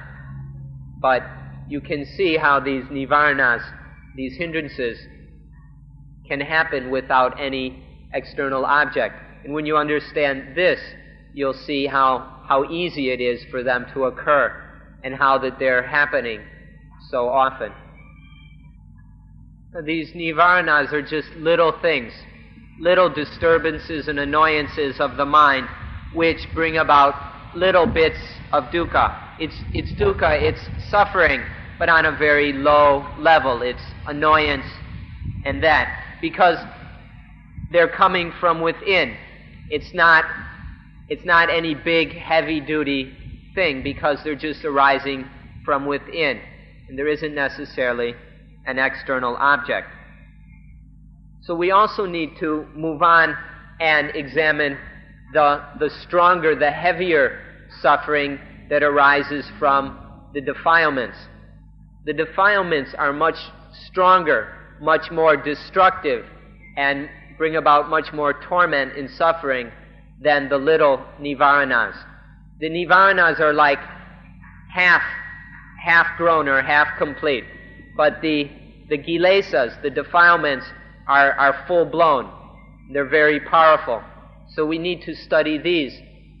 But 1.01 1.23
you 1.69 1.81
can 1.81 2.05
see 2.05 2.37
how 2.37 2.59
these 2.59 2.83
nivarnas, 2.85 3.63
these 4.15 4.35
hindrances, 4.37 4.97
can 6.27 6.39
happen 6.39 6.89
without 6.89 7.39
any 7.39 7.83
external 8.13 8.65
object. 8.65 9.15
And 9.43 9.53
when 9.53 9.65
you 9.65 9.77
understand 9.77 10.55
this, 10.55 10.79
you'll 11.33 11.53
see 11.53 11.87
how, 11.87 12.41
how 12.45 12.69
easy 12.69 13.09
it 13.11 13.21
is 13.21 13.43
for 13.49 13.63
them 13.63 13.85
to 13.93 14.05
occur 14.05 14.53
and 15.03 15.15
how 15.15 15.37
that 15.39 15.57
they're 15.59 15.87
happening 15.87 16.41
so 17.09 17.27
often. 17.27 17.71
These 19.85 20.11
nivarnas 20.11 20.91
are 20.91 21.01
just 21.01 21.29
little 21.37 21.73
things, 21.81 22.11
little 22.79 23.09
disturbances 23.09 24.07
and 24.09 24.19
annoyances 24.19 24.99
of 24.99 25.15
the 25.15 25.25
mind 25.25 25.67
which 26.13 26.45
bring 26.53 26.77
about 26.77 27.15
little 27.55 27.85
bits 27.85 28.19
of 28.51 28.65
dukkha. 28.65 29.17
It's, 29.39 29.55
it's 29.73 29.91
dukkha, 29.93 30.41
it's 30.41 30.59
suffering, 30.89 31.41
but 31.79 31.89
on 31.89 32.05
a 32.05 32.11
very 32.11 32.53
low 32.53 33.07
level. 33.17 33.61
It's 33.61 33.81
annoyance 34.07 34.65
and 35.45 35.63
that. 35.63 35.97
Because 36.21 36.57
they're 37.71 37.89
coming 37.89 38.31
from 38.39 38.61
within. 38.61 39.17
It's 39.69 39.93
not, 39.93 40.25
it's 41.09 41.25
not 41.25 41.49
any 41.49 41.73
big, 41.73 42.13
heavy 42.13 42.59
duty 42.59 43.13
thing 43.55 43.83
because 43.83 44.19
they're 44.23 44.35
just 44.35 44.63
arising 44.63 45.27
from 45.65 45.85
within. 45.85 46.41
And 46.87 46.97
there 46.97 47.07
isn't 47.07 47.33
necessarily 47.33 48.13
an 48.65 48.77
external 48.77 49.35
object. 49.37 49.87
So 51.43 51.55
we 51.55 51.71
also 51.71 52.05
need 52.05 52.37
to 52.39 52.67
move 52.75 53.01
on 53.01 53.35
and 53.79 54.11
examine 54.15 54.77
the, 55.33 55.63
the 55.79 55.89
stronger, 56.03 56.55
the 56.55 56.69
heavier 56.69 57.41
suffering 57.81 58.39
that 58.69 58.83
arises 58.83 59.45
from 59.57 60.29
the 60.33 60.41
defilements. 60.41 61.17
The 62.05 62.13
defilements 62.13 62.93
are 62.97 63.11
much 63.13 63.37
stronger, 63.87 64.53
much 64.81 65.11
more 65.11 65.37
destructive, 65.37 66.25
and 66.77 67.09
bring 67.37 67.55
about 67.55 67.89
much 67.89 68.11
more 68.13 68.33
torment 68.41 68.97
and 68.97 69.09
suffering 69.09 69.71
than 70.21 70.49
the 70.49 70.57
little 70.57 71.03
nivaranas. 71.19 71.95
The 72.59 72.69
nivaranas 72.69 73.39
are 73.39 73.53
like 73.53 73.79
half, 74.73 75.01
half 75.83 76.07
grown 76.17 76.47
or 76.47 76.61
half 76.61 76.87
complete, 76.97 77.43
but 77.95 78.21
the, 78.21 78.49
the 78.89 78.97
kilesas, 78.97 79.81
the 79.81 79.89
defilements, 79.89 80.65
are, 81.07 81.33
are 81.33 81.65
full 81.67 81.85
blown. 81.85 82.31
They're 82.93 83.09
very 83.09 83.39
powerful. 83.39 84.01
So 84.55 84.65
we 84.65 84.77
need 84.77 85.01
to 85.03 85.15
study 85.15 85.57
these 85.57 85.97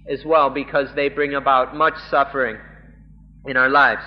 as 0.09 0.25
well 0.25 0.49
because 0.49 0.87
they 0.95 1.09
bring 1.09 1.33
about 1.33 1.75
much 1.75 1.95
suffering 2.09 2.57
in 3.45 3.57
our 3.57 3.69
lives. 3.69 4.01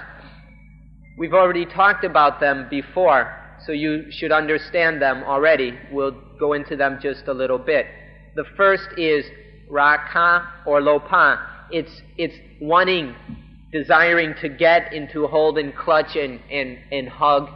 We've 1.19 1.35
already 1.35 1.65
talked 1.65 2.05
about 2.05 2.41
them 2.41 2.67
before, 2.71 3.33
so 3.67 3.73
you 3.73 4.11
should 4.11 4.33
understand 4.33 5.01
them 5.01 5.23
already. 5.25 5.79
We'll 5.91 6.17
go 6.39 6.53
into 6.53 6.77
them 6.77 6.99
just 7.01 7.27
a 7.29 7.33
little 7.33 7.59
bit. 7.59 7.87
The 8.35 8.45
first 8.57 8.89
is 8.97 9.25
raka 9.69 10.47
or 10.67 10.81
lopa. 10.81 11.41
It's, 11.71 12.03
it's 12.17 12.35
wanting, 12.61 13.15
desiring 13.73 14.35
to 14.41 14.49
get 14.49 14.93
into 14.93 15.27
hold 15.27 15.59
and 15.59 15.75
clutch 15.75 16.17
and, 16.17 16.41
and, 16.51 16.79
and 16.93 17.09
hug 17.09 17.49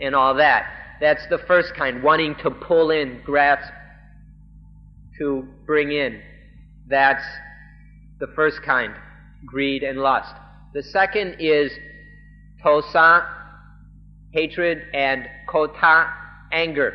and 0.00 0.14
all 0.14 0.34
that. 0.34 0.66
That's 1.00 1.26
the 1.28 1.38
first 1.46 1.74
kind, 1.74 2.02
wanting 2.02 2.34
to 2.42 2.50
pull 2.50 2.90
in, 2.90 3.20
grasp, 3.24 3.72
to 5.18 5.46
bring 5.66 5.92
in. 5.92 6.20
That's 6.88 7.24
the 8.18 8.28
first 8.34 8.62
kind, 8.62 8.94
greed 9.46 9.82
and 9.82 9.98
lust. 9.98 10.34
The 10.74 10.82
second 10.82 11.36
is 11.38 11.70
tosa 12.62 13.37
hatred, 14.32 14.82
and 14.94 15.26
kota, 15.48 16.12
anger. 16.52 16.94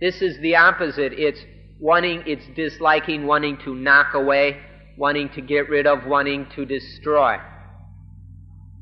This 0.00 0.22
is 0.22 0.38
the 0.40 0.56
opposite. 0.56 1.12
It's 1.12 1.40
wanting, 1.80 2.22
it's 2.26 2.44
disliking, 2.56 3.26
wanting 3.26 3.58
to 3.64 3.74
knock 3.74 4.14
away, 4.14 4.60
wanting 4.96 5.28
to 5.30 5.40
get 5.40 5.68
rid 5.68 5.86
of, 5.86 6.06
wanting 6.06 6.46
to 6.54 6.64
destroy. 6.64 7.36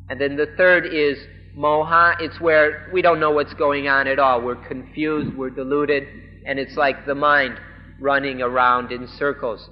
And 0.08 0.20
then 0.20 0.36
the 0.36 0.46
third 0.56 0.86
is 0.86 1.18
moha. 1.56 2.16
It's 2.20 2.40
where 2.40 2.90
we 2.92 3.02
don't 3.02 3.20
know 3.20 3.30
what's 3.30 3.54
going 3.54 3.88
on 3.88 4.06
at 4.06 4.18
all. 4.18 4.42
We're 4.42 4.66
confused, 4.66 5.36
we're 5.36 5.50
deluded, 5.50 6.06
and 6.46 6.58
it's 6.58 6.76
like 6.76 7.06
the 7.06 7.14
mind 7.14 7.58
running 8.00 8.42
around 8.42 8.92
in 8.92 9.06
circles. 9.06 9.68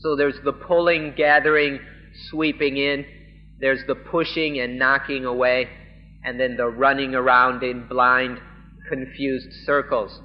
So 0.00 0.16
there's 0.16 0.38
the 0.44 0.52
pulling, 0.52 1.14
gathering, 1.16 1.80
sweeping 2.28 2.76
in. 2.76 3.04
There's 3.58 3.84
the 3.86 3.94
pushing 3.94 4.58
and 4.60 4.78
knocking 4.78 5.24
away 5.24 5.68
and 6.24 6.38
then 6.38 6.56
the 6.56 6.66
running 6.66 7.14
around 7.14 7.62
in 7.62 7.86
blind, 7.88 8.38
confused 8.88 9.52
circles. 9.64 10.20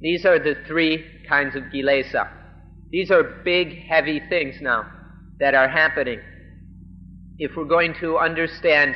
These 0.00 0.24
are 0.24 0.38
the 0.38 0.54
three 0.66 1.04
kinds 1.28 1.56
of 1.56 1.64
kilesa. 1.64 2.28
These 2.90 3.10
are 3.10 3.22
big, 3.44 3.82
heavy 3.88 4.20
things 4.28 4.56
now 4.60 4.86
that 5.40 5.54
are 5.54 5.68
happening. 5.68 6.20
If 7.38 7.56
we're 7.56 7.64
going 7.64 7.94
to 8.00 8.18
understand 8.18 8.94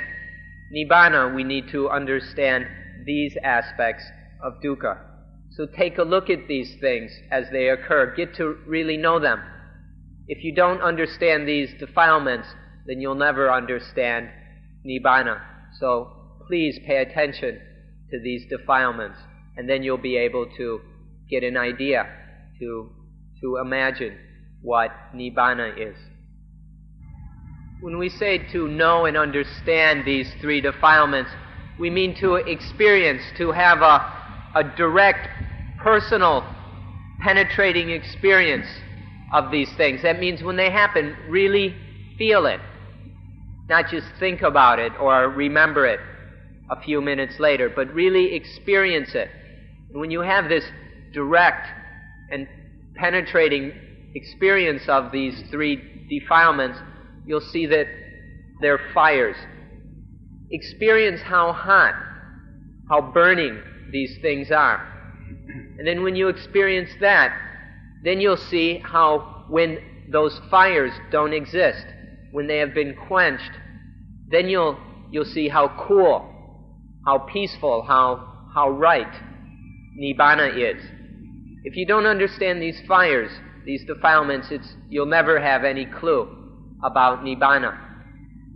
Nibbana, 0.75 1.35
we 1.35 1.45
need 1.45 1.69
to 1.73 1.91
understand 1.91 2.67
these 3.05 3.37
aspects 3.43 4.05
of 4.43 4.55
dukkha. 4.65 4.99
So 5.53 5.67
take 5.67 5.99
a 5.99 6.03
look 6.03 6.31
at 6.31 6.47
these 6.47 6.77
things 6.81 7.11
as 7.33 7.47
they 7.51 7.69
occur. 7.69 8.15
Get 8.17 8.35
to 8.37 8.57
really 8.67 8.97
know 8.97 9.19
them. 9.19 9.43
If 10.29 10.45
you 10.45 10.55
don't 10.55 10.81
understand 10.81 11.49
these 11.49 11.71
defilements, 11.79 12.47
then 12.87 13.01
you'll 13.01 13.17
never 13.17 13.51
understand 13.51 14.29
Nibbana. 14.87 15.41
So 15.81 16.20
please 16.51 16.81
pay 16.85 16.97
attention 16.97 17.61
to 18.11 18.19
these 18.19 18.45
defilements, 18.51 19.17
and 19.57 19.71
then 19.71 19.85
you'll 19.85 19.97
be 19.97 20.17
able 20.17 20.47
to 20.57 20.81
get 21.31 21.45
an 21.45 21.57
idea, 21.57 22.05
to, 22.59 22.91
to 23.41 23.59
imagine 23.59 24.19
what 24.61 24.91
Nibbana 25.15 25.79
is. 25.79 25.97
When 27.81 27.99
we 27.99 28.09
say 28.09 28.39
to 28.51 28.67
know 28.67 29.05
and 29.07 29.17
understand 29.17 30.05
these 30.05 30.29
three 30.41 30.61
defilements, 30.61 31.31
we 31.79 31.89
mean 31.89 32.17
to 32.17 32.35
experience, 32.35 33.23
to 33.39 33.53
have 33.53 33.79
a, 33.79 34.59
a 34.59 34.65
direct, 34.77 35.29
personal, 35.81 36.45
penetrating 37.23 37.91
experience 37.91 38.67
of 39.33 39.53
these 39.53 39.71
things. 39.77 40.03
That 40.03 40.19
means 40.19 40.43
when 40.43 40.57
they 40.57 40.73
happen, 40.73 41.17
really 41.29 41.77
feel 42.19 42.47
it, 42.47 42.61
not 43.69 43.89
just 43.89 44.09
think 44.19 44.43
about 44.43 44.81
it 44.81 44.93
or 44.99 45.29
remember 45.29 45.87
it 45.87 46.01
a 46.71 46.81
few 46.81 47.01
minutes 47.01 47.39
later, 47.41 47.69
but 47.69 47.93
really 47.93 48.35
experience 48.35 49.15
it. 49.15 49.29
And 49.91 50.01
when 50.01 50.11
you 50.11 50.21
have 50.21 50.49
this 50.49 50.65
direct 51.13 51.67
and 52.31 52.47
penetrating 52.95 53.73
experience 54.15 54.83
of 54.89 55.11
these 55.11 55.43
three 55.51 56.07
defilements, 56.09 56.79
you'll 57.27 57.41
see 57.41 57.67
that 57.67 57.87
they're 58.61 58.81
fires. 58.95 59.37
Experience 60.51 61.21
how 61.23 61.53
hot, 61.53 61.95
how 62.89 63.01
burning 63.01 63.61
these 63.91 64.17
things 64.23 64.51
are. 64.51 64.87
And 65.79 65.87
then 65.87 66.03
when 66.03 66.15
you 66.15 66.29
experience 66.29 66.91
that, 67.01 67.37
then 68.05 68.21
you'll 68.21 68.37
see 68.37 68.79
how 68.79 69.47
when 69.49 69.79
those 70.13 70.41
fires 70.51 70.93
don't 71.11 71.33
exist, 71.33 71.87
when 72.33 72.47
they 72.47 72.59
have 72.59 72.75
been 72.75 72.95
quenched, 73.09 73.51
then 74.29 74.49
you'll, 74.49 74.79
you'll 75.11 75.25
see 75.25 75.49
how 75.49 75.69
cool 75.89 76.30
how 77.05 77.19
peaceful, 77.19 77.85
how, 77.87 78.49
how 78.55 78.71
right 78.71 79.13
Nibbana 79.99 80.55
is. 80.57 80.83
If 81.65 81.77
you 81.77 81.87
don't 81.87 82.07
understand 82.07 82.61
these 82.61 82.81
fires, 82.89 83.31
these 83.65 83.85
defilements, 83.85 84.49
it's, 84.51 84.75
you'll 84.89 85.07
never 85.07 85.41
have 85.41 85.65
any 85.65 85.87
clue 85.87 86.29
about 86.83 87.21
Nibbana. 87.21 87.79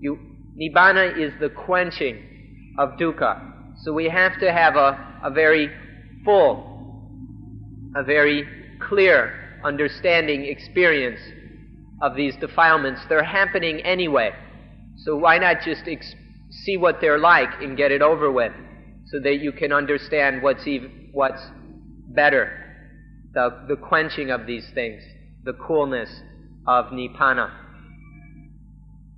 You, 0.00 0.18
Nibbana 0.58 1.18
is 1.18 1.32
the 1.40 1.50
quenching 1.50 2.74
of 2.78 2.90
dukkha. 2.98 3.52
So 3.82 3.92
we 3.92 4.08
have 4.08 4.38
to 4.40 4.52
have 4.52 4.76
a, 4.76 5.20
a 5.22 5.30
very 5.30 5.70
full, 6.24 7.02
a 7.96 8.02
very 8.02 8.48
clear 8.88 9.58
understanding 9.64 10.44
experience 10.44 11.20
of 12.02 12.16
these 12.16 12.34
defilements. 12.36 13.00
They're 13.08 13.24
happening 13.24 13.80
anyway. 13.80 14.32
So 14.98 15.16
why 15.16 15.38
not 15.38 15.62
just 15.64 15.82
ex- 15.86 16.14
see 16.62 16.76
what 16.76 17.00
they're 17.00 17.18
like 17.18 17.50
and 17.60 17.76
get 17.76 17.92
it 17.92 18.02
over 18.02 18.30
with 18.30 18.52
so 19.06 19.20
that 19.20 19.40
you 19.40 19.52
can 19.52 19.72
understand 19.72 20.42
what's, 20.42 20.66
even, 20.66 21.10
what's 21.12 21.42
better 22.08 22.60
the, 23.34 23.64
the 23.68 23.76
quenching 23.76 24.30
of 24.30 24.46
these 24.46 24.66
things, 24.74 25.02
the 25.44 25.52
coolness 25.52 26.10
of 26.66 26.86
nibbana. 26.86 27.50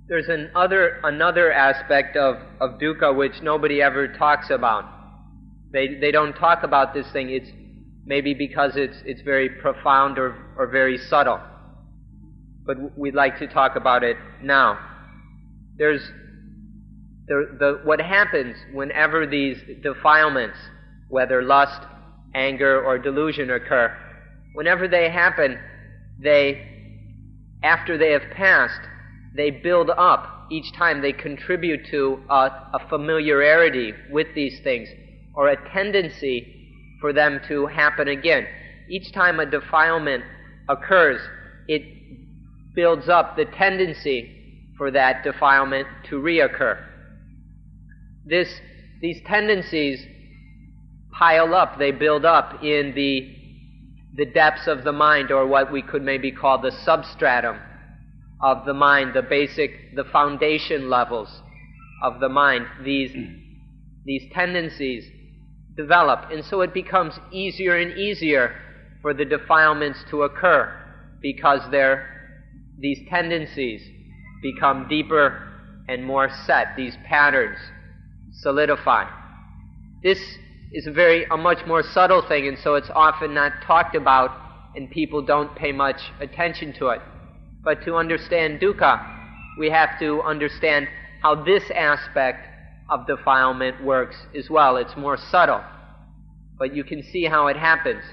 There's 0.07 0.27
an 0.27 0.51
other, 0.55 0.99
another 1.03 1.51
aspect 1.51 2.17
of, 2.17 2.37
of 2.59 2.79
dukkha 2.79 3.15
which 3.15 3.41
nobody 3.41 3.81
ever 3.81 4.07
talks 4.07 4.49
about. 4.49 4.85
They, 5.71 5.95
they 5.99 6.11
don't 6.11 6.33
talk 6.33 6.63
about 6.63 6.93
this 6.93 7.11
thing. 7.11 7.29
It's 7.29 7.49
maybe 8.05 8.33
because 8.33 8.73
it's, 8.75 8.97
it's 9.05 9.21
very 9.21 9.49
profound 9.49 10.17
or, 10.17 10.35
or 10.57 10.67
very 10.67 10.97
subtle. 10.97 11.39
but 12.65 12.97
we'd 12.97 13.15
like 13.15 13.37
to 13.39 13.47
talk 13.47 13.75
about 13.75 14.03
it 14.03 14.17
now. 14.41 14.79
There's 15.77 16.01
the, 17.27 17.57
the, 17.59 17.81
what 17.83 17.99
happens 17.99 18.55
whenever 18.73 19.27
these 19.27 19.57
defilements, 19.83 20.57
whether 21.09 21.41
lust, 21.41 21.81
anger, 22.33 22.81
or 22.81 22.97
delusion 22.97 23.51
occur, 23.51 23.95
whenever 24.53 24.87
they 24.87 25.09
happen, 25.09 25.59
they, 26.21 26.65
after 27.63 27.97
they 27.97 28.11
have 28.11 28.23
passed, 28.35 28.81
they 29.35 29.51
build 29.51 29.89
up 29.89 30.47
each 30.49 30.71
time 30.73 31.01
they 31.01 31.11
contribute 31.11 31.85
to 31.91 32.19
a, 32.29 32.49
a 32.73 32.87
familiarity 32.89 33.93
with 34.09 34.27
these 34.33 34.59
things 34.63 34.87
or 35.35 35.49
a 35.49 35.69
tendency 35.71 36.53
for 37.01 37.11
them 37.13 37.39
to 37.47 37.67
happen 37.67 38.07
again. 38.07 38.47
Each 38.89 39.11
time 39.11 39.39
a 39.39 39.45
defilement 39.45 40.23
occurs, 40.69 41.19
it 41.67 41.81
builds 42.73 43.09
up 43.09 43.35
the 43.35 43.45
tendency 43.45 44.73
for 44.77 44.91
that 44.91 45.23
defilement 45.23 45.87
to 46.09 46.15
reoccur. 46.15 46.83
This, 48.29 48.49
these 49.01 49.21
tendencies 49.25 50.05
pile 51.17 51.53
up, 51.53 51.79
they 51.79 51.91
build 51.91 52.25
up 52.25 52.63
in 52.63 52.93
the, 52.93 53.35
the 54.15 54.25
depths 54.31 54.67
of 54.67 54.83
the 54.83 54.91
mind, 54.91 55.31
or 55.31 55.47
what 55.47 55.71
we 55.71 55.81
could 55.81 56.03
maybe 56.03 56.31
call 56.31 56.61
the 56.61 56.71
substratum 56.71 57.57
of 58.41 58.65
the 58.65 58.73
mind, 58.73 59.13
the 59.13 59.21
basic, 59.21 59.95
the 59.95 60.03
foundation 60.05 60.89
levels 60.89 61.41
of 62.03 62.19
the 62.19 62.29
mind. 62.29 62.65
These, 62.83 63.15
these 64.05 64.23
tendencies 64.33 65.05
develop, 65.75 66.29
and 66.31 66.43
so 66.43 66.61
it 66.61 66.73
becomes 66.73 67.13
easier 67.31 67.77
and 67.77 67.97
easier 67.97 68.55
for 69.01 69.13
the 69.13 69.25
defilements 69.25 70.03
to 70.09 70.23
occur 70.23 70.73
because 71.21 71.61
these 72.79 72.99
tendencies 73.09 73.81
become 74.41 74.87
deeper 74.87 75.43
and 75.87 76.05
more 76.05 76.29
set, 76.45 76.75
these 76.75 76.95
patterns 77.07 77.57
solidify. 78.37 79.09
This 80.03 80.19
is 80.71 80.87
a 80.87 80.91
very 80.91 81.25
a 81.25 81.37
much 81.37 81.65
more 81.65 81.83
subtle 81.83 82.21
thing, 82.21 82.47
and 82.47 82.57
so 82.57 82.75
it's 82.75 82.89
often 82.93 83.33
not 83.33 83.53
talked 83.63 83.95
about, 83.95 84.31
and 84.75 84.89
people 84.89 85.21
don't 85.21 85.55
pay 85.55 85.71
much 85.71 86.11
attention 86.19 86.73
to 86.73 86.87
it. 86.89 87.01
But 87.63 87.83
to 87.85 87.95
understand 87.95 88.59
dukkha, 88.59 89.57
we 89.57 89.69
have 89.69 89.99
to 89.99 90.21
understand 90.21 90.87
how 91.21 91.43
this 91.43 91.63
aspect 91.71 92.47
of 92.89 93.07
defilement 93.07 93.83
works 93.83 94.15
as 94.35 94.49
well. 94.49 94.77
It's 94.77 94.95
more 94.95 95.17
subtle, 95.17 95.63
but 96.57 96.75
you 96.75 96.83
can 96.83 97.03
see 97.03 97.25
how 97.25 97.47
it 97.47 97.57
happens. 97.57 98.03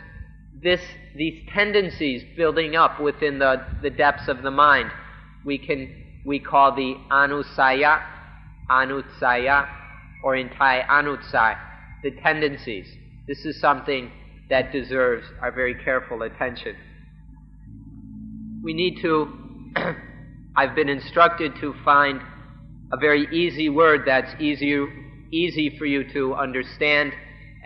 This, 0.62 0.81
these 1.14 1.47
tendencies 1.53 2.25
building 2.37 2.75
up 2.77 3.01
within 3.01 3.39
the, 3.39 3.64
the 3.83 3.91
depths 3.91 4.29
of 4.29 4.43
the 4.43 4.51
mind, 4.51 4.91
we 5.45 5.59
can 5.59 6.03
we 6.25 6.39
call 6.39 6.75
the 6.75 6.97
anusaya, 7.11 8.03
anutsaya, 8.70 9.68
or 10.25 10.35
in 10.35 10.49
Thai 10.49 10.83
anutsai, 10.91 11.55
the 12.03 12.11
tendencies. 12.22 12.87
This 13.29 13.45
is 13.45 13.61
something 13.61 14.11
that 14.49 14.72
deserves 14.72 15.27
our 15.43 15.53
very 15.53 15.75
careful 15.85 16.22
attention. 16.22 16.75
We 18.62 18.72
need 18.72 19.03
to, 19.03 19.29
I've 20.57 20.75
been 20.75 20.89
instructed 20.89 21.53
to 21.61 21.75
find 21.85 22.22
a 22.91 22.97
very 22.97 23.29
easy 23.37 23.68
word 23.68 24.05
that's 24.07 24.41
easy, 24.41 24.83
easy 25.31 25.77
for 25.79 25.85
you 25.85 26.11
to 26.14 26.35
understand 26.35 27.12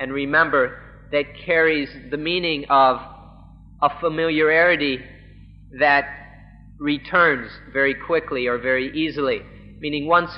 and 0.00 0.12
remember 0.12 0.80
that 1.12 1.26
carries 1.46 1.88
the 2.11 2.16
meaning 2.16 2.64
of 2.70 2.96
a 3.82 4.00
familiarity 4.00 4.98
that 5.78 6.06
returns 6.80 7.52
very 7.72 7.94
quickly 7.94 8.48
or 8.48 8.59
very 8.59 8.90
easily. 8.96 9.42
Meaning, 9.78 10.09
once 10.09 10.32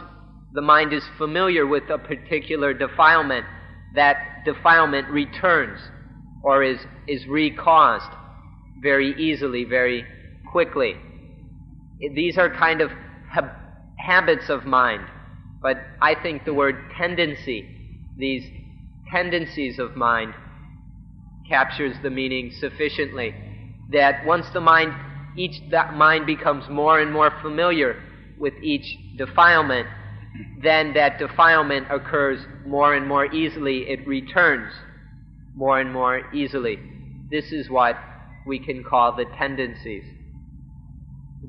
the 0.53 0.63
mind 0.63 0.93
is 0.93 1.05
familiar 1.17 1.67
with 1.67 1.85
a 1.91 1.99
particular 1.99 2.75
defilement, 2.75 3.47
that 3.95 4.17
defilement 4.45 5.09
returns 5.09 5.79
or 6.43 6.63
is, 6.63 6.79
is 7.07 7.25
recaused 7.25 8.11
very 8.83 9.15
easily, 9.21 9.65
very 9.65 10.05
quickly. 10.51 10.95
These 12.15 12.39
are 12.39 12.51
kind 12.51 12.81
of 12.81 12.91
hab- 13.31 13.53
habits 13.97 14.49
of 14.49 14.65
mind, 14.65 15.07
but 15.63 15.77
I 16.01 16.15
think 16.15 16.45
the 16.45 16.55
word 16.55 16.77
tendency, 16.97 17.69
these 18.17 18.45
tendencies 19.11 19.79
of 19.79 19.97
mind, 19.97 20.35
captures 21.49 21.97
the 22.03 22.11
meaning 22.11 22.53
sufficiently. 22.59 23.35
That 23.91 24.25
once 24.25 24.49
the 24.51 24.61
mind, 24.61 24.95
each 25.37 25.61
that 25.71 25.95
mind 25.95 26.27
becomes 26.27 26.69
more 26.69 27.01
and 27.01 27.13
more 27.13 27.33
familiar 27.43 27.97
with 28.39 28.55
each 28.63 28.97
defilement, 29.19 29.89
then 30.63 30.93
that 30.95 31.19
defilement 31.19 31.87
occurs 31.91 32.41
more 32.67 32.95
and 32.95 33.07
more 33.07 33.27
easily. 33.33 33.89
It 33.89 34.07
returns 34.07 34.73
more 35.55 35.81
and 35.81 35.93
more 35.93 36.33
easily. 36.33 36.79
This 37.31 37.53
is 37.53 37.69
what 37.71 37.97
we 38.47 38.59
can 38.59 38.85
call 38.85 39.17
the 39.17 39.25
tendencies, 39.37 40.05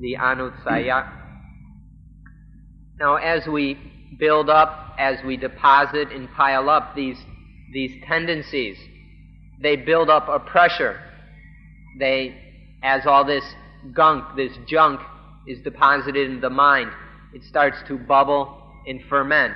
the 0.00 0.16
anutsaya. 0.18 1.10
Now, 2.98 3.16
as 3.16 3.46
we 3.46 3.78
build 4.18 4.50
up, 4.50 4.94
as 4.98 5.18
we 5.24 5.36
deposit 5.36 6.12
and 6.12 6.30
pile 6.32 6.68
up 6.68 6.94
these, 6.94 7.18
these 7.72 8.02
tendencies, 8.06 8.76
they 9.60 9.76
build 9.76 10.10
up 10.10 10.28
a 10.28 10.38
pressure. 10.38 11.00
They, 11.98 12.36
as 12.82 13.06
all 13.06 13.24
this 13.24 13.44
gunk, 13.92 14.36
this 14.36 14.52
junk 14.66 15.00
is 15.46 15.58
deposited 15.60 16.30
in 16.30 16.40
the 16.40 16.50
mind, 16.50 16.90
it 17.34 17.42
starts 17.44 17.78
to 17.88 17.98
bubble 17.98 18.61
and 18.86 19.00
ferment, 19.08 19.54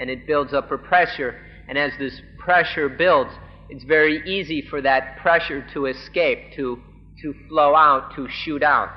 and 0.00 0.10
it 0.10 0.26
builds 0.26 0.52
up 0.52 0.70
a 0.70 0.78
pressure. 0.78 1.36
And 1.68 1.78
as 1.78 1.92
this 1.98 2.20
pressure 2.38 2.88
builds, 2.88 3.30
it's 3.68 3.84
very 3.84 4.22
easy 4.28 4.62
for 4.62 4.82
that 4.82 5.18
pressure 5.18 5.64
to 5.72 5.86
escape, 5.86 6.54
to, 6.56 6.78
to 7.22 7.34
flow 7.48 7.74
out, 7.74 8.14
to 8.16 8.28
shoot 8.28 8.62
out. 8.62 8.90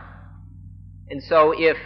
And 1.09 1.21
so 1.23 1.53
if, 1.55 1.77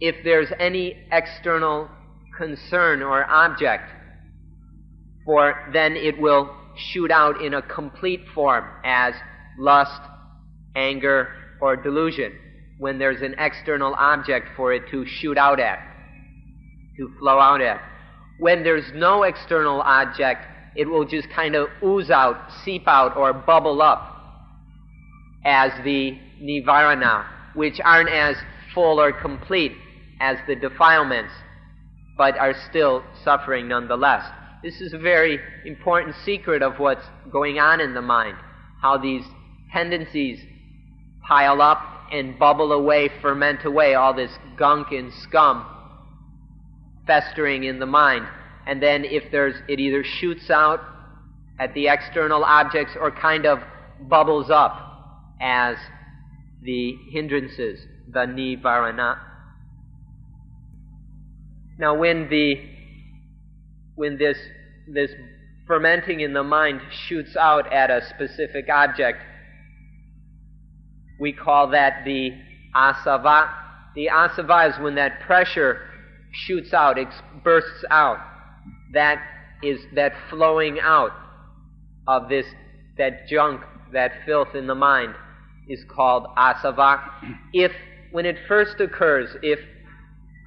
if 0.00 0.16
there's 0.24 0.48
any 0.58 0.96
external 1.10 1.88
concern 2.36 3.02
or 3.02 3.24
object, 3.24 3.84
for 5.24 5.70
then 5.72 5.96
it 5.96 6.18
will 6.18 6.54
shoot 6.76 7.10
out 7.10 7.40
in 7.40 7.54
a 7.54 7.62
complete 7.62 8.22
form 8.34 8.64
as 8.84 9.14
lust, 9.58 10.00
anger, 10.74 11.28
or 11.60 11.76
delusion 11.76 12.32
when 12.78 12.98
there's 12.98 13.22
an 13.22 13.34
external 13.38 13.94
object 13.94 14.48
for 14.56 14.72
it 14.72 14.82
to 14.90 15.06
shoot 15.06 15.38
out 15.38 15.60
at 15.60 15.78
to 16.96 17.10
flow 17.18 17.38
out 17.38 17.60
at. 17.60 17.80
When 18.38 18.62
there's 18.62 18.90
no 18.94 19.22
external 19.22 19.80
object, 19.82 20.46
it 20.74 20.88
will 20.88 21.04
just 21.04 21.28
kind 21.30 21.54
of 21.54 21.68
ooze 21.82 22.10
out, 22.10 22.36
seep 22.64 22.86
out, 22.86 23.16
or 23.16 23.32
bubble 23.32 23.82
up 23.82 24.08
as 25.44 25.72
the 25.84 26.18
nivarana, 26.40 27.26
which 27.54 27.80
aren't 27.84 28.08
as 28.08 28.36
full 28.74 29.00
or 29.00 29.12
complete 29.12 29.72
as 30.20 30.38
the 30.46 30.54
defilements, 30.54 31.32
but 32.16 32.36
are 32.38 32.54
still 32.70 33.02
suffering 33.24 33.68
nonetheless. 33.68 34.24
This 34.62 34.80
is 34.80 34.92
a 34.92 34.98
very 34.98 35.40
important 35.66 36.14
secret 36.24 36.62
of 36.62 36.78
what's 36.78 37.04
going 37.30 37.58
on 37.58 37.80
in 37.80 37.94
the 37.94 38.02
mind, 38.02 38.36
how 38.80 38.96
these 38.96 39.24
tendencies 39.72 40.40
pile 41.26 41.60
up 41.60 41.80
and 42.12 42.38
bubble 42.38 42.72
away, 42.72 43.10
ferment 43.20 43.64
away 43.64 43.94
all 43.94 44.14
this 44.14 44.32
gunk 44.56 44.92
and 44.92 45.12
scum 45.14 45.66
festering 47.06 47.64
in 47.64 47.78
the 47.78 47.86
mind. 47.86 48.26
And 48.66 48.82
then 48.82 49.04
if 49.04 49.30
there's, 49.32 49.56
it 49.68 49.80
either 49.80 50.04
shoots 50.04 50.50
out 50.50 50.80
at 51.58 51.74
the 51.74 51.88
external 51.88 52.44
objects 52.44 52.92
or 52.98 53.10
kind 53.10 53.46
of 53.46 53.60
bubbles 54.00 54.50
up 54.50 54.92
as 55.40 55.76
the 56.62 56.96
hindrances, 57.10 57.80
the 58.10 58.20
nivarana. 58.20 59.18
Now, 61.78 61.96
when 61.96 62.28
the 62.28 62.54
when 63.94 64.16
this 64.16 64.38
this 64.86 65.10
fermenting 65.66 66.20
in 66.20 66.32
the 66.32 66.42
mind 66.42 66.80
shoots 67.06 67.36
out 67.36 67.72
at 67.72 67.90
a 67.90 68.06
specific 68.08 68.68
object, 68.68 69.18
we 71.18 71.32
call 71.32 71.70
that 71.70 72.04
the 72.04 72.30
asava. 72.74 73.50
The 73.94 74.08
asava 74.12 74.70
is 74.70 74.80
when 74.80 74.94
that 74.94 75.20
pressure 75.20 75.80
shoots 76.32 76.72
out, 76.72 76.98
it 76.98 77.08
bursts 77.44 77.84
out. 77.90 78.18
That 78.92 79.22
is 79.62 79.80
that 79.94 80.12
flowing 80.28 80.78
out 80.80 81.12
of 82.06 82.28
this, 82.28 82.46
that 82.98 83.28
junk, 83.28 83.62
that 83.92 84.12
filth 84.26 84.54
in 84.54 84.66
the 84.66 84.74
mind 84.74 85.14
is 85.68 85.84
called 85.88 86.26
asava. 86.36 87.00
If, 87.52 87.72
when 88.10 88.26
it 88.26 88.36
first 88.48 88.80
occurs, 88.80 89.36
if 89.42 89.60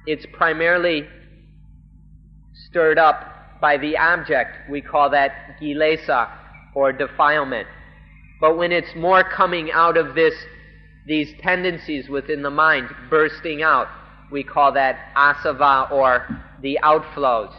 it's 0.06 0.26
primarily 0.32 1.06
stirred 2.68 2.98
up 2.98 3.60
by 3.60 3.76
the 3.76 3.96
object, 3.96 4.70
we 4.70 4.80
call 4.82 5.10
that 5.10 5.58
kilesa 5.60 6.30
or 6.74 6.92
defilement. 6.92 7.66
But 8.40 8.58
when 8.58 8.70
it's 8.70 8.94
more 8.94 9.24
coming 9.24 9.70
out 9.72 9.96
of 9.96 10.14
this, 10.14 10.34
these 11.06 11.32
tendencies 11.40 12.08
within 12.08 12.42
the 12.42 12.50
mind 12.50 12.88
bursting 13.08 13.62
out. 13.62 13.88
We 14.30 14.42
call 14.42 14.72
that 14.72 15.12
asava 15.16 15.90
or 15.90 16.26
the 16.62 16.78
outflows. 16.82 17.52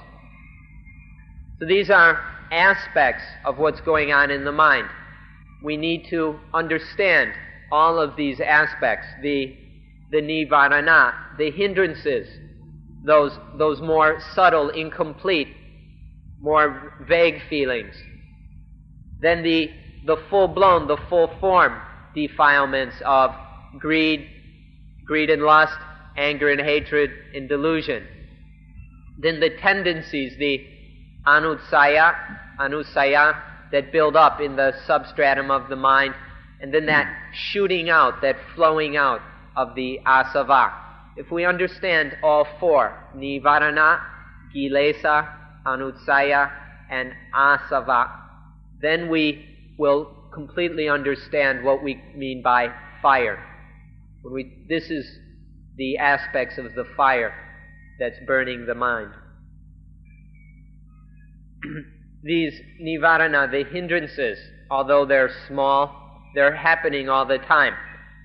So 1.59 1.65
these 1.65 1.89
are 1.89 2.19
aspects 2.51 3.23
of 3.45 3.57
what's 3.57 3.81
going 3.81 4.11
on 4.11 4.31
in 4.31 4.43
the 4.45 4.51
mind. 4.51 4.87
We 5.63 5.77
need 5.77 6.07
to 6.09 6.39
understand 6.53 7.33
all 7.71 7.99
of 7.99 8.15
these 8.15 8.39
aspects, 8.39 9.07
the, 9.21 9.55
the 10.11 10.21
nivarana, 10.21 11.37
the 11.37 11.51
hindrances, 11.51 12.27
those, 13.05 13.37
those 13.57 13.81
more 13.81 14.19
subtle, 14.33 14.69
incomplete, 14.69 15.49
more 16.39 16.93
vague 17.07 17.41
feelings. 17.49 17.95
Then 19.19 19.43
the, 19.43 19.71
the 20.05 20.17
full 20.29 20.47
blown, 20.47 20.87
the 20.87 20.97
full 21.09 21.31
form 21.39 21.81
defilements 22.13 22.95
of 23.05 23.31
greed, 23.79 24.27
greed 25.05 25.29
and 25.29 25.41
lust, 25.41 25.77
anger 26.17 26.49
and 26.49 26.61
hatred, 26.61 27.11
and 27.35 27.47
delusion. 27.47 28.05
Then 29.19 29.39
the 29.39 29.51
tendencies, 29.61 30.37
the 30.37 30.65
anussaya, 31.25 32.15
anusaya, 32.59 33.41
that 33.71 33.91
build 33.91 34.15
up 34.15 34.39
in 34.41 34.55
the 34.55 34.73
substratum 34.85 35.51
of 35.51 35.69
the 35.69 35.75
mind, 35.75 36.13
and 36.61 36.73
then 36.73 36.85
that 36.87 37.07
shooting 37.33 37.89
out, 37.89 38.21
that 38.21 38.35
flowing 38.55 38.97
out 38.97 39.21
of 39.55 39.75
the 39.75 39.99
asava. 40.05 40.71
If 41.17 41.31
we 41.31 41.45
understand 41.45 42.17
all 42.23 42.47
four, 42.59 42.97
nivarana, 43.15 43.99
kilesa, 44.55 45.27
anussaya, 45.65 46.51
and 46.89 47.11
asava, 47.35 48.09
then 48.81 49.09
we 49.09 49.73
will 49.77 50.11
completely 50.33 50.87
understand 50.87 51.63
what 51.63 51.83
we 51.83 52.01
mean 52.15 52.41
by 52.43 52.71
fire. 53.01 53.43
We, 54.23 54.65
this 54.69 54.89
is 54.89 55.19
the 55.77 55.97
aspects 55.97 56.57
of 56.57 56.73
the 56.75 56.85
fire 56.95 57.33
that's 57.99 58.17
burning 58.25 58.65
the 58.65 58.75
mind. 58.75 59.11
These 62.23 62.59
nivarana, 62.81 63.49
the 63.49 63.63
hindrances, 63.63 64.37
although 64.69 65.05
they're 65.05 65.31
small, 65.47 66.31
they're 66.35 66.55
happening 66.55 67.09
all 67.09 67.25
the 67.25 67.37
time. 67.37 67.73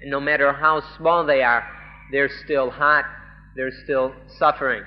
And 0.00 0.10
no 0.10 0.20
matter 0.20 0.52
how 0.52 0.82
small 0.96 1.24
they 1.24 1.42
are, 1.42 1.64
they're 2.10 2.30
still 2.44 2.70
hot, 2.70 3.04
they're 3.54 3.72
still 3.84 4.14
suffering. 4.38 4.82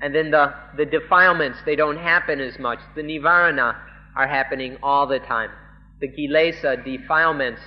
And 0.00 0.14
then 0.14 0.30
the, 0.30 0.52
the 0.76 0.86
defilements, 0.86 1.58
they 1.64 1.76
don't 1.76 1.98
happen 1.98 2.40
as 2.40 2.58
much. 2.58 2.78
The 2.94 3.02
nivarana 3.02 3.76
are 4.16 4.26
happening 4.26 4.76
all 4.82 5.06
the 5.06 5.18
time. 5.20 5.50
The 6.00 6.08
kilesa, 6.08 6.84
defilements, 6.84 7.60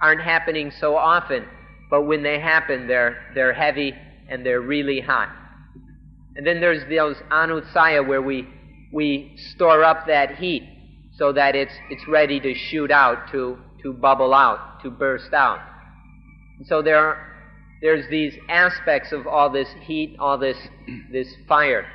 aren't 0.00 0.20
happening 0.20 0.70
so 0.70 0.96
often, 0.96 1.44
but 1.90 2.02
when 2.02 2.22
they 2.22 2.38
happen, 2.38 2.86
they're, 2.86 3.18
they're 3.34 3.54
heavy 3.54 3.94
and 4.28 4.44
they're 4.44 4.60
really 4.60 5.00
hot. 5.00 5.30
And 6.36 6.46
then 6.46 6.60
there's 6.60 6.82
those 6.88 7.16
anussaya 7.30 8.06
where 8.06 8.22
we, 8.22 8.46
we 8.92 9.36
store 9.54 9.82
up 9.82 10.06
that 10.06 10.36
heat 10.36 10.62
so 11.16 11.32
that 11.32 11.56
it's, 11.56 11.72
it's 11.90 12.06
ready 12.06 12.38
to 12.40 12.54
shoot 12.54 12.90
out, 12.90 13.30
to, 13.32 13.58
to 13.82 13.92
bubble 13.92 14.34
out, 14.34 14.80
to 14.82 14.90
burst 14.90 15.32
out. 15.32 15.58
And 16.58 16.66
so 16.66 16.82
there 16.82 16.98
are, 16.98 17.24
there's 17.80 18.08
these 18.10 18.34
aspects 18.48 19.12
of 19.12 19.26
all 19.26 19.50
this 19.50 19.68
heat, 19.80 20.16
all 20.18 20.38
this, 20.38 20.56
this 21.10 21.28
fire. 21.48 21.86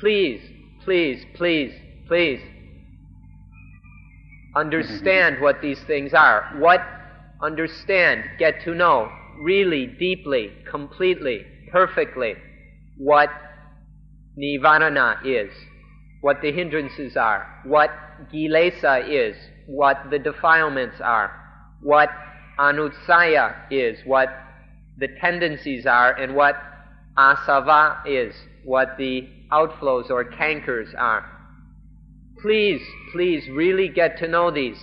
Please, 0.00 0.40
please, 0.84 1.24
please, 1.34 1.72
please 2.08 2.40
understand 4.56 5.40
what 5.40 5.60
these 5.62 5.80
things 5.86 6.12
are. 6.14 6.54
What 6.58 6.80
understand, 7.42 8.24
get 8.38 8.62
to 8.64 8.74
know 8.74 9.10
really 9.40 9.86
deeply, 9.86 10.52
completely, 10.70 11.44
perfectly 11.70 12.34
what 12.98 13.28
nivarana 14.38 15.16
is, 15.24 15.50
what 16.20 16.40
the 16.40 16.52
hindrances 16.52 17.16
are, 17.16 17.60
what 17.64 17.90
kilesa 18.32 19.08
is, 19.08 19.36
what 19.66 19.96
the 20.10 20.18
defilements 20.18 20.96
are, 21.02 21.32
what 21.82 22.08
anussaya 22.58 23.54
is, 23.70 23.98
what 24.04 24.28
the 24.98 25.08
tendencies 25.20 25.86
are, 25.86 26.12
and 26.12 26.34
what 26.34 26.54
asava 27.18 27.96
is, 28.06 28.34
what 28.64 28.96
the 28.98 29.28
outflows 29.50 30.10
or 30.10 30.24
cankers 30.24 30.94
are. 30.96 31.28
Please, 32.40 32.82
please 33.12 33.48
really 33.50 33.88
get 33.88 34.18
to 34.18 34.28
know 34.28 34.50
these. 34.50 34.78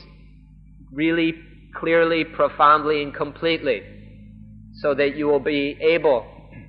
Really 0.92 1.34
clearly, 1.76 2.24
profoundly, 2.24 3.04
and 3.04 3.14
completely, 3.14 3.82
so 4.82 4.94
that 4.94 5.16
you 5.16 5.28
will 5.28 5.40
be 5.40 5.78
able 5.82 6.26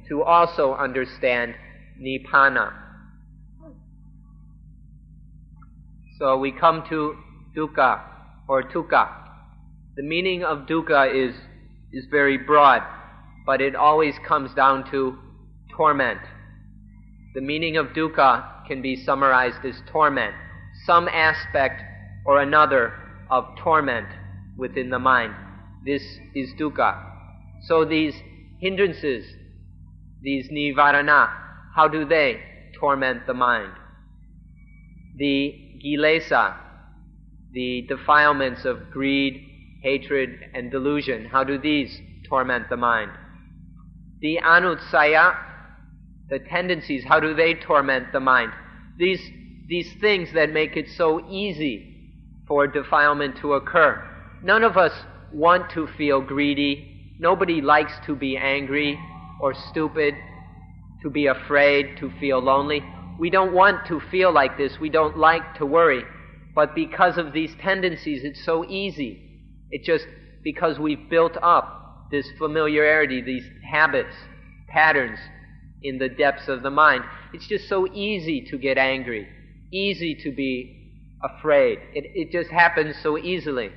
to 0.08 0.22
also 0.22 0.74
understand 0.74 1.54
Nibbana. 2.00 2.72
So 6.18 6.36
we 6.38 6.52
come 6.52 6.84
to 6.88 7.16
dukkha 7.56 8.02
or 8.48 8.62
tukka. 8.62 9.08
The 9.96 10.02
meaning 10.02 10.44
of 10.44 10.66
dukkha 10.66 11.14
is, 11.14 11.34
is 11.92 12.04
very 12.10 12.36
broad, 12.36 12.82
but 13.46 13.60
it 13.60 13.74
always 13.74 14.14
comes 14.26 14.52
down 14.54 14.90
to 14.90 15.16
torment. 15.74 16.20
The 17.34 17.40
meaning 17.40 17.76
of 17.76 17.88
dukkha 17.88 18.66
can 18.66 18.82
be 18.82 18.96
summarized 19.04 19.64
as 19.64 19.80
torment, 19.90 20.34
some 20.84 21.08
aspect 21.08 21.82
or 22.26 22.40
another 22.40 22.92
of 23.30 23.44
torment 23.62 24.06
within 24.60 24.90
the 24.90 24.98
mind. 24.98 25.34
This 25.84 26.02
is 26.34 26.52
dukkha. 26.60 27.02
So 27.62 27.84
these 27.84 28.14
hindrances, 28.60 29.24
these 30.22 30.48
nivarana, 30.50 31.32
how 31.74 31.88
do 31.88 32.04
they 32.04 32.40
torment 32.78 33.26
the 33.26 33.34
mind? 33.34 33.72
The 35.16 35.80
kilesa, 35.82 36.56
the 37.52 37.86
defilements 37.88 38.64
of 38.64 38.90
greed, 38.90 39.46
hatred, 39.82 40.38
and 40.54 40.70
delusion, 40.70 41.24
how 41.24 41.42
do 41.42 41.58
these 41.58 41.98
torment 42.28 42.68
the 42.68 42.76
mind? 42.76 43.10
The 44.20 44.38
anussaya, 44.44 45.36
the 46.28 46.38
tendencies, 46.38 47.04
how 47.04 47.18
do 47.18 47.34
they 47.34 47.54
torment 47.54 48.12
the 48.12 48.20
mind? 48.20 48.52
These, 48.98 49.20
these 49.68 49.90
things 50.00 50.32
that 50.34 50.52
make 50.52 50.76
it 50.76 50.88
so 50.90 51.26
easy 51.30 51.86
for 52.46 52.66
defilement 52.66 53.38
to 53.38 53.54
occur. 53.54 54.06
None 54.42 54.64
of 54.64 54.76
us 54.76 54.92
want 55.32 55.70
to 55.72 55.86
feel 55.98 56.20
greedy. 56.20 57.16
Nobody 57.18 57.60
likes 57.60 57.92
to 58.06 58.16
be 58.16 58.36
angry 58.36 58.98
or 59.40 59.54
stupid, 59.70 60.14
to 61.02 61.10
be 61.10 61.26
afraid, 61.26 61.98
to 61.98 62.10
feel 62.18 62.40
lonely. 62.40 62.82
We 63.18 63.28
don't 63.30 63.52
want 63.52 63.86
to 63.88 64.00
feel 64.10 64.32
like 64.32 64.56
this. 64.56 64.78
We 64.80 64.88
don't 64.88 65.18
like 65.18 65.56
to 65.56 65.66
worry. 65.66 66.04
But 66.54 66.74
because 66.74 67.18
of 67.18 67.32
these 67.32 67.54
tendencies, 67.60 68.24
it's 68.24 68.44
so 68.44 68.64
easy. 68.64 69.42
It 69.70 69.84
just, 69.84 70.06
because 70.42 70.78
we've 70.78 71.08
built 71.10 71.36
up 71.42 72.08
this 72.10 72.26
familiarity, 72.38 73.20
these 73.20 73.44
habits, 73.70 74.14
patterns 74.68 75.18
in 75.82 75.98
the 75.98 76.08
depths 76.08 76.48
of 76.48 76.62
the 76.62 76.70
mind, 76.70 77.04
it's 77.32 77.46
just 77.46 77.68
so 77.68 77.86
easy 77.92 78.46
to 78.50 78.58
get 78.58 78.78
angry, 78.78 79.28
easy 79.72 80.14
to 80.22 80.32
be 80.32 80.98
afraid. 81.22 81.78
It, 81.94 82.04
it 82.14 82.32
just 82.32 82.50
happens 82.50 82.96
so 83.02 83.18
easily. 83.18 83.70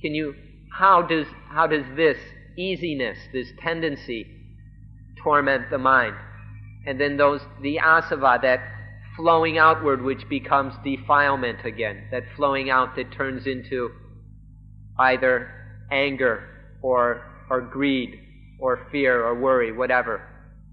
Can 0.00 0.14
you, 0.14 0.34
how 0.72 1.02
does, 1.02 1.26
how 1.48 1.66
does 1.66 1.84
this 1.96 2.18
easiness, 2.56 3.18
this 3.32 3.48
tendency, 3.60 4.26
torment 5.22 5.70
the 5.70 5.78
mind? 5.78 6.14
And 6.86 7.00
then 7.00 7.16
those, 7.16 7.40
the 7.62 7.80
asava, 7.82 8.40
that 8.42 8.60
flowing 9.16 9.58
outward 9.58 10.02
which 10.02 10.28
becomes 10.28 10.74
defilement 10.84 11.64
again, 11.64 12.06
that 12.12 12.22
flowing 12.36 12.70
out 12.70 12.94
that 12.96 13.12
turns 13.12 13.46
into 13.46 13.90
either 14.98 15.50
anger 15.90 16.44
or, 16.82 17.22
or 17.50 17.60
greed 17.60 18.20
or 18.60 18.86
fear 18.92 19.24
or 19.24 19.34
worry, 19.34 19.72
whatever. 19.72 20.22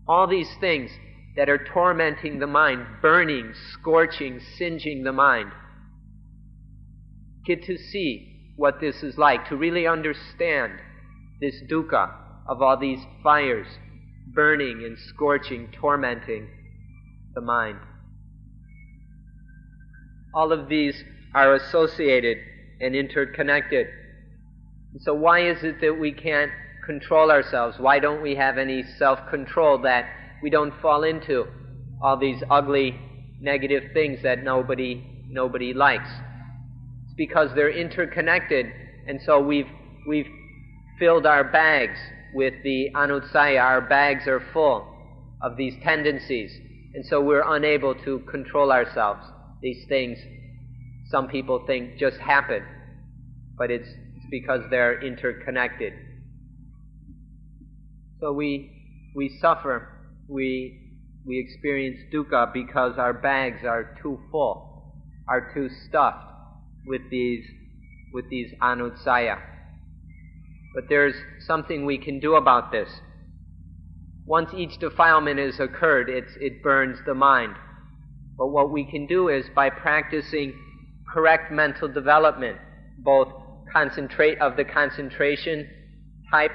All 0.07 0.27
these 0.27 0.49
things 0.59 0.91
that 1.35 1.49
are 1.49 1.65
tormenting 1.73 2.39
the 2.39 2.47
mind, 2.47 2.85
burning, 3.01 3.53
scorching, 3.73 4.39
singeing 4.57 5.03
the 5.03 5.11
mind. 5.11 5.51
Get 7.45 7.63
to 7.63 7.77
see 7.77 8.34
what 8.55 8.79
this 8.79 9.03
is 9.03 9.17
like, 9.17 9.47
to 9.49 9.55
really 9.55 9.87
understand 9.87 10.73
this 11.41 11.55
dukkha 11.69 12.11
of 12.47 12.61
all 12.61 12.77
these 12.77 12.99
fires 13.23 13.67
burning 14.33 14.83
and 14.85 14.97
scorching, 15.09 15.69
tormenting 15.79 16.47
the 17.33 17.41
mind. 17.41 17.79
All 20.33 20.51
of 20.51 20.67
these 20.67 21.03
are 21.33 21.55
associated 21.55 22.37
and 22.81 22.95
interconnected. 22.95 23.87
so, 24.99 25.13
why 25.13 25.49
is 25.49 25.63
it 25.63 25.79
that 25.81 25.97
we 25.99 26.11
can't 26.11 26.51
control 26.85 27.31
ourselves? 27.31 27.77
Why 27.79 27.99
don't 27.99 28.21
we 28.21 28.35
have 28.35 28.57
any 28.57 28.83
self 28.97 29.19
control 29.29 29.77
that 29.79 30.05
we 30.41 30.49
don't 30.49 30.73
fall 30.81 31.03
into 31.03 31.45
all 32.01 32.17
these 32.17 32.41
ugly, 32.49 32.99
negative 33.39 33.83
things 33.93 34.21
that 34.23 34.43
nobody, 34.43 35.03
nobody 35.29 35.73
likes? 35.73 36.09
Because 37.17 37.49
they're 37.55 37.71
interconnected, 37.71 38.65
and 39.07 39.19
so 39.25 39.39
we've 39.39 39.69
we've 40.07 40.27
filled 40.99 41.25
our 41.25 41.43
bags 41.43 41.97
with 42.33 42.53
the 42.63 42.89
anutsaya. 42.95 43.61
Our 43.61 43.81
bags 43.81 44.27
are 44.27 44.41
full 44.53 44.87
of 45.41 45.57
these 45.57 45.73
tendencies. 45.83 46.51
And 46.93 47.05
so 47.05 47.21
we're 47.21 47.43
unable 47.55 47.95
to 47.95 48.19
control 48.31 48.71
ourselves. 48.71 49.21
These 49.61 49.85
things, 49.87 50.17
some 51.09 51.27
people 51.27 51.63
think, 51.65 51.97
just 51.97 52.17
happen. 52.17 52.63
But 53.57 53.71
it's, 53.71 53.87
it's 53.87 54.25
because 54.29 54.61
they're 54.69 55.01
interconnected. 55.01 55.93
So 58.19 58.31
we, 58.31 59.11
we 59.15 59.37
suffer. 59.41 59.89
We, 60.27 60.97
we 61.25 61.39
experience 61.39 61.97
dukkha 62.13 62.53
because 62.53 62.97
our 62.97 63.13
bags 63.13 63.65
are 63.65 63.97
too 64.01 64.19
full, 64.31 64.93
are 65.27 65.53
too 65.53 65.69
stuffed 65.87 66.34
with 66.85 67.01
these, 67.09 67.43
with 68.13 68.29
these 68.29 68.51
anusaya. 68.61 69.37
But 70.73 70.85
there's 70.89 71.15
something 71.39 71.85
we 71.85 71.97
can 71.97 72.19
do 72.19 72.35
about 72.35 72.71
this. 72.71 72.89
Once 74.25 74.49
each 74.55 74.77
defilement 74.79 75.39
has 75.39 75.59
occurred, 75.59 76.09
it 76.09 76.63
burns 76.63 76.97
the 77.05 77.13
mind. 77.13 77.55
But 78.37 78.47
what 78.47 78.71
we 78.71 78.83
can 78.83 79.07
do 79.07 79.29
is 79.29 79.45
by 79.55 79.69
practicing 79.69 80.53
correct 81.11 81.51
mental 81.51 81.87
development, 81.87 82.57
both 82.99 83.29
concentrate 83.71 84.39
of 84.39 84.57
the 84.57 84.65
concentration 84.65 85.69
type 86.31 86.51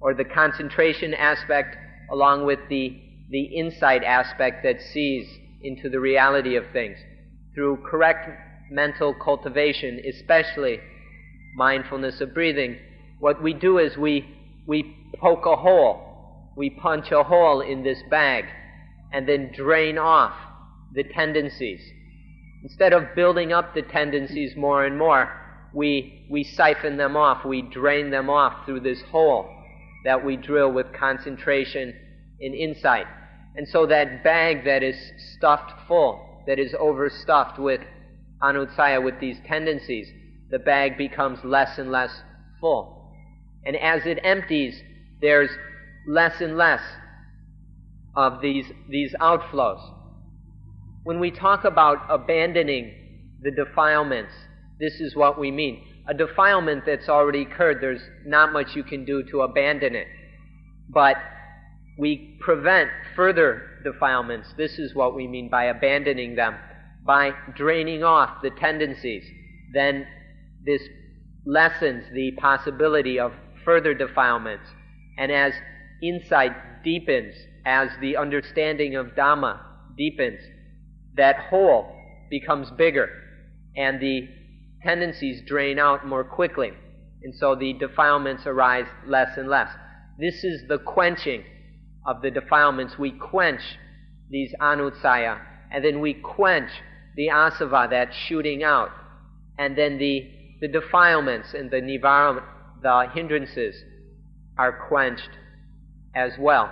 or 0.00 0.14
the 0.14 0.24
concentration 0.24 1.14
aspect 1.14 1.76
along 2.10 2.46
with 2.46 2.58
the, 2.68 3.00
the 3.30 3.42
insight 3.42 4.02
aspect 4.04 4.62
that 4.62 4.80
sees 4.80 5.26
into 5.62 5.88
the 5.88 6.00
reality 6.00 6.56
of 6.56 6.64
things. 6.72 6.98
Through 7.54 7.84
correct 7.88 8.28
mental 8.72 9.14
cultivation, 9.14 10.00
especially 10.08 10.80
mindfulness 11.54 12.20
of 12.20 12.34
breathing, 12.34 12.78
what 13.20 13.42
we 13.42 13.52
do 13.52 13.78
is 13.78 13.96
we, 13.96 14.26
we 14.66 14.96
poke 15.20 15.46
a 15.46 15.56
hole, 15.56 16.52
we 16.56 16.70
punch 16.70 17.12
a 17.12 17.22
hole 17.22 17.60
in 17.60 17.82
this 17.84 18.02
bag, 18.10 18.44
and 19.12 19.28
then 19.28 19.52
drain 19.54 19.98
off 19.98 20.34
the 20.94 21.04
tendencies. 21.04 21.80
Instead 22.62 22.92
of 22.92 23.14
building 23.14 23.52
up 23.52 23.74
the 23.74 23.82
tendencies 23.82 24.56
more 24.56 24.84
and 24.84 24.96
more, 24.98 25.30
we, 25.74 26.26
we 26.30 26.44
siphon 26.44 26.96
them 26.96 27.16
off, 27.16 27.44
we 27.44 27.62
drain 27.62 28.10
them 28.10 28.28
off 28.28 28.64
through 28.64 28.80
this 28.80 29.02
hole 29.10 29.48
that 30.04 30.24
we 30.24 30.36
drill 30.36 30.72
with 30.72 30.92
concentration 30.92 31.94
and 32.40 32.54
insight. 32.54 33.06
And 33.54 33.68
so 33.68 33.86
that 33.86 34.24
bag 34.24 34.64
that 34.64 34.82
is 34.82 34.96
stuffed 35.36 35.72
full, 35.86 36.42
that 36.46 36.58
is 36.58 36.74
overstuffed 36.78 37.58
with 37.58 37.80
anusaya, 38.42 39.02
with 39.02 39.20
these 39.20 39.36
tendencies, 39.46 40.08
the 40.50 40.58
bag 40.58 40.98
becomes 40.98 41.38
less 41.44 41.78
and 41.78 41.90
less 41.90 42.10
full. 42.60 43.12
And 43.64 43.76
as 43.76 44.04
it 44.06 44.18
empties, 44.22 44.80
there's 45.20 45.50
less 46.06 46.40
and 46.40 46.56
less 46.56 46.82
of 48.14 48.40
these, 48.42 48.66
these 48.88 49.14
outflows. 49.20 49.80
When 51.04 51.20
we 51.20 51.30
talk 51.30 51.64
about 51.64 51.98
abandoning 52.08 52.94
the 53.40 53.50
defilements, 53.50 54.32
this 54.78 55.00
is 55.00 55.16
what 55.16 55.38
we 55.38 55.50
mean. 55.50 55.84
A 56.08 56.14
defilement 56.14 56.84
that's 56.84 57.08
already 57.08 57.42
occurred, 57.42 57.78
there's 57.80 58.02
not 58.26 58.52
much 58.52 58.74
you 58.74 58.82
can 58.82 59.04
do 59.04 59.22
to 59.30 59.42
abandon 59.42 59.94
it. 59.94 60.08
But 60.88 61.16
we 61.96 62.38
prevent 62.40 62.90
further 63.14 63.80
defilements. 63.84 64.48
This 64.56 64.78
is 64.78 64.94
what 64.94 65.14
we 65.14 65.26
mean 65.28 65.48
by 65.48 65.64
abandoning 65.64 66.34
them. 66.34 66.56
By 67.04 67.32
draining 67.56 68.04
off 68.04 68.42
the 68.42 68.50
tendencies, 68.50 69.24
then 69.72 70.06
this 70.64 70.82
lessens 71.44 72.04
the 72.12 72.32
possibility 72.40 73.18
of 73.18 73.32
further 73.64 73.94
defilements. 73.94 74.64
And 75.18 75.32
as 75.32 75.52
insight 76.02 76.52
deepens, 76.84 77.34
as 77.64 77.88
the 78.00 78.16
understanding 78.16 78.96
of 78.96 79.14
Dhamma 79.16 79.60
deepens, 79.96 80.40
that 81.16 81.36
hole 81.36 81.92
becomes 82.30 82.70
bigger 82.70 83.08
and 83.76 84.00
the 84.00 84.28
tendencies 84.82 85.42
drain 85.46 85.78
out 85.78 86.06
more 86.06 86.24
quickly. 86.24 86.72
And 87.22 87.34
so 87.34 87.54
the 87.54 87.72
defilements 87.74 88.46
arise 88.46 88.86
less 89.06 89.36
and 89.36 89.48
less. 89.48 89.70
This 90.18 90.44
is 90.44 90.62
the 90.68 90.78
quenching 90.78 91.44
of 92.06 92.20
the 92.20 92.30
defilements. 92.30 92.98
We 92.98 93.12
quench 93.12 93.62
these 94.28 94.52
anusaya, 94.60 95.40
and 95.70 95.84
then 95.84 96.00
we 96.00 96.14
quench 96.14 96.70
the 97.16 97.28
asava 97.28 97.88
that's 97.90 98.16
shooting 98.28 98.62
out, 98.62 98.90
and 99.58 99.76
then 99.76 99.98
the, 99.98 100.30
the 100.60 100.68
defilements 100.68 101.54
and 101.54 101.70
the 101.70 101.80
nivara, 101.80 102.42
the 102.82 103.08
hindrances 103.14 103.76
are 104.58 104.86
quenched 104.88 105.30
as 106.14 106.32
well. 106.38 106.70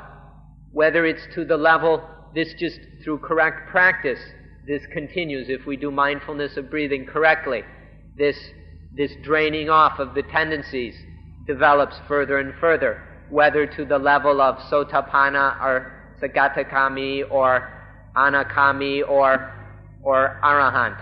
Whether 0.73 1.07
it's 1.07 1.27
to 1.35 1.45
the 1.45 1.57
level, 1.57 2.03
this 2.35 2.55
just 2.59 2.79
through 3.03 3.19
correct 3.19 3.69
practice, 3.71 4.21
this 4.67 4.83
continues. 4.93 5.49
If 5.49 5.67
we 5.67 5.77
do 5.77 5.91
mindfulness 5.91 6.57
of 6.57 6.71
breathing 6.71 7.07
correctly, 7.07 7.63
this, 8.17 8.37
this 8.97 9.13
draining 9.23 9.71
off 9.71 9.99
of 9.99 10.15
the 10.15 10.23
tendencies 10.23 10.95
develops 11.47 11.97
further 12.07 12.39
and 12.39 12.55
further, 12.61 13.03
whether 13.31 13.67
to 13.67 13.85
the 13.85 13.99
level 13.99 14.41
of 14.41 14.57
sotapanna 14.71 15.61
or 15.61 15.93
sakadagami 16.23 17.23
or 17.31 17.69
anagami 18.17 19.09
or, 19.09 19.53
or 20.03 20.41
arahant. 20.43 20.99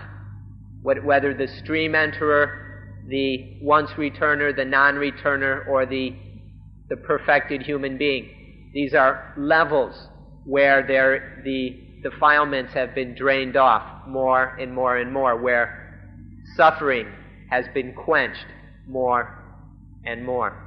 Whether 0.81 1.33
the 1.33 1.47
stream 1.47 1.93
enterer 1.93 2.69
the 3.09 3.57
once 3.61 3.89
returner, 3.91 4.55
the 4.55 4.65
non 4.65 4.95
returner, 4.95 5.67
or 5.67 5.85
the, 5.85 6.15
the 6.89 6.95
perfected 6.95 7.61
human 7.61 7.97
being. 7.97 8.69
These 8.73 8.93
are 8.93 9.33
levels 9.35 9.95
where 10.45 10.85
the 11.43 12.01
defilements 12.03 12.73
have 12.73 12.95
been 12.95 13.15
drained 13.15 13.57
off 13.57 14.07
more 14.07 14.55
and 14.57 14.73
more 14.73 14.97
and 14.97 15.11
more, 15.11 15.41
where 15.41 16.39
suffering 16.55 17.07
has 17.49 17.65
been 17.73 17.93
quenched 17.93 18.45
more 18.87 19.43
and 20.05 20.23
more. 20.23 20.65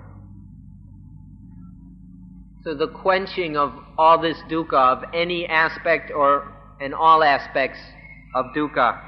So 2.64 2.74
the 2.74 2.88
quenching 2.88 3.56
of 3.56 3.72
all 3.98 4.20
this 4.20 4.36
dukkha, 4.48 4.74
of 4.74 5.04
any 5.14 5.46
aspect 5.46 6.12
or 6.14 6.52
in 6.80 6.92
all 6.92 7.22
aspects 7.24 7.78
of 8.34 8.46
dukkha, 8.56 9.00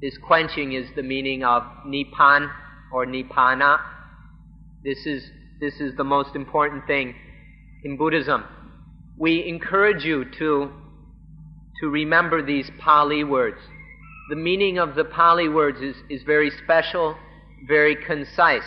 this 0.00 0.18
quenching 0.18 0.72
is 0.72 0.88
the 0.96 1.02
meaning 1.02 1.44
of 1.44 1.62
nipan 1.86 2.50
or 2.92 3.06
nibbana. 3.06 3.80
This 4.82 5.06
is, 5.06 5.30
this 5.60 5.80
is 5.80 5.96
the 5.96 6.04
most 6.04 6.34
important 6.34 6.86
thing 6.86 7.14
in 7.84 7.96
Buddhism. 7.96 8.44
We 9.16 9.46
encourage 9.46 10.04
you 10.04 10.24
to, 10.38 10.70
to 11.80 11.88
remember 11.88 12.44
these 12.44 12.70
Pali 12.78 13.24
words. 13.24 13.58
The 14.30 14.36
meaning 14.36 14.78
of 14.78 14.94
the 14.94 15.04
Pali 15.04 15.48
words 15.48 15.80
is, 15.80 15.96
is 16.10 16.22
very 16.24 16.50
special, 16.64 17.16
very 17.68 17.96
concise, 17.96 18.64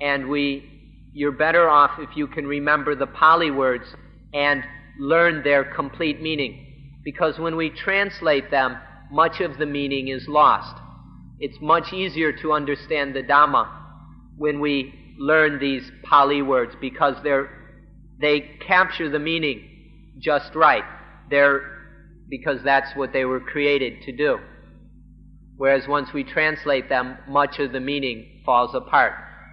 and 0.00 0.28
we, 0.28 0.68
you're 1.14 1.32
better 1.32 1.68
off 1.68 1.92
if 1.98 2.16
you 2.16 2.26
can 2.26 2.46
remember 2.46 2.94
the 2.94 3.06
Pali 3.06 3.50
words 3.50 3.84
and 4.34 4.62
learn 4.98 5.42
their 5.44 5.64
complete 5.64 6.20
meaning. 6.20 6.64
Because 7.04 7.38
when 7.38 7.56
we 7.56 7.70
translate 7.70 8.50
them, 8.50 8.76
much 9.10 9.40
of 9.40 9.58
the 9.58 9.66
meaning 9.66 10.08
is 10.08 10.26
lost. 10.28 10.76
It's 11.40 11.58
much 11.60 11.92
easier 11.92 12.32
to 12.42 12.52
understand 12.52 13.14
the 13.14 13.22
Dhamma 13.22 13.68
when 14.36 14.60
we 14.60 14.94
learn 15.18 15.58
these 15.58 15.90
Pali 16.02 16.42
words 16.42 16.74
because 16.80 17.14
they're, 17.22 17.50
they 18.20 18.40
capture 18.66 19.08
the 19.08 19.18
meaning 19.18 20.14
just 20.18 20.54
right. 20.54 20.84
They're, 21.30 21.62
because 22.28 22.58
that's 22.64 22.94
what 22.96 23.12
they 23.12 23.24
were 23.24 23.40
created 23.40 24.02
to 24.02 24.12
do. 24.12 24.38
Whereas 25.56 25.88
once 25.88 26.12
we 26.12 26.22
translate 26.24 26.88
them, 26.88 27.18
much 27.28 27.58
of 27.58 27.72
the 27.72 27.80
meaning 27.80 28.42
falls 28.44 28.74
apart. 28.74 29.12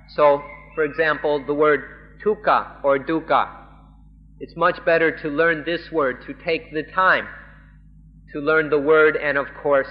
So, 0.09 0.43
for 0.75 0.83
example, 0.83 1.43
the 1.45 1.53
word 1.53 2.19
tukka 2.23 2.83
or 2.83 2.99
dukkha. 2.99 3.49
It's 4.39 4.55
much 4.55 4.83
better 4.85 5.17
to 5.21 5.29
learn 5.29 5.63
this 5.65 5.91
word, 5.91 6.23
to 6.27 6.33
take 6.45 6.73
the 6.73 6.83
time 6.83 7.27
to 8.33 8.39
learn 8.39 8.69
the 8.69 8.79
word 8.79 9.15
and, 9.15 9.37
of 9.37 9.47
course, 9.61 9.89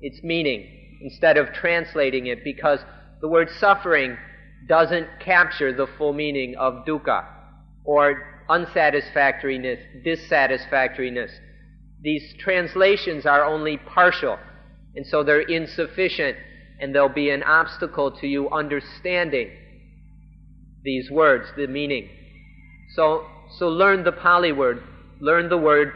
its 0.00 0.22
meaning 0.22 1.00
instead 1.02 1.36
of 1.36 1.52
translating 1.52 2.26
it 2.26 2.44
because 2.44 2.78
the 3.20 3.28
word 3.28 3.48
suffering 3.58 4.16
doesn't 4.68 5.08
capture 5.20 5.72
the 5.72 5.86
full 5.98 6.12
meaning 6.12 6.54
of 6.56 6.84
dukkha 6.86 7.24
or 7.84 8.44
unsatisfactoriness, 8.48 9.78
dissatisfactoriness. 10.04 11.30
These 12.00 12.34
translations 12.38 13.26
are 13.26 13.44
only 13.44 13.76
partial, 13.76 14.38
and 14.94 15.06
so 15.06 15.22
they're 15.22 15.40
insufficient, 15.40 16.36
and 16.80 16.94
they'll 16.94 17.08
be 17.08 17.30
an 17.30 17.42
obstacle 17.42 18.10
to 18.20 18.26
you 18.26 18.50
understanding 18.50 19.50
these 20.82 21.10
words, 21.10 21.46
the 21.56 21.66
meaning. 21.66 22.08
So, 22.94 23.24
so 23.58 23.68
learn 23.68 24.04
the 24.04 24.12
Pali 24.12 24.52
word, 24.52 24.82
learn 25.20 25.48
the 25.48 25.58
word 25.58 25.92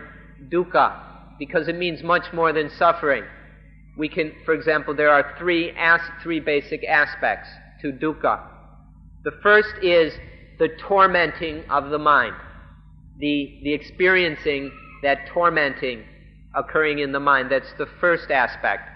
dukkha, 0.49 1.06
because 1.39 1.69
it 1.69 1.77
means 1.77 2.03
much 2.03 2.33
more 2.33 2.53
than 2.53 2.71
suffering. 2.71 3.25
We 3.97 4.09
can, 4.09 4.33
for 4.45 4.55
example, 4.55 4.95
there 4.95 5.11
are 5.11 5.35
three, 5.39 5.73
as, 5.79 6.01
three 6.23 6.41
basic 6.41 6.85
aspects 6.85 7.49
to 7.83 7.93
dukkha. 7.93 8.41
The 9.25 9.33
first 9.43 9.75
is 9.83 10.13
the 10.59 10.69
tormenting 10.79 11.65
of 11.71 11.91
the 11.91 11.99
mind, 11.99 12.35
the, 13.19 13.61
the 13.65 13.73
experiencing 13.73 14.71
that 15.03 15.27
tormenting 15.33 16.05
occurring 16.55 17.01
in 17.01 17.13
the 17.13 17.21
mind. 17.21 17.51
That's 17.51 17.73
the 17.79 17.87
first 18.01 18.31
aspect. 18.31 18.89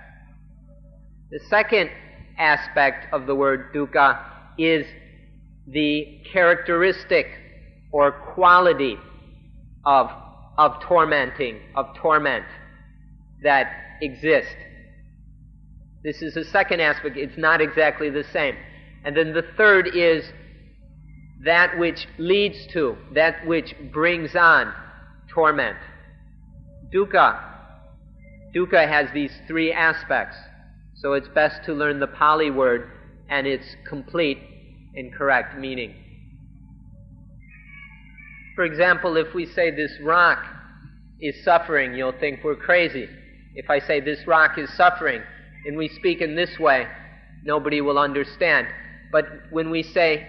The 1.30 1.40
second 1.48 1.90
aspect 2.38 3.12
of 3.12 3.26
the 3.26 3.34
word 3.34 3.74
dukkha 3.74 4.18
is 4.58 4.86
the 5.66 6.22
characteristic 6.32 7.26
or 7.92 8.12
quality 8.34 8.96
of, 9.84 10.10
of 10.58 10.80
tormenting, 10.82 11.60
of 11.74 11.94
torment 11.96 12.44
that 13.42 13.72
exist. 14.02 14.56
This 16.02 16.22
is 16.22 16.34
the 16.34 16.44
second 16.44 16.80
aspect. 16.80 17.16
It's 17.16 17.36
not 17.36 17.60
exactly 17.60 18.10
the 18.10 18.24
same. 18.24 18.56
And 19.04 19.16
then 19.16 19.32
the 19.32 19.44
third 19.56 19.94
is 19.94 20.24
that 21.44 21.78
which 21.78 22.06
leads 22.18 22.66
to, 22.68 22.96
that 23.12 23.46
which 23.46 23.74
brings 23.92 24.36
on 24.36 24.72
torment. 25.28 25.78
Dukkha. 26.92 27.46
Dukkha 28.54 28.88
has 28.88 29.08
these 29.14 29.32
three 29.46 29.72
aspects. 29.72 30.36
So 30.96 31.14
it's 31.14 31.28
best 31.28 31.64
to 31.64 31.72
learn 31.72 32.00
the 32.00 32.06
Pali 32.06 32.50
word 32.50 32.90
and 33.28 33.46
its 33.46 33.64
complete 33.88 34.38
and 34.94 35.14
correct 35.14 35.56
meaning. 35.56 35.99
For 38.54 38.64
example, 38.64 39.16
if 39.16 39.32
we 39.34 39.46
say 39.46 39.70
this 39.70 39.92
rock 40.02 40.44
is 41.20 41.44
suffering, 41.44 41.94
you'll 41.94 42.18
think 42.18 42.42
we're 42.42 42.56
crazy. 42.56 43.08
If 43.54 43.68
I 43.70 43.78
say 43.80 44.00
this 44.00 44.26
rock 44.26 44.58
is 44.58 44.72
suffering 44.76 45.22
and 45.66 45.76
we 45.76 45.88
speak 45.88 46.20
in 46.20 46.34
this 46.34 46.58
way, 46.58 46.86
nobody 47.44 47.80
will 47.80 47.98
understand. 47.98 48.68
But 49.12 49.24
when 49.50 49.70
we 49.70 49.82
say 49.82 50.26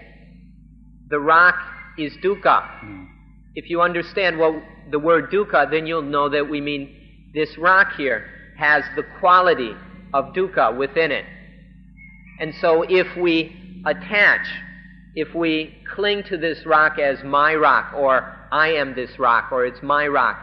the 1.08 1.20
rock 1.20 1.56
is 1.98 2.12
dukkha, 2.22 2.84
mm. 2.84 3.06
if 3.54 3.70
you 3.70 3.80
understand 3.80 4.38
what 4.38 4.54
the 4.90 4.98
word 4.98 5.30
dukkha, 5.30 5.70
then 5.70 5.86
you'll 5.86 6.02
know 6.02 6.28
that 6.28 6.48
we 6.48 6.60
mean 6.60 7.30
this 7.34 7.56
rock 7.58 7.92
here 7.96 8.26
has 8.58 8.84
the 8.96 9.04
quality 9.20 9.74
of 10.12 10.26
dukkha 10.34 10.76
within 10.76 11.10
it. 11.10 11.24
And 12.40 12.54
so 12.60 12.82
if 12.88 13.16
we 13.16 13.82
attach, 13.86 14.46
if 15.14 15.34
we 15.34 15.74
cling 15.94 16.22
to 16.24 16.36
this 16.36 16.64
rock 16.64 16.98
as 16.98 17.22
my 17.22 17.54
rock, 17.54 17.92
or 17.94 18.48
I 18.50 18.68
am 18.72 18.94
this 18.94 19.18
rock, 19.18 19.52
or 19.52 19.66
it's 19.66 19.82
my 19.82 20.06
rock, 20.06 20.38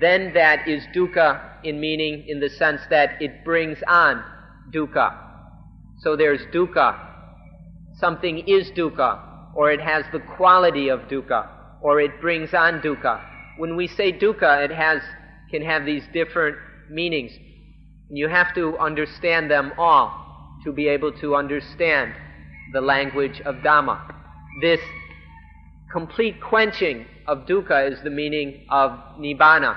then 0.00 0.32
that 0.34 0.66
is 0.66 0.82
dukkha 0.94 1.64
in 1.64 1.80
meaning 1.80 2.24
in 2.26 2.40
the 2.40 2.48
sense 2.48 2.80
that 2.90 3.20
it 3.20 3.44
brings 3.44 3.78
on 3.86 4.24
dukkha. 4.72 5.16
So 6.00 6.16
there's 6.16 6.40
dukkha. 6.52 6.98
Something 7.98 8.38
is 8.48 8.70
dukkha, 8.70 9.54
or 9.54 9.70
it 9.70 9.80
has 9.80 10.04
the 10.12 10.20
quality 10.20 10.88
of 10.88 11.00
dukkha, 11.02 11.48
or 11.82 12.00
it 12.00 12.20
brings 12.20 12.54
on 12.54 12.80
dukkha. 12.80 13.20
When 13.58 13.76
we 13.76 13.86
say 13.86 14.12
dukkha, 14.12 14.64
it 14.64 14.70
has, 14.70 15.02
can 15.50 15.62
have 15.62 15.84
these 15.84 16.04
different 16.12 16.56
meanings. 16.90 17.32
You 18.08 18.28
have 18.28 18.54
to 18.54 18.76
understand 18.78 19.50
them 19.50 19.72
all 19.78 20.58
to 20.64 20.72
be 20.72 20.88
able 20.88 21.12
to 21.20 21.36
understand 21.36 22.14
the 22.72 22.80
language 22.80 23.40
of 23.42 23.56
Dhamma. 23.56 24.14
This 24.60 24.80
complete 25.92 26.40
quenching 26.40 27.06
of 27.26 27.46
dukkha 27.46 27.90
is 27.90 27.98
the 28.02 28.10
meaning 28.10 28.66
of 28.70 28.92
nibbana. 29.18 29.76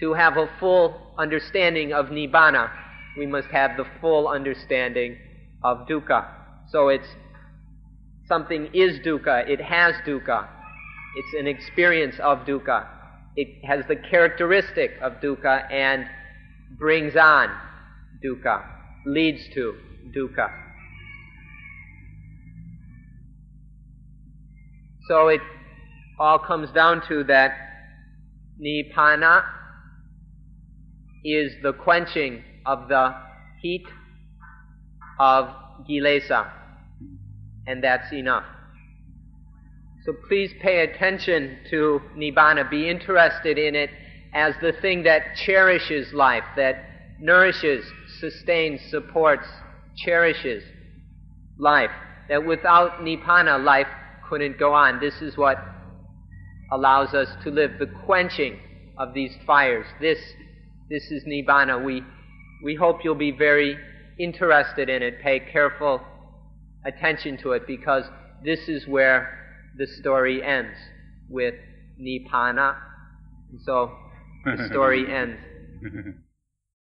To 0.00 0.12
have 0.12 0.36
a 0.36 0.48
full 0.60 1.14
understanding 1.18 1.92
of 1.92 2.06
nibbana, 2.06 2.70
we 3.16 3.26
must 3.26 3.48
have 3.48 3.76
the 3.76 3.86
full 4.00 4.28
understanding 4.28 5.16
of 5.62 5.86
dukkha. 5.88 6.26
So 6.68 6.88
it's 6.88 7.08
something 8.28 8.68
is 8.74 9.00
dukkha, 9.00 9.48
it 9.48 9.60
has 9.60 9.94
dukkha, 10.06 10.48
it's 11.16 11.34
an 11.38 11.46
experience 11.46 12.16
of 12.22 12.40
dukkha. 12.40 12.86
It 13.36 13.64
has 13.64 13.84
the 13.86 13.96
characteristic 13.96 14.92
of 15.02 15.14
dukkha 15.14 15.70
and 15.70 16.06
brings 16.78 17.16
on 17.16 17.48
dukkha, 18.24 18.62
leads 19.06 19.42
to 19.54 19.74
dukkha. 20.14 20.65
So 25.08 25.28
it 25.28 25.40
all 26.18 26.38
comes 26.38 26.70
down 26.72 27.02
to 27.08 27.22
that 27.24 27.52
nibbana 28.60 29.44
is 31.24 31.52
the 31.62 31.72
quenching 31.72 32.42
of 32.64 32.88
the 32.88 33.14
heat 33.60 33.84
of 35.20 35.48
kilesa, 35.88 36.50
and 37.66 37.82
that's 37.82 38.12
enough. 38.12 38.44
So 40.04 40.12
please 40.28 40.52
pay 40.60 40.80
attention 40.80 41.58
to 41.70 42.00
nibbana, 42.16 42.68
be 42.70 42.88
interested 42.88 43.58
in 43.58 43.74
it 43.74 43.90
as 44.34 44.54
the 44.60 44.72
thing 44.80 45.02
that 45.04 45.36
cherishes 45.36 46.12
life, 46.12 46.44
that 46.56 46.76
nourishes, 47.20 47.84
sustains, 48.20 48.80
supports, 48.90 49.46
cherishes 49.96 50.62
life. 51.58 51.90
That 52.28 52.44
without 52.44 53.00
nibbana, 53.00 53.62
life 53.62 53.86
couldn't 54.28 54.58
go 54.58 54.72
on. 54.72 55.00
This 55.00 55.14
is 55.22 55.36
what 55.36 55.58
allows 56.72 57.14
us 57.14 57.28
to 57.44 57.50
live, 57.50 57.72
the 57.78 57.86
quenching 58.04 58.58
of 58.98 59.14
these 59.14 59.32
fires. 59.46 59.86
This, 60.00 60.18
this 60.90 61.10
is 61.10 61.24
nibbana. 61.24 61.84
We, 61.84 62.02
we 62.62 62.74
hope 62.74 63.04
you'll 63.04 63.14
be 63.14 63.30
very 63.30 63.76
interested 64.18 64.88
in 64.88 65.02
it. 65.02 65.20
Pay 65.22 65.40
careful 65.40 66.00
attention 66.84 67.36
to 67.38 67.52
it 67.52 67.66
because 67.66 68.04
this 68.44 68.68
is 68.68 68.86
where 68.86 69.62
the 69.76 69.86
story 69.86 70.42
ends 70.42 70.76
with 71.28 71.54
nibbana. 72.00 72.76
And 73.50 73.60
so 73.64 73.92
the 74.44 74.68
story 74.70 75.12
ends. 75.12 75.40